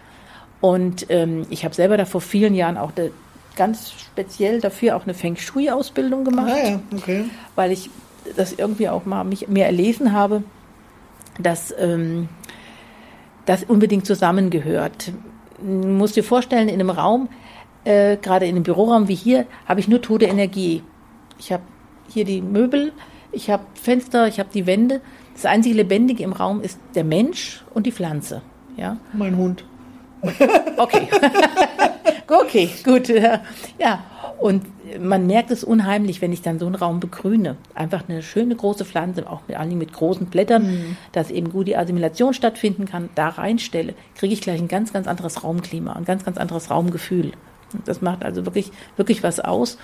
Und 0.60 1.06
ähm, 1.08 1.46
ich 1.50 1.64
habe 1.64 1.74
selber 1.74 1.96
da 1.96 2.04
vor 2.04 2.20
vielen 2.20 2.54
Jahren 2.54 2.76
auch 2.76 2.90
de, 2.90 3.12
ganz 3.56 3.92
speziell 3.92 4.60
dafür 4.60 4.96
auch 4.96 5.04
eine 5.04 5.14
Feng 5.14 5.36
Shui-Ausbildung 5.36 6.24
gemacht 6.24 6.52
Ah 6.52 6.68
ja, 6.68 6.80
okay. 6.96 7.24
weil 7.54 7.72
ich 7.72 7.90
das 8.36 8.52
irgendwie 8.52 8.88
auch 8.88 9.04
mal 9.04 9.24
mich, 9.24 9.48
mir 9.48 9.64
erlesen 9.66 10.12
habe, 10.12 10.42
dass 11.38 11.74
ähm, 11.78 12.28
das 13.46 13.64
unbedingt 13.64 14.06
zusammengehört. 14.06 15.12
Du 15.58 15.88
musst 15.88 16.16
dir 16.16 16.24
vorstellen, 16.24 16.68
in 16.68 16.74
einem 16.74 16.90
Raum, 16.90 17.28
äh, 17.84 18.16
gerade 18.16 18.46
in 18.46 18.56
einem 18.56 18.64
Büroraum 18.64 19.08
wie 19.08 19.14
hier, 19.14 19.46
habe 19.66 19.80
ich 19.80 19.88
nur 19.88 20.02
tote 20.02 20.26
Energie. 20.26 20.82
Ich 21.38 21.52
habe 21.52 21.62
hier 22.08 22.24
die 22.24 22.42
Möbel, 22.42 22.92
Ich 23.30 23.50
habe 23.50 23.64
Fenster, 23.74 24.26
ich 24.26 24.38
habe 24.38 24.48
die 24.52 24.66
Wände. 24.66 25.00
Das 25.40 25.46
einzige 25.46 25.76
Lebendige 25.76 26.24
im 26.24 26.32
Raum 26.32 26.60
ist 26.62 26.80
der 26.96 27.04
Mensch 27.04 27.62
und 27.72 27.86
die 27.86 27.92
Pflanze. 27.92 28.42
Ja. 28.76 28.96
Mein 29.12 29.36
Hund. 29.36 29.64
Okay. 30.76 31.08
okay, 32.28 32.68
gut. 32.82 33.08
Ja, 33.78 34.02
und 34.40 34.64
man 35.00 35.28
merkt 35.28 35.52
es 35.52 35.62
unheimlich, 35.62 36.20
wenn 36.20 36.32
ich 36.32 36.42
dann 36.42 36.58
so 36.58 36.66
einen 36.66 36.74
Raum 36.74 36.98
begrüne. 36.98 37.56
Einfach 37.76 38.08
eine 38.08 38.22
schöne 38.22 38.56
große 38.56 38.84
Pflanze, 38.84 39.30
auch 39.30 39.42
mit, 39.46 39.56
allen 39.56 39.78
mit 39.78 39.92
großen 39.92 40.26
Blättern, 40.26 40.66
mhm. 40.66 40.96
dass 41.12 41.30
eben 41.30 41.52
gut 41.52 41.68
die 41.68 41.76
Assimilation 41.76 42.34
stattfinden 42.34 42.86
kann, 42.86 43.08
da 43.14 43.28
reinstelle, 43.28 43.94
kriege 44.16 44.34
ich 44.34 44.40
gleich 44.40 44.60
ein 44.60 44.66
ganz, 44.66 44.92
ganz 44.92 45.06
anderes 45.06 45.44
Raumklima, 45.44 45.92
ein 45.92 46.04
ganz, 46.04 46.24
ganz 46.24 46.36
anderes 46.36 46.68
Raumgefühl. 46.68 47.30
Das 47.84 48.02
macht 48.02 48.24
also 48.24 48.44
wirklich, 48.44 48.72
wirklich 48.96 49.22
was 49.22 49.38
aus. 49.38 49.78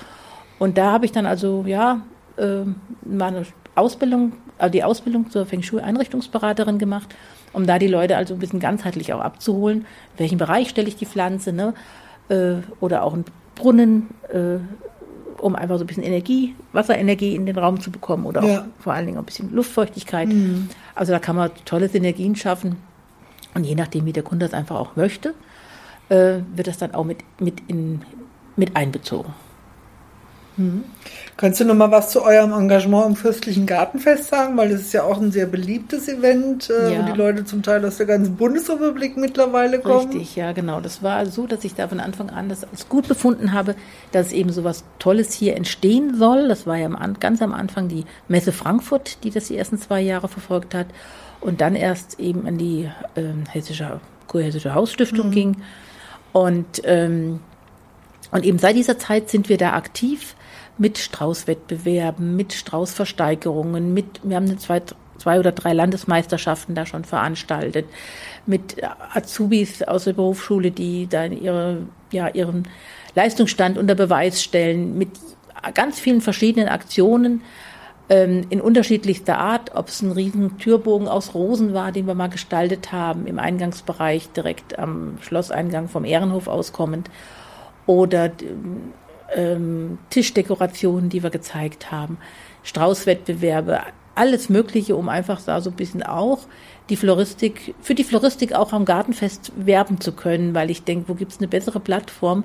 Und 0.58 0.78
da 0.78 0.90
habe 0.90 1.04
ich 1.04 1.12
dann 1.12 1.26
also, 1.26 1.62
ja, 1.64 2.00
äh, 2.38 2.62
meine 3.04 3.46
Ausbildung, 3.76 4.32
also 4.58 4.72
die 4.72 4.84
Ausbildung 4.84 5.30
zur 5.30 5.46
Feng 5.46 5.62
Shui-Einrichtungsberaterin 5.62 6.78
gemacht, 6.78 7.14
um 7.52 7.66
da 7.66 7.78
die 7.78 7.88
Leute 7.88 8.16
also 8.16 8.34
ein 8.34 8.40
bisschen 8.40 8.60
ganzheitlich 8.60 9.12
auch 9.12 9.20
abzuholen. 9.20 9.80
In 10.14 10.18
welchem 10.18 10.38
Bereich 10.38 10.68
stelle 10.68 10.88
ich 10.88 10.96
die 10.96 11.06
Pflanze, 11.06 11.52
ne? 11.52 11.74
Äh, 12.28 12.56
oder 12.80 13.02
auch 13.02 13.14
ein 13.14 13.24
Brunnen, 13.54 14.08
äh, 14.32 14.58
um 15.40 15.54
einfach 15.56 15.76
so 15.78 15.84
ein 15.84 15.86
bisschen 15.86 16.04
Energie, 16.04 16.54
Wasserenergie 16.72 17.34
in 17.34 17.46
den 17.46 17.58
Raum 17.58 17.80
zu 17.80 17.90
bekommen 17.90 18.24
oder 18.26 18.42
ja. 18.42 18.60
auch 18.60 18.64
vor 18.78 18.94
allen 18.94 19.06
Dingen 19.06 19.18
ein 19.18 19.24
bisschen 19.24 19.52
Luftfeuchtigkeit. 19.52 20.28
Mhm. 20.28 20.68
Also 20.94 21.12
da 21.12 21.18
kann 21.18 21.36
man 21.36 21.50
tolle 21.64 21.88
Synergien 21.88 22.34
schaffen. 22.36 22.76
Und 23.54 23.64
je 23.64 23.74
nachdem, 23.74 24.06
wie 24.06 24.12
der 24.12 24.22
Kunde 24.22 24.46
das 24.46 24.54
einfach 24.54 24.76
auch 24.76 24.96
möchte, 24.96 25.34
äh, 26.08 26.38
wird 26.54 26.66
das 26.66 26.78
dann 26.78 26.94
auch 26.94 27.04
mit, 27.04 27.18
mit, 27.38 27.62
in, 27.68 28.02
mit 28.56 28.74
einbezogen. 28.74 29.32
Mhm. 30.56 30.84
Kannst 31.36 31.58
du 31.58 31.64
noch 31.64 31.74
mal 31.74 31.90
was 31.90 32.10
zu 32.10 32.22
eurem 32.22 32.52
Engagement 32.52 33.06
im 33.06 33.16
Fürstlichen 33.16 33.66
Gartenfest 33.66 34.28
sagen? 34.28 34.56
Weil 34.56 34.68
das 34.68 34.82
ist 34.82 34.92
ja 34.92 35.02
auch 35.02 35.20
ein 35.20 35.32
sehr 35.32 35.46
beliebtes 35.46 36.08
Event, 36.08 36.70
äh, 36.70 36.94
ja. 36.94 37.00
wo 37.00 37.10
die 37.10 37.18
Leute 37.18 37.44
zum 37.44 37.62
Teil 37.62 37.84
aus 37.84 37.96
der 37.96 38.06
ganzen 38.06 38.36
Bundesrepublik 38.36 39.16
mittlerweile 39.16 39.80
kommen. 39.80 40.12
Richtig, 40.12 40.36
ja, 40.36 40.52
genau. 40.52 40.80
Das 40.80 41.02
war 41.02 41.26
so, 41.26 41.46
dass 41.46 41.64
ich 41.64 41.74
da 41.74 41.88
von 41.88 41.98
Anfang 41.98 42.30
an 42.30 42.48
das 42.48 42.62
als 42.62 42.88
gut 42.88 43.08
befunden 43.08 43.52
habe, 43.52 43.74
dass 44.12 44.32
eben 44.32 44.52
so 44.52 44.62
was 44.62 44.84
Tolles 45.00 45.32
hier 45.32 45.56
entstehen 45.56 46.16
soll. 46.16 46.46
Das 46.46 46.66
war 46.68 46.76
ja 46.76 46.88
ganz 47.18 47.42
am 47.42 47.52
Anfang 47.52 47.88
die 47.88 48.04
Messe 48.28 48.52
Frankfurt, 48.52 49.24
die 49.24 49.30
das 49.30 49.48
die 49.48 49.56
ersten 49.56 49.78
zwei 49.78 50.00
Jahre 50.00 50.28
verfolgt 50.28 50.74
hat. 50.74 50.86
Und 51.40 51.60
dann 51.60 51.74
erst 51.74 52.20
eben 52.20 52.46
an 52.46 52.58
die 52.58 52.88
äh, 53.16 53.22
Hessische, 53.50 54.00
Kurhessische 54.28 54.74
Hausstiftung 54.74 55.28
mhm. 55.28 55.32
ging. 55.32 55.56
Und, 56.32 56.82
ähm, 56.84 57.40
und 58.30 58.44
eben 58.44 58.58
seit 58.58 58.76
dieser 58.76 58.98
Zeit 58.98 59.30
sind 59.30 59.48
wir 59.48 59.58
da 59.58 59.72
aktiv 59.72 60.36
mit 60.78 60.98
Straußwettbewerben, 60.98 62.36
mit 62.36 62.52
Straußversteigerungen, 62.52 63.94
mit, 63.94 64.20
wir 64.22 64.36
haben 64.36 64.58
zwei, 64.58 64.82
zwei 65.18 65.38
oder 65.38 65.52
drei 65.52 65.72
Landesmeisterschaften 65.72 66.74
da 66.74 66.84
schon 66.86 67.04
veranstaltet, 67.04 67.86
mit 68.46 68.76
Azubis 69.14 69.82
aus 69.82 70.04
der 70.04 70.14
Berufsschule, 70.14 70.70
die 70.70 71.06
dann 71.06 71.32
ihre, 71.32 71.82
ja, 72.10 72.28
ihren 72.28 72.68
Leistungsstand 73.14 73.78
unter 73.78 73.94
Beweis 73.94 74.42
stellen, 74.42 74.98
mit 74.98 75.10
ganz 75.74 76.00
vielen 76.00 76.20
verschiedenen 76.20 76.68
Aktionen 76.68 77.42
ähm, 78.08 78.46
in 78.50 78.60
unterschiedlichster 78.60 79.38
Art, 79.38 79.74
ob 79.74 79.88
es 79.88 80.02
ein 80.02 80.10
riesen 80.10 80.58
Türbogen 80.58 81.08
aus 81.08 81.34
Rosen 81.34 81.72
war, 81.72 81.92
den 81.92 82.06
wir 82.06 82.14
mal 82.14 82.28
gestaltet 82.28 82.92
haben, 82.92 83.26
im 83.26 83.38
Eingangsbereich 83.38 84.30
direkt 84.30 84.78
am 84.78 85.18
Schlosseingang 85.22 85.88
vom 85.88 86.04
Ehrenhof 86.04 86.48
auskommend, 86.48 87.08
oder 87.86 88.30
ähm, 89.34 89.98
Tischdekorationen, 90.10 91.10
die 91.10 91.22
wir 91.22 91.30
gezeigt 91.30 91.90
haben, 91.92 92.18
Straußwettbewerbe, 92.62 93.80
alles 94.14 94.48
Mögliche, 94.48 94.96
um 94.96 95.08
einfach 95.08 95.42
da 95.42 95.60
so 95.60 95.70
ein 95.70 95.76
bisschen 95.76 96.02
auch 96.02 96.40
die 96.88 96.96
Floristik, 96.96 97.74
für 97.80 97.94
die 97.94 98.04
Floristik 98.04 98.54
auch 98.54 98.72
am 98.72 98.84
Gartenfest 98.84 99.52
werben 99.56 100.00
zu 100.00 100.12
können, 100.12 100.54
weil 100.54 100.70
ich 100.70 100.84
denke, 100.84 101.08
wo 101.08 101.14
gibt 101.14 101.32
es 101.32 101.38
eine 101.38 101.48
bessere 101.48 101.80
Plattform 101.80 102.44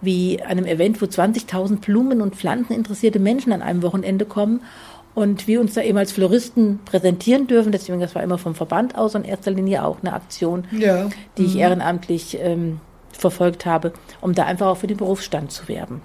wie 0.00 0.42
einem 0.42 0.64
Event, 0.64 1.00
wo 1.00 1.06
20.000 1.06 1.80
Blumen- 1.80 2.22
und 2.22 2.36
Pflanzen 2.36 2.74
interessierte 2.74 3.18
Menschen 3.18 3.52
an 3.52 3.62
einem 3.62 3.82
Wochenende 3.82 4.24
kommen 4.24 4.62
und 5.14 5.46
wir 5.46 5.60
uns 5.60 5.74
da 5.74 5.82
eben 5.82 5.98
als 5.98 6.12
Floristen 6.12 6.80
präsentieren 6.84 7.46
dürfen. 7.46 7.72
Deswegen, 7.72 8.00
das 8.00 8.14
war 8.14 8.22
immer 8.22 8.38
vom 8.38 8.54
Verband 8.54 8.96
aus 8.96 9.14
in 9.14 9.24
erster 9.24 9.50
Linie 9.50 9.84
auch 9.84 9.98
eine 10.02 10.12
Aktion, 10.12 10.64
ja. 10.72 11.08
die 11.38 11.44
ich 11.44 11.54
mhm. 11.54 11.60
ehrenamtlich 11.60 12.38
ähm, 12.40 12.80
verfolgt 13.12 13.66
habe, 13.66 13.92
um 14.20 14.34
da 14.34 14.44
einfach 14.44 14.66
auch 14.66 14.78
für 14.78 14.86
den 14.86 14.96
Berufsstand 14.96 15.52
zu 15.52 15.68
werben. 15.68 16.00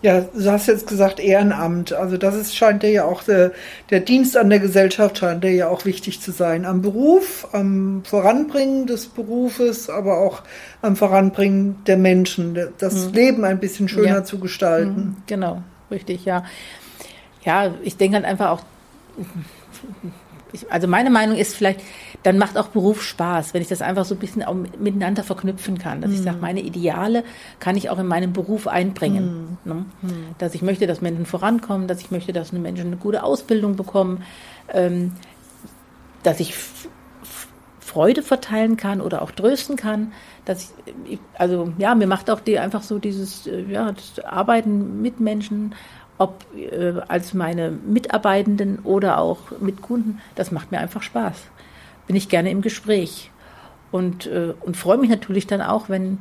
Ja, 0.00 0.20
du 0.20 0.50
hast 0.50 0.68
jetzt 0.68 0.86
gesagt 0.86 1.18
Ehrenamt. 1.18 1.92
Also 1.92 2.16
das 2.16 2.36
ist, 2.36 2.56
scheint 2.56 2.84
dir 2.84 2.90
ja 2.90 3.04
auch 3.04 3.24
der, 3.24 3.50
der 3.90 3.98
Dienst 3.98 4.36
an 4.36 4.48
der 4.48 4.60
Gesellschaft 4.60 5.18
scheint 5.18 5.42
dir 5.42 5.50
ja 5.50 5.68
auch 5.68 5.84
wichtig 5.84 6.20
zu 6.20 6.30
sein. 6.30 6.64
Am 6.64 6.82
Beruf, 6.82 7.48
am 7.52 8.02
Voranbringen 8.04 8.86
des 8.86 9.06
Berufes, 9.06 9.90
aber 9.90 10.18
auch 10.18 10.42
am 10.82 10.94
Voranbringen 10.94 11.82
der 11.86 11.96
Menschen, 11.96 12.56
das 12.78 13.06
mhm. 13.06 13.12
Leben 13.12 13.44
ein 13.44 13.58
bisschen 13.58 13.88
schöner 13.88 14.08
ja. 14.08 14.24
zu 14.24 14.38
gestalten. 14.38 15.00
Mhm. 15.00 15.16
Genau, 15.26 15.62
richtig, 15.90 16.24
ja. 16.24 16.44
Ja, 17.44 17.74
ich 17.82 17.96
denke 17.96 18.16
dann 18.16 18.24
einfach 18.24 18.50
auch, 18.50 18.62
ich, 20.52 20.70
also 20.70 20.86
meine 20.86 21.10
Meinung 21.10 21.36
ist 21.36 21.56
vielleicht, 21.56 21.80
dann 22.22 22.38
macht 22.38 22.56
auch 22.56 22.68
Beruf 22.68 23.02
Spaß, 23.02 23.54
wenn 23.54 23.62
ich 23.62 23.68
das 23.68 23.80
einfach 23.80 24.04
so 24.04 24.14
ein 24.14 24.18
bisschen 24.18 24.42
auch 24.42 24.54
miteinander 24.54 25.22
verknüpfen 25.22 25.78
kann. 25.78 26.00
Dass 26.00 26.10
mhm. 26.10 26.16
ich 26.16 26.22
sage, 26.22 26.38
meine 26.40 26.60
Ideale 26.60 27.24
kann 27.60 27.76
ich 27.76 27.90
auch 27.90 27.98
in 27.98 28.06
meinem 28.06 28.32
Beruf 28.32 28.66
einbringen. 28.66 29.58
Mhm. 29.64 29.72
Ne? 29.72 29.84
Mhm. 30.02 30.26
Dass 30.38 30.54
ich 30.54 30.62
möchte, 30.62 30.86
dass 30.86 31.00
Menschen 31.00 31.26
vorankommen, 31.26 31.86
dass 31.86 32.00
ich 32.00 32.10
möchte, 32.10 32.32
dass 32.32 32.52
Menschen 32.52 32.88
eine 32.88 32.96
gute 32.96 33.22
Ausbildung 33.22 33.76
bekommen, 33.76 34.24
ähm, 34.72 35.12
dass 36.22 36.40
ich 36.40 36.54
Freude 37.80 38.22
verteilen 38.22 38.76
kann 38.76 39.00
oder 39.00 39.22
auch 39.22 39.30
trösten 39.30 39.76
kann. 39.76 40.12
Dass 40.44 40.74
ich, 41.04 41.20
also 41.34 41.72
ja, 41.78 41.94
mir 41.94 42.06
macht 42.06 42.30
auch 42.30 42.40
die 42.40 42.58
einfach 42.58 42.82
so 42.82 42.98
dieses 42.98 43.46
äh, 43.46 43.62
ja, 43.70 43.94
Arbeiten 44.24 45.00
mit 45.02 45.20
Menschen, 45.20 45.74
ob 46.18 46.44
äh, 46.56 46.94
als 47.06 47.32
meine 47.32 47.70
Mitarbeitenden 47.70 48.80
oder 48.80 49.18
auch 49.18 49.38
mit 49.60 49.82
Kunden, 49.82 50.20
das 50.34 50.50
macht 50.50 50.72
mir 50.72 50.78
einfach 50.80 51.02
Spaß 51.02 51.44
bin 52.08 52.16
ich 52.16 52.28
gerne 52.28 52.50
im 52.50 52.62
Gespräch 52.62 53.30
und, 53.92 54.26
äh, 54.26 54.54
und 54.60 54.76
freue 54.76 54.98
mich 54.98 55.10
natürlich 55.10 55.46
dann 55.46 55.62
auch, 55.62 55.88
wenn, 55.88 56.18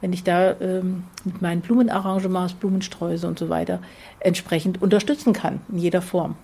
wenn 0.00 0.12
ich 0.12 0.22
da 0.22 0.54
ähm, 0.60 1.04
mit 1.24 1.42
meinen 1.42 1.62
Blumenarrangements, 1.62 2.54
Blumensträuße 2.54 3.26
und 3.26 3.38
so 3.38 3.48
weiter 3.48 3.80
entsprechend 4.20 4.80
unterstützen 4.80 5.32
kann, 5.32 5.60
in 5.70 5.78
jeder 5.78 6.02
Form. 6.02 6.36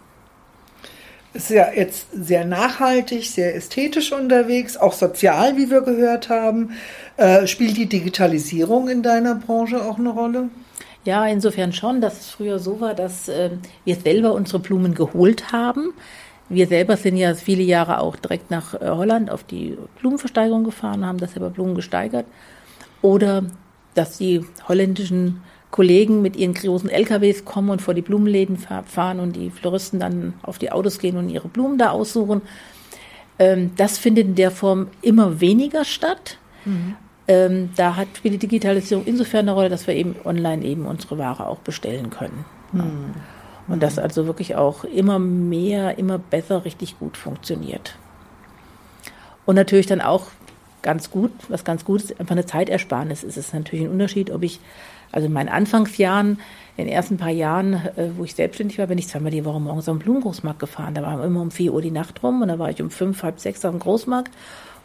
Ist 1.34 1.51
ja 1.51 1.70
jetzt 1.72 2.09
sehr 2.12 2.47
nachhaltig, 2.47 3.26
sehr 3.26 3.55
ästhetisch 3.55 4.12
unterwegs, 4.12 4.78
auch 4.78 4.95
sozial, 4.95 5.57
wie 5.59 5.70
wir 5.70 5.82
gehört 5.82 6.30
haben. 6.30 6.70
Äh, 7.18 7.47
spielt 7.47 7.76
die 7.76 7.86
Digitalisierung 7.86 8.89
in 8.89 9.03
deiner 9.03 9.34
Branche 9.34 9.84
auch 9.84 9.99
eine 9.99 10.09
Rolle? 10.09 10.49
Ja, 11.05 11.26
insofern 11.26 11.72
schon, 11.72 12.01
dass 12.01 12.20
es 12.20 12.30
früher 12.30 12.59
so 12.59 12.80
war, 12.80 12.95
dass 12.95 13.28
äh, 13.28 13.51
wir 13.84 13.97
selber 13.97 14.32
unsere 14.32 14.59
Blumen 14.59 14.95
geholt 14.95 15.53
haben. 15.53 15.93
Wir 16.49 16.66
selber 16.66 16.96
sind 16.96 17.16
ja 17.16 17.34
viele 17.34 17.62
Jahre 17.62 18.01
auch 18.01 18.16
direkt 18.16 18.51
nach 18.51 18.74
äh, 18.74 18.88
Holland 18.88 19.30
auf 19.30 19.44
die 19.44 19.76
Blumenversteigerung 20.01 20.64
gefahren, 20.64 21.05
haben 21.05 21.18
das 21.18 21.32
selber 21.32 21.51
Blumen 21.51 21.74
gesteigert. 21.74 22.26
Oder 23.03 23.44
dass 23.94 24.18
die 24.18 24.44
holländischen 24.66 25.42
Kollegen 25.70 26.22
mit 26.22 26.36
ihren 26.36 26.55
großen 26.55 26.88
LKWs 26.88 27.44
kommen 27.44 27.70
und 27.70 27.82
vor 27.82 27.94
die 27.94 28.03
Blumenläden 28.03 28.57
fahren 28.57 29.20
und 29.20 29.36
die 29.36 29.51
Floristen 29.51 30.01
dann 30.01 30.34
auf 30.42 30.59
die 30.59 30.72
Autos 30.72 30.99
gehen 30.99 31.16
und 31.16 31.28
ihre 31.28 31.49
Blumen 31.49 31.78
da 31.78 31.90
aussuchen. 31.90 32.42
Ähm, 33.38 33.72
das 33.76 33.99
findet 33.99 34.26
in 34.26 34.34
der 34.34 34.51
Form 34.51 34.88
immer 35.03 35.40
weniger 35.40 35.84
statt. 35.84 36.38
Mhm. 36.64 36.96
Ähm, 37.28 37.70
da 37.76 37.96
hat 37.96 38.09
spielt 38.16 38.34
die 38.34 38.38
Digitalisierung 38.38 39.05
insofern 39.05 39.40
eine 39.40 39.53
Rolle, 39.53 39.68
dass 39.68 39.86
wir 39.86 39.94
eben 39.94 40.16
online 40.24 40.64
eben 40.64 40.86
unsere 40.86 41.18
Ware 41.18 41.46
auch 41.46 41.59
bestellen 41.59 42.09
können. 42.09 42.46
Mhm. 42.72 43.14
Und 43.69 43.83
das 43.83 43.99
also 43.99 44.27
wirklich 44.27 44.57
auch 44.57 44.85
immer 44.85 45.19
mehr, 45.19 45.99
immer 45.99 46.19
besser, 46.19 46.64
richtig 46.64 46.99
gut 46.99 47.16
funktioniert. 47.16 47.97
Und 49.45 49.55
natürlich 49.55 49.87
dann 49.87 50.01
auch 50.01 50.27
ganz 50.83 51.11
gut, 51.11 51.33
was 51.49 51.64
ganz 51.64 51.85
gut 51.85 52.03
ist, 52.03 52.21
einfach 52.21 52.33
eine 52.33 52.47
Zeitersparnis. 52.47 53.23
Es 53.23 53.37
ist 53.37 53.53
natürlich 53.53 53.87
ein 53.87 53.93
Unterschied, 53.93 54.31
ob 54.31 54.43
ich, 54.43 54.61
also 55.12 55.27
in 55.27 55.33
meinen 55.33 55.49
Anfangsjahren, 55.49 56.39
in 56.77 56.85
den 56.85 56.93
ersten 56.93 57.16
paar 57.16 57.31
Jahren, 57.31 57.75
äh, 57.75 58.11
wo 58.16 58.25
ich 58.25 58.35
selbstständig 58.35 58.79
war, 58.79 58.87
bin 58.87 58.99
ich 58.99 59.09
zweimal 59.09 59.33
die 59.33 59.45
Woche 59.45 59.61
morgens 59.61 59.89
am 59.89 59.99
Blumengroßmarkt 59.99 60.61
gefahren. 60.61 60.95
Da 60.95 61.03
war 61.03 61.23
immer 61.25 61.43
um 61.43 61.51
vier 61.51 61.75
Uhr 61.75 61.83
die 61.83 61.91
Nacht 61.91 62.23
rum 62.23 62.41
und 62.41 62.49
da 62.49 62.59
war 62.59 62.71
ich 62.71 62.81
um 62.81 62.91
fünf, 62.91 63.23
halb 63.23 63.41
sechs 63.41 63.64
am 63.64 63.79
Großmarkt 63.79 64.31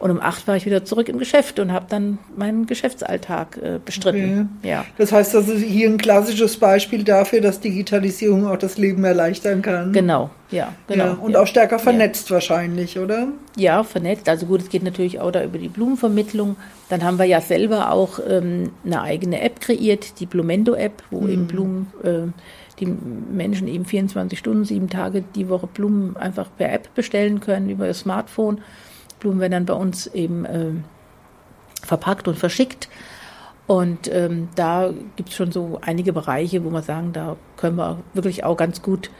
und 0.04 0.10
um 0.10 0.20
acht 0.20 0.46
war 0.46 0.54
ich 0.54 0.66
wieder 0.66 0.84
zurück 0.84 1.08
im 1.08 1.18
Geschäft 1.18 1.58
und 1.58 1.72
habe 1.72 1.86
dann 1.88 2.18
meinen 2.36 2.66
Geschäftsalltag 2.66 3.56
äh, 3.56 3.78
bestritten. 3.82 4.50
Okay. 4.60 4.68
Ja. 4.68 4.84
Das 4.98 5.12
heißt, 5.12 5.32
das 5.32 5.48
ist 5.48 5.62
hier 5.62 5.88
ein 5.88 5.96
klassisches 5.96 6.58
Beispiel 6.58 7.04
dafür, 7.04 7.40
dass 7.40 7.60
Digitalisierung 7.60 8.46
auch 8.46 8.58
das 8.58 8.76
Leben 8.76 9.02
erleichtern 9.04 9.62
kann. 9.62 9.94
Genau, 9.94 10.28
ja, 10.50 10.74
genau. 10.88 11.04
Ja, 11.06 11.12
und 11.12 11.32
ja. 11.32 11.40
auch 11.40 11.46
stärker 11.46 11.78
vernetzt 11.78 12.28
ja. 12.28 12.34
wahrscheinlich, 12.34 12.98
oder? 12.98 13.28
Ja, 13.56 13.82
vernetzt. 13.82 14.28
Also 14.28 14.44
gut, 14.44 14.60
es 14.60 14.68
geht 14.68 14.82
natürlich 14.82 15.20
auch 15.20 15.30
da 15.30 15.42
über 15.42 15.56
die 15.56 15.70
Blumenvermittlung. 15.70 16.56
Dann 16.90 17.02
haben 17.02 17.18
wir 17.18 17.24
ja 17.24 17.40
selber 17.40 17.90
auch 17.90 18.20
ähm, 18.28 18.72
eine 18.84 19.00
eigene 19.00 19.40
App 19.40 19.62
kreiert, 19.62 20.20
die 20.20 20.26
Blumendo-App, 20.26 21.02
wo 21.10 21.22
mhm. 21.22 21.30
eben 21.30 21.46
Blumen 21.46 21.86
äh, 22.02 22.30
die 22.78 22.86
Menschen 22.86 23.68
eben 23.68 23.86
24 23.86 24.38
Stunden, 24.38 24.66
sieben 24.66 24.90
Tage 24.90 25.24
die 25.34 25.48
Woche 25.48 25.66
Blumen 25.66 26.14
einfach 26.18 26.50
per 26.58 26.70
App 26.70 26.94
bestellen 26.94 27.40
können 27.40 27.70
über 27.70 27.86
ihr 27.86 27.94
Smartphone. 27.94 28.60
Blumen 29.24 29.40
werden 29.40 29.52
dann 29.52 29.66
bei 29.66 29.74
uns 29.74 30.06
eben 30.08 30.44
äh, 30.44 30.70
verpackt 31.82 32.28
und 32.28 32.38
verschickt. 32.38 32.88
Und 33.66 34.12
ähm, 34.12 34.48
da 34.54 34.92
gibt 35.16 35.30
es 35.30 35.34
schon 35.34 35.50
so 35.50 35.78
einige 35.80 36.12
Bereiche, 36.12 36.64
wo 36.64 36.70
wir 36.70 36.82
sagen, 36.82 37.12
da 37.12 37.36
können 37.56 37.76
wir 37.76 37.98
wirklich 38.12 38.44
auch 38.44 38.56
ganz 38.56 38.82
gut 38.82 39.10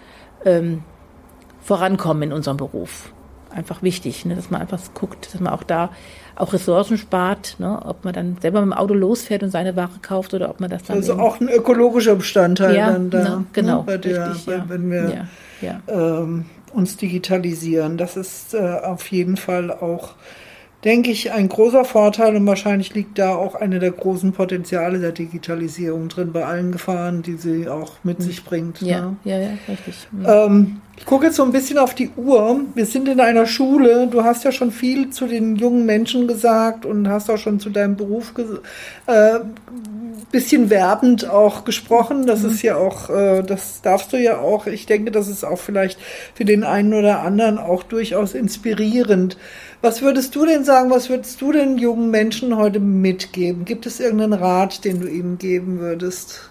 ähm, 0.45 0.83
vorankommen 1.63 2.25
in 2.25 2.33
unserem 2.33 2.59
Beruf. 2.59 3.13
Einfach 3.51 3.83
wichtig, 3.83 4.27
ne, 4.27 4.35
dass 4.35 4.51
man 4.51 4.61
einfach 4.61 4.81
guckt, 4.93 5.33
dass 5.33 5.41
man 5.41 5.53
auch 5.53 5.63
da 5.63 5.91
auch 6.37 6.53
Ressourcen 6.53 6.99
spart, 6.99 7.57
ne, 7.59 7.81
ob 7.85 8.05
man 8.05 8.13
dann 8.13 8.37
selber 8.43 8.61
mit 8.61 8.75
dem 8.75 8.79
Auto 8.79 8.93
losfährt 8.93 9.43
und 9.43 9.51
seine 9.51 9.77
Ware 9.77 10.01
kauft 10.03 10.35
oder 10.35 10.51
ob 10.51 10.61
man 10.61 10.69
das 10.69 10.83
dann. 10.83 10.97
Also 10.97 11.15
auch 11.15 11.41
ein 11.41 11.49
ökologischer 11.49 12.17
Bestandteil 12.17 12.77
ja, 12.77 12.93
dann 12.93 13.11
da. 13.11 13.23
Ne, 13.23 13.47
genau, 13.53 13.85
ne, 13.85 13.99
der, 13.99 14.31
richtig, 14.31 14.47
ja. 14.47 14.65
wenn 14.69 14.91
wir 14.91 15.09
ja, 15.09 15.27
ja. 15.63 15.81
Ähm, 15.89 16.45
uns 16.75 16.97
digitalisieren. 16.97 17.97
Das 17.97 18.16
ist 18.16 18.55
äh, 18.55 18.59
auf 18.59 19.09
jeden 19.09 19.37
Fall 19.37 19.70
auch 19.70 20.14
denke 20.85 21.11
ich, 21.11 21.32
ein 21.32 21.49
großer 21.49 21.85
Vorteil 21.85 22.37
und 22.37 22.47
wahrscheinlich 22.47 22.95
liegt 22.95 23.18
da 23.18 23.35
auch 23.35 23.55
eine 23.55 23.78
der 23.78 23.91
großen 23.91 24.32
Potenziale 24.32 24.99
der 24.99 25.12
Digitalisierung 25.12 26.09
drin, 26.09 26.32
bei 26.32 26.45
allen 26.45 26.72
Gefahren, 26.72 27.22
die 27.22 27.37
sie 27.37 27.68
auch 27.68 27.93
mit 28.03 28.22
sich 28.22 28.45
bringt. 28.45 28.82
Ja, 28.82 29.01
ne? 29.01 29.16
ja, 29.24 29.39
ja, 29.39 29.51
richtig. 29.68 30.09
Mhm. 30.12 30.26
Ähm, 30.26 30.80
ich 30.97 31.07
gucke 31.07 31.26
jetzt 31.26 31.37
so 31.37 31.43
ein 31.43 31.53
bisschen 31.53 31.78
auf 31.78 31.95
die 31.95 32.11
Uhr. 32.16 32.61
Wir 32.74 32.87
sind 32.87 33.09
in 33.09 33.20
einer 33.20 33.47
Schule. 33.47 34.07
Du 34.07 34.22
hast 34.22 34.45
ja 34.45 34.53
schon 34.53 34.70
viel 34.70 35.11
zu 35.11 35.26
den 35.26 35.57
jungen 35.57 35.87
Menschen 35.87 36.28
gesagt 36.28 36.87
und 36.87 37.09
hast 37.09 37.30
auch 37.30 37.39
schon 37.39 37.59
zu 37.59 37.70
deinem 37.70 37.97
Beruf 37.97 38.32
äh, 39.07 39.41
bisschen 40.30 40.68
werbend 40.68 41.30
auch 41.30 41.64
gesprochen. 41.64 42.26
Das 42.26 42.43
ist 42.43 42.61
ja 42.62 42.76
auch, 42.76 43.09
äh, 43.09 43.43
das 43.43 43.82
darfst 43.82 44.12
du 44.12 44.16
ja 44.16 44.39
auch. 44.39 44.66
Ich 44.66 44.85
denke, 44.85 45.11
das 45.11 45.28
ist 45.28 45.45
auch 45.45 45.59
vielleicht 45.59 45.99
für 46.35 46.45
den 46.45 46.64
einen 46.64 46.93
oder 46.93 47.20
anderen 47.20 47.57
auch 47.59 47.82
durchaus 47.85 48.35
inspirierend. 48.35 49.37
Was 49.85 50.01
würdest 50.01 50.35
du 50.35 50.47
denn 50.47 50.64
sagen, 50.64 50.89
was 50.89 51.11
würdest 51.11 51.43
du 51.43 51.53
den 51.53 51.76
jungen 51.76 52.11
Menschen 52.11 52.57
heute 52.57 52.80
mitgeben? 52.80 53.66
Gibt 53.66 53.85
es 53.85 54.01
irgendeinen 54.01 54.32
Rat, 54.32 54.82
den 54.87 55.03
du 55.03 55.07
ihnen 55.07 55.37
geben 55.37 55.78
würdest? 55.78 56.51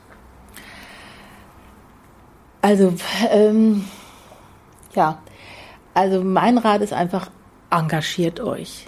Also, 2.61 2.93
ähm, 3.31 3.85
ja, 4.93 5.17
also 5.95 6.23
mein 6.23 6.59
Rat 6.59 6.81
ist 6.81 6.93
einfach, 6.93 7.31
engagiert 7.71 8.39
euch. 8.39 8.87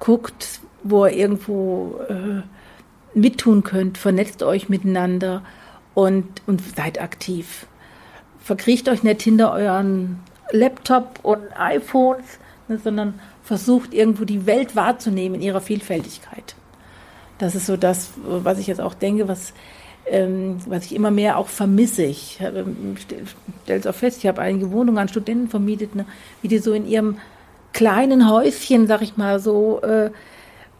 Guckt, 0.00 0.58
wo 0.82 1.06
ihr 1.06 1.12
irgendwo 1.12 2.00
äh, 2.08 2.42
mittun 3.14 3.62
könnt, 3.62 3.96
vernetzt 3.96 4.42
euch 4.42 4.70
miteinander 4.70 5.44
und, 5.94 6.42
und 6.48 6.60
seid 6.74 7.00
aktiv. 7.00 7.68
Verkriecht 8.40 8.88
euch 8.88 9.04
nicht 9.04 9.22
hinter 9.22 9.52
euren 9.52 10.18
Laptop 10.50 11.20
und 11.22 11.42
iPhones, 11.56 12.24
ne, 12.66 12.78
sondern 12.78 13.20
versucht 13.42 13.92
irgendwo 13.92 14.24
die 14.24 14.46
Welt 14.46 14.76
wahrzunehmen 14.76 15.36
in 15.36 15.42
ihrer 15.42 15.60
Vielfältigkeit. 15.60 16.54
Das 17.38 17.54
ist 17.54 17.66
so 17.66 17.76
das, 17.76 18.10
was 18.24 18.58
ich 18.58 18.66
jetzt 18.66 18.80
auch 18.80 18.94
denke, 18.94 19.26
was, 19.26 19.52
ähm, 20.06 20.58
was 20.66 20.84
ich 20.84 20.94
immer 20.94 21.10
mehr 21.10 21.38
auch 21.38 21.48
vermisse. 21.48 22.04
Ich 22.04 22.40
ähm, 22.40 22.96
stelle 22.96 23.80
es 23.80 23.86
auch 23.86 23.94
fest, 23.94 24.18
ich 24.18 24.26
habe 24.26 24.40
einige 24.40 24.70
Wohnungen 24.70 24.98
an 24.98 25.08
Studenten 25.08 25.48
vermietet, 25.48 25.94
ne, 25.94 26.06
wie 26.40 26.48
die 26.48 26.58
so 26.58 26.72
in 26.72 26.86
ihrem 26.86 27.18
kleinen 27.72 28.30
Häuschen, 28.30 28.86
sag 28.86 29.02
ich 29.02 29.16
mal, 29.16 29.40
so 29.40 29.80
äh, 29.80 30.10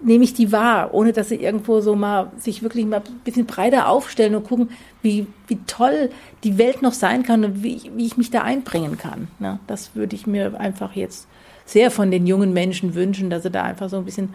nehme 0.03 0.25
ich 0.25 0.35
die 0.35 0.53
wahr, 0.53 0.93
ohne 0.93 1.13
dass 1.13 1.31
sie 1.31 1.37
irgendwo 1.37 1.81
so 1.81 1.95
mal 1.95 2.31
sich 2.37 2.63
wirklich 2.63 2.87
mal 2.87 3.03
ein 3.07 3.21
bisschen 3.25 3.47
breiter 3.47 3.89
aufstellen 3.89 4.35
und 4.35 4.45
gucken, 4.45 4.71
wie, 5.01 5.27
wie 5.47 5.59
toll 5.67 6.11
die 6.45 6.59
Welt 6.59 6.83
noch 6.83 6.93
sein 6.93 7.23
kann 7.23 7.45
und 7.45 7.63
wie, 7.63 7.91
wie 7.97 8.07
ich 8.07 8.17
mich 8.17 8.31
da 8.31 8.43
einbringen 8.43 8.99
kann. 8.99 9.29
Ne? 9.39 9.59
Das 9.67 9.95
würde 9.95 10.15
ich 10.15 10.27
mir 10.27 10.59
einfach 10.61 10.95
jetzt 10.95 11.29
sehr 11.73 11.91
von 11.91 12.11
den 12.11 12.27
jungen 12.27 12.53
Menschen 12.53 12.95
wünschen, 12.95 13.31
dass 13.31 13.45
sie 13.45 13.51
da 13.51 13.63
einfach 13.63 13.89
so 13.89 13.97
ein 13.97 14.05
bisschen 14.05 14.35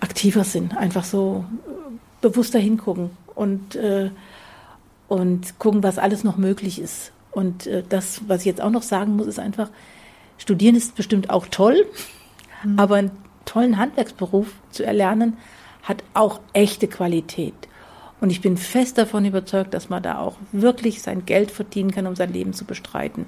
aktiver 0.00 0.42
sind, 0.42 0.76
einfach 0.76 1.04
so 1.04 1.44
bewusster 2.20 2.58
hingucken 2.58 3.10
und, 3.36 3.76
äh, 3.76 4.10
und 5.06 5.58
gucken, 5.60 5.84
was 5.84 5.98
alles 5.98 6.24
noch 6.24 6.36
möglich 6.36 6.80
ist. 6.80 7.12
Und 7.30 7.68
äh, 7.68 7.84
das, 7.88 8.22
was 8.26 8.40
ich 8.40 8.46
jetzt 8.46 8.60
auch 8.60 8.70
noch 8.70 8.82
sagen 8.82 9.16
muss, 9.16 9.28
ist 9.28 9.38
einfach, 9.38 9.70
studieren 10.36 10.74
ist 10.74 10.96
bestimmt 10.96 11.30
auch 11.30 11.46
toll, 11.46 11.86
mhm. 12.64 12.78
aber 12.78 12.96
einen 12.96 13.12
tollen 13.44 13.78
Handwerksberuf 13.78 14.52
zu 14.70 14.84
erlernen, 14.84 15.36
hat 15.84 16.02
auch 16.14 16.40
echte 16.52 16.88
Qualität. 16.88 17.54
Und 18.20 18.30
ich 18.30 18.40
bin 18.40 18.56
fest 18.56 18.98
davon 18.98 19.24
überzeugt, 19.24 19.74
dass 19.74 19.88
man 19.88 20.02
da 20.02 20.18
auch 20.18 20.36
wirklich 20.50 21.02
sein 21.02 21.24
Geld 21.24 21.52
verdienen 21.52 21.92
kann, 21.92 22.06
um 22.08 22.16
sein 22.16 22.32
Leben 22.32 22.52
zu 22.52 22.64
bestreiten. 22.64 23.26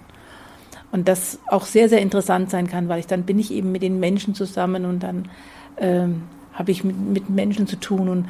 Und 0.94 1.08
das 1.08 1.40
auch 1.48 1.66
sehr, 1.66 1.88
sehr 1.88 2.00
interessant 2.00 2.52
sein 2.52 2.68
kann, 2.68 2.88
weil 2.88 3.00
ich 3.00 3.08
dann 3.08 3.24
bin 3.24 3.40
ich 3.40 3.50
eben 3.50 3.72
mit 3.72 3.82
den 3.82 3.98
Menschen 3.98 4.32
zusammen 4.36 4.84
und 4.84 5.02
dann 5.02 5.28
ähm, 5.76 6.22
habe 6.52 6.70
ich 6.70 6.84
mit, 6.84 6.96
mit 6.96 7.28
Menschen 7.28 7.66
zu 7.66 7.74
tun 7.74 8.08
und 8.08 8.28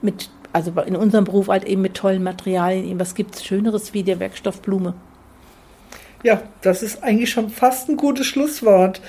mit, 0.00 0.30
also 0.50 0.72
in 0.86 0.96
unserem 0.96 1.26
Beruf 1.26 1.48
halt 1.48 1.64
eben 1.64 1.82
mit 1.82 1.92
tollen 1.92 2.22
Materialien. 2.22 2.98
Was 2.98 3.14
gibt 3.14 3.34
es 3.34 3.44
Schöneres 3.44 3.92
wie 3.92 4.02
der 4.02 4.18
Werkstoff 4.18 4.62
Blume? 4.62 4.94
Ja, 6.22 6.40
das 6.62 6.82
ist 6.82 7.02
eigentlich 7.02 7.28
schon 7.28 7.50
fast 7.50 7.90
ein 7.90 7.98
gutes 7.98 8.24
Schlusswort. 8.24 9.02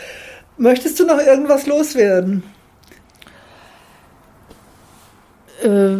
Möchtest 0.57 0.99
du 0.99 1.05
noch 1.05 1.19
irgendwas 1.19 1.65
loswerden? 1.65 2.43
Äh, 5.63 5.93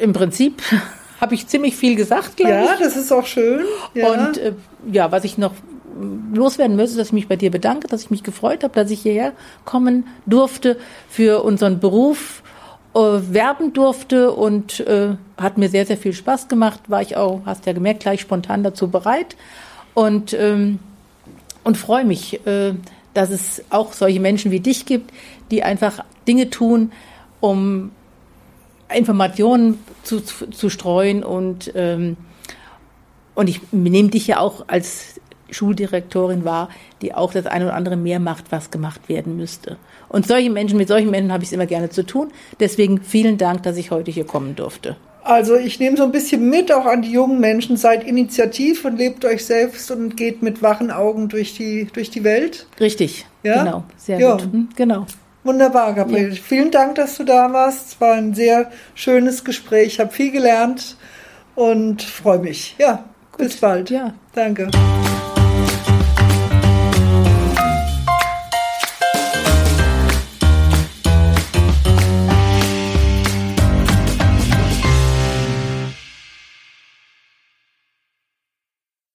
Im 0.00 0.12
Prinzip 0.12 0.62
habe 1.20 1.34
ich 1.34 1.48
ziemlich 1.48 1.74
viel 1.74 1.96
gesagt, 1.96 2.36
glaube 2.36 2.52
ja, 2.52 2.62
ich. 2.62 2.70
Ja, 2.70 2.76
das 2.78 2.96
ist 2.96 3.10
auch 3.10 3.26
schön. 3.26 3.64
Ja. 3.94 4.12
Und 4.12 4.38
äh, 4.38 4.52
ja, 4.92 5.10
was 5.10 5.24
ich 5.24 5.36
noch 5.36 5.54
loswerden 6.32 6.76
möchte, 6.76 6.96
dass 6.96 7.08
ich 7.08 7.12
mich 7.12 7.28
bei 7.28 7.36
dir 7.36 7.50
bedanke, 7.50 7.88
dass 7.88 8.02
ich 8.02 8.10
mich 8.10 8.22
gefreut 8.22 8.62
habe, 8.62 8.74
dass 8.74 8.90
ich 8.90 9.02
hierher 9.02 9.32
kommen 9.64 10.06
durfte, 10.26 10.78
für 11.08 11.42
unseren 11.42 11.80
Beruf 11.80 12.42
äh, 12.94 12.98
werben 12.98 13.72
durfte 13.72 14.32
und 14.32 14.80
äh, 14.80 15.14
hat 15.36 15.58
mir 15.58 15.68
sehr, 15.68 15.86
sehr 15.86 15.96
viel 15.96 16.12
Spaß 16.12 16.48
gemacht. 16.48 16.80
War 16.88 17.02
ich 17.02 17.16
auch, 17.16 17.42
hast 17.46 17.66
ja 17.66 17.72
gemerkt, 17.72 18.00
gleich 18.00 18.20
spontan 18.20 18.62
dazu 18.62 18.88
bereit 18.88 19.36
und, 19.94 20.32
ähm, 20.34 20.78
und 21.64 21.76
freue 21.76 22.04
mich, 22.04 22.44
äh, 22.46 22.74
dass 23.14 23.30
es 23.30 23.62
auch 23.70 23.92
solche 23.92 24.20
Menschen 24.20 24.50
wie 24.50 24.60
dich 24.60 24.86
gibt, 24.86 25.12
die 25.50 25.62
einfach 25.62 26.04
Dinge 26.26 26.50
tun, 26.50 26.92
um 27.40 27.90
Informationen 28.92 29.78
zu, 30.02 30.20
zu, 30.20 30.50
zu 30.50 30.68
streuen 30.68 31.22
und 31.22 31.72
ähm, 31.74 32.16
und 33.34 33.48
ich 33.48 33.60
nehme 33.72 34.10
dich 34.10 34.26
ja 34.26 34.38
auch 34.38 34.64
als 34.66 35.20
Schuldirektorin 35.50 36.44
war, 36.44 36.68
die 37.02 37.14
auch 37.14 37.32
das 37.32 37.46
eine 37.46 37.66
oder 37.66 37.74
andere 37.74 37.96
mehr 37.96 38.20
macht, 38.20 38.50
was 38.50 38.70
gemacht 38.70 39.08
werden 39.08 39.36
müsste. 39.36 39.76
Und 40.08 40.26
solche 40.26 40.50
Menschen, 40.50 40.76
mit 40.76 40.88
solchen 40.88 41.10
Menschen 41.10 41.32
habe 41.32 41.42
ich 41.42 41.48
es 41.48 41.52
immer 41.52 41.66
gerne 41.66 41.90
zu 41.90 42.04
tun. 42.04 42.32
Deswegen 42.58 43.02
vielen 43.02 43.38
Dank, 43.38 43.62
dass 43.62 43.76
ich 43.76 43.90
heute 43.90 44.10
hier 44.10 44.24
kommen 44.24 44.56
durfte. 44.56 44.96
Also 45.22 45.56
ich 45.56 45.78
nehme 45.78 45.96
so 45.96 46.04
ein 46.04 46.12
bisschen 46.12 46.48
mit 46.48 46.72
auch 46.72 46.86
an 46.86 47.02
die 47.02 47.12
jungen 47.12 47.40
Menschen, 47.40 47.76
seid 47.76 48.04
initiativ 48.04 48.84
und 48.84 48.96
lebt 48.96 49.24
euch 49.24 49.44
selbst 49.44 49.90
und 49.90 50.16
geht 50.16 50.42
mit 50.42 50.62
wachen 50.62 50.90
Augen 50.90 51.28
durch 51.28 51.54
die, 51.54 51.88
durch 51.92 52.10
die 52.10 52.24
Welt. 52.24 52.66
Richtig, 52.80 53.26
ja? 53.42 53.62
genau, 53.62 53.84
sehr 53.96 54.18
ja. 54.18 54.32
gut. 54.32 54.42
Hm, 54.42 54.68
genau. 54.74 55.06
Wunderbar, 55.44 55.94
Gabriel. 55.94 56.34
Ja. 56.34 56.40
Vielen 56.42 56.70
Dank, 56.70 56.96
dass 56.96 57.16
du 57.16 57.24
da 57.24 57.52
warst. 57.52 57.88
Es 57.88 58.00
war 58.00 58.14
ein 58.14 58.34
sehr 58.34 58.70
schönes 58.94 59.44
Gespräch. 59.44 59.94
Ich 59.94 60.00
habe 60.00 60.10
viel 60.10 60.30
gelernt 60.30 60.96
und 61.54 62.02
freue 62.02 62.38
mich. 62.38 62.76
Ja, 62.78 63.04
gut. 63.32 63.46
bis 63.46 63.56
bald. 63.56 63.90
Ja. 63.90 64.14
Danke. 64.34 64.70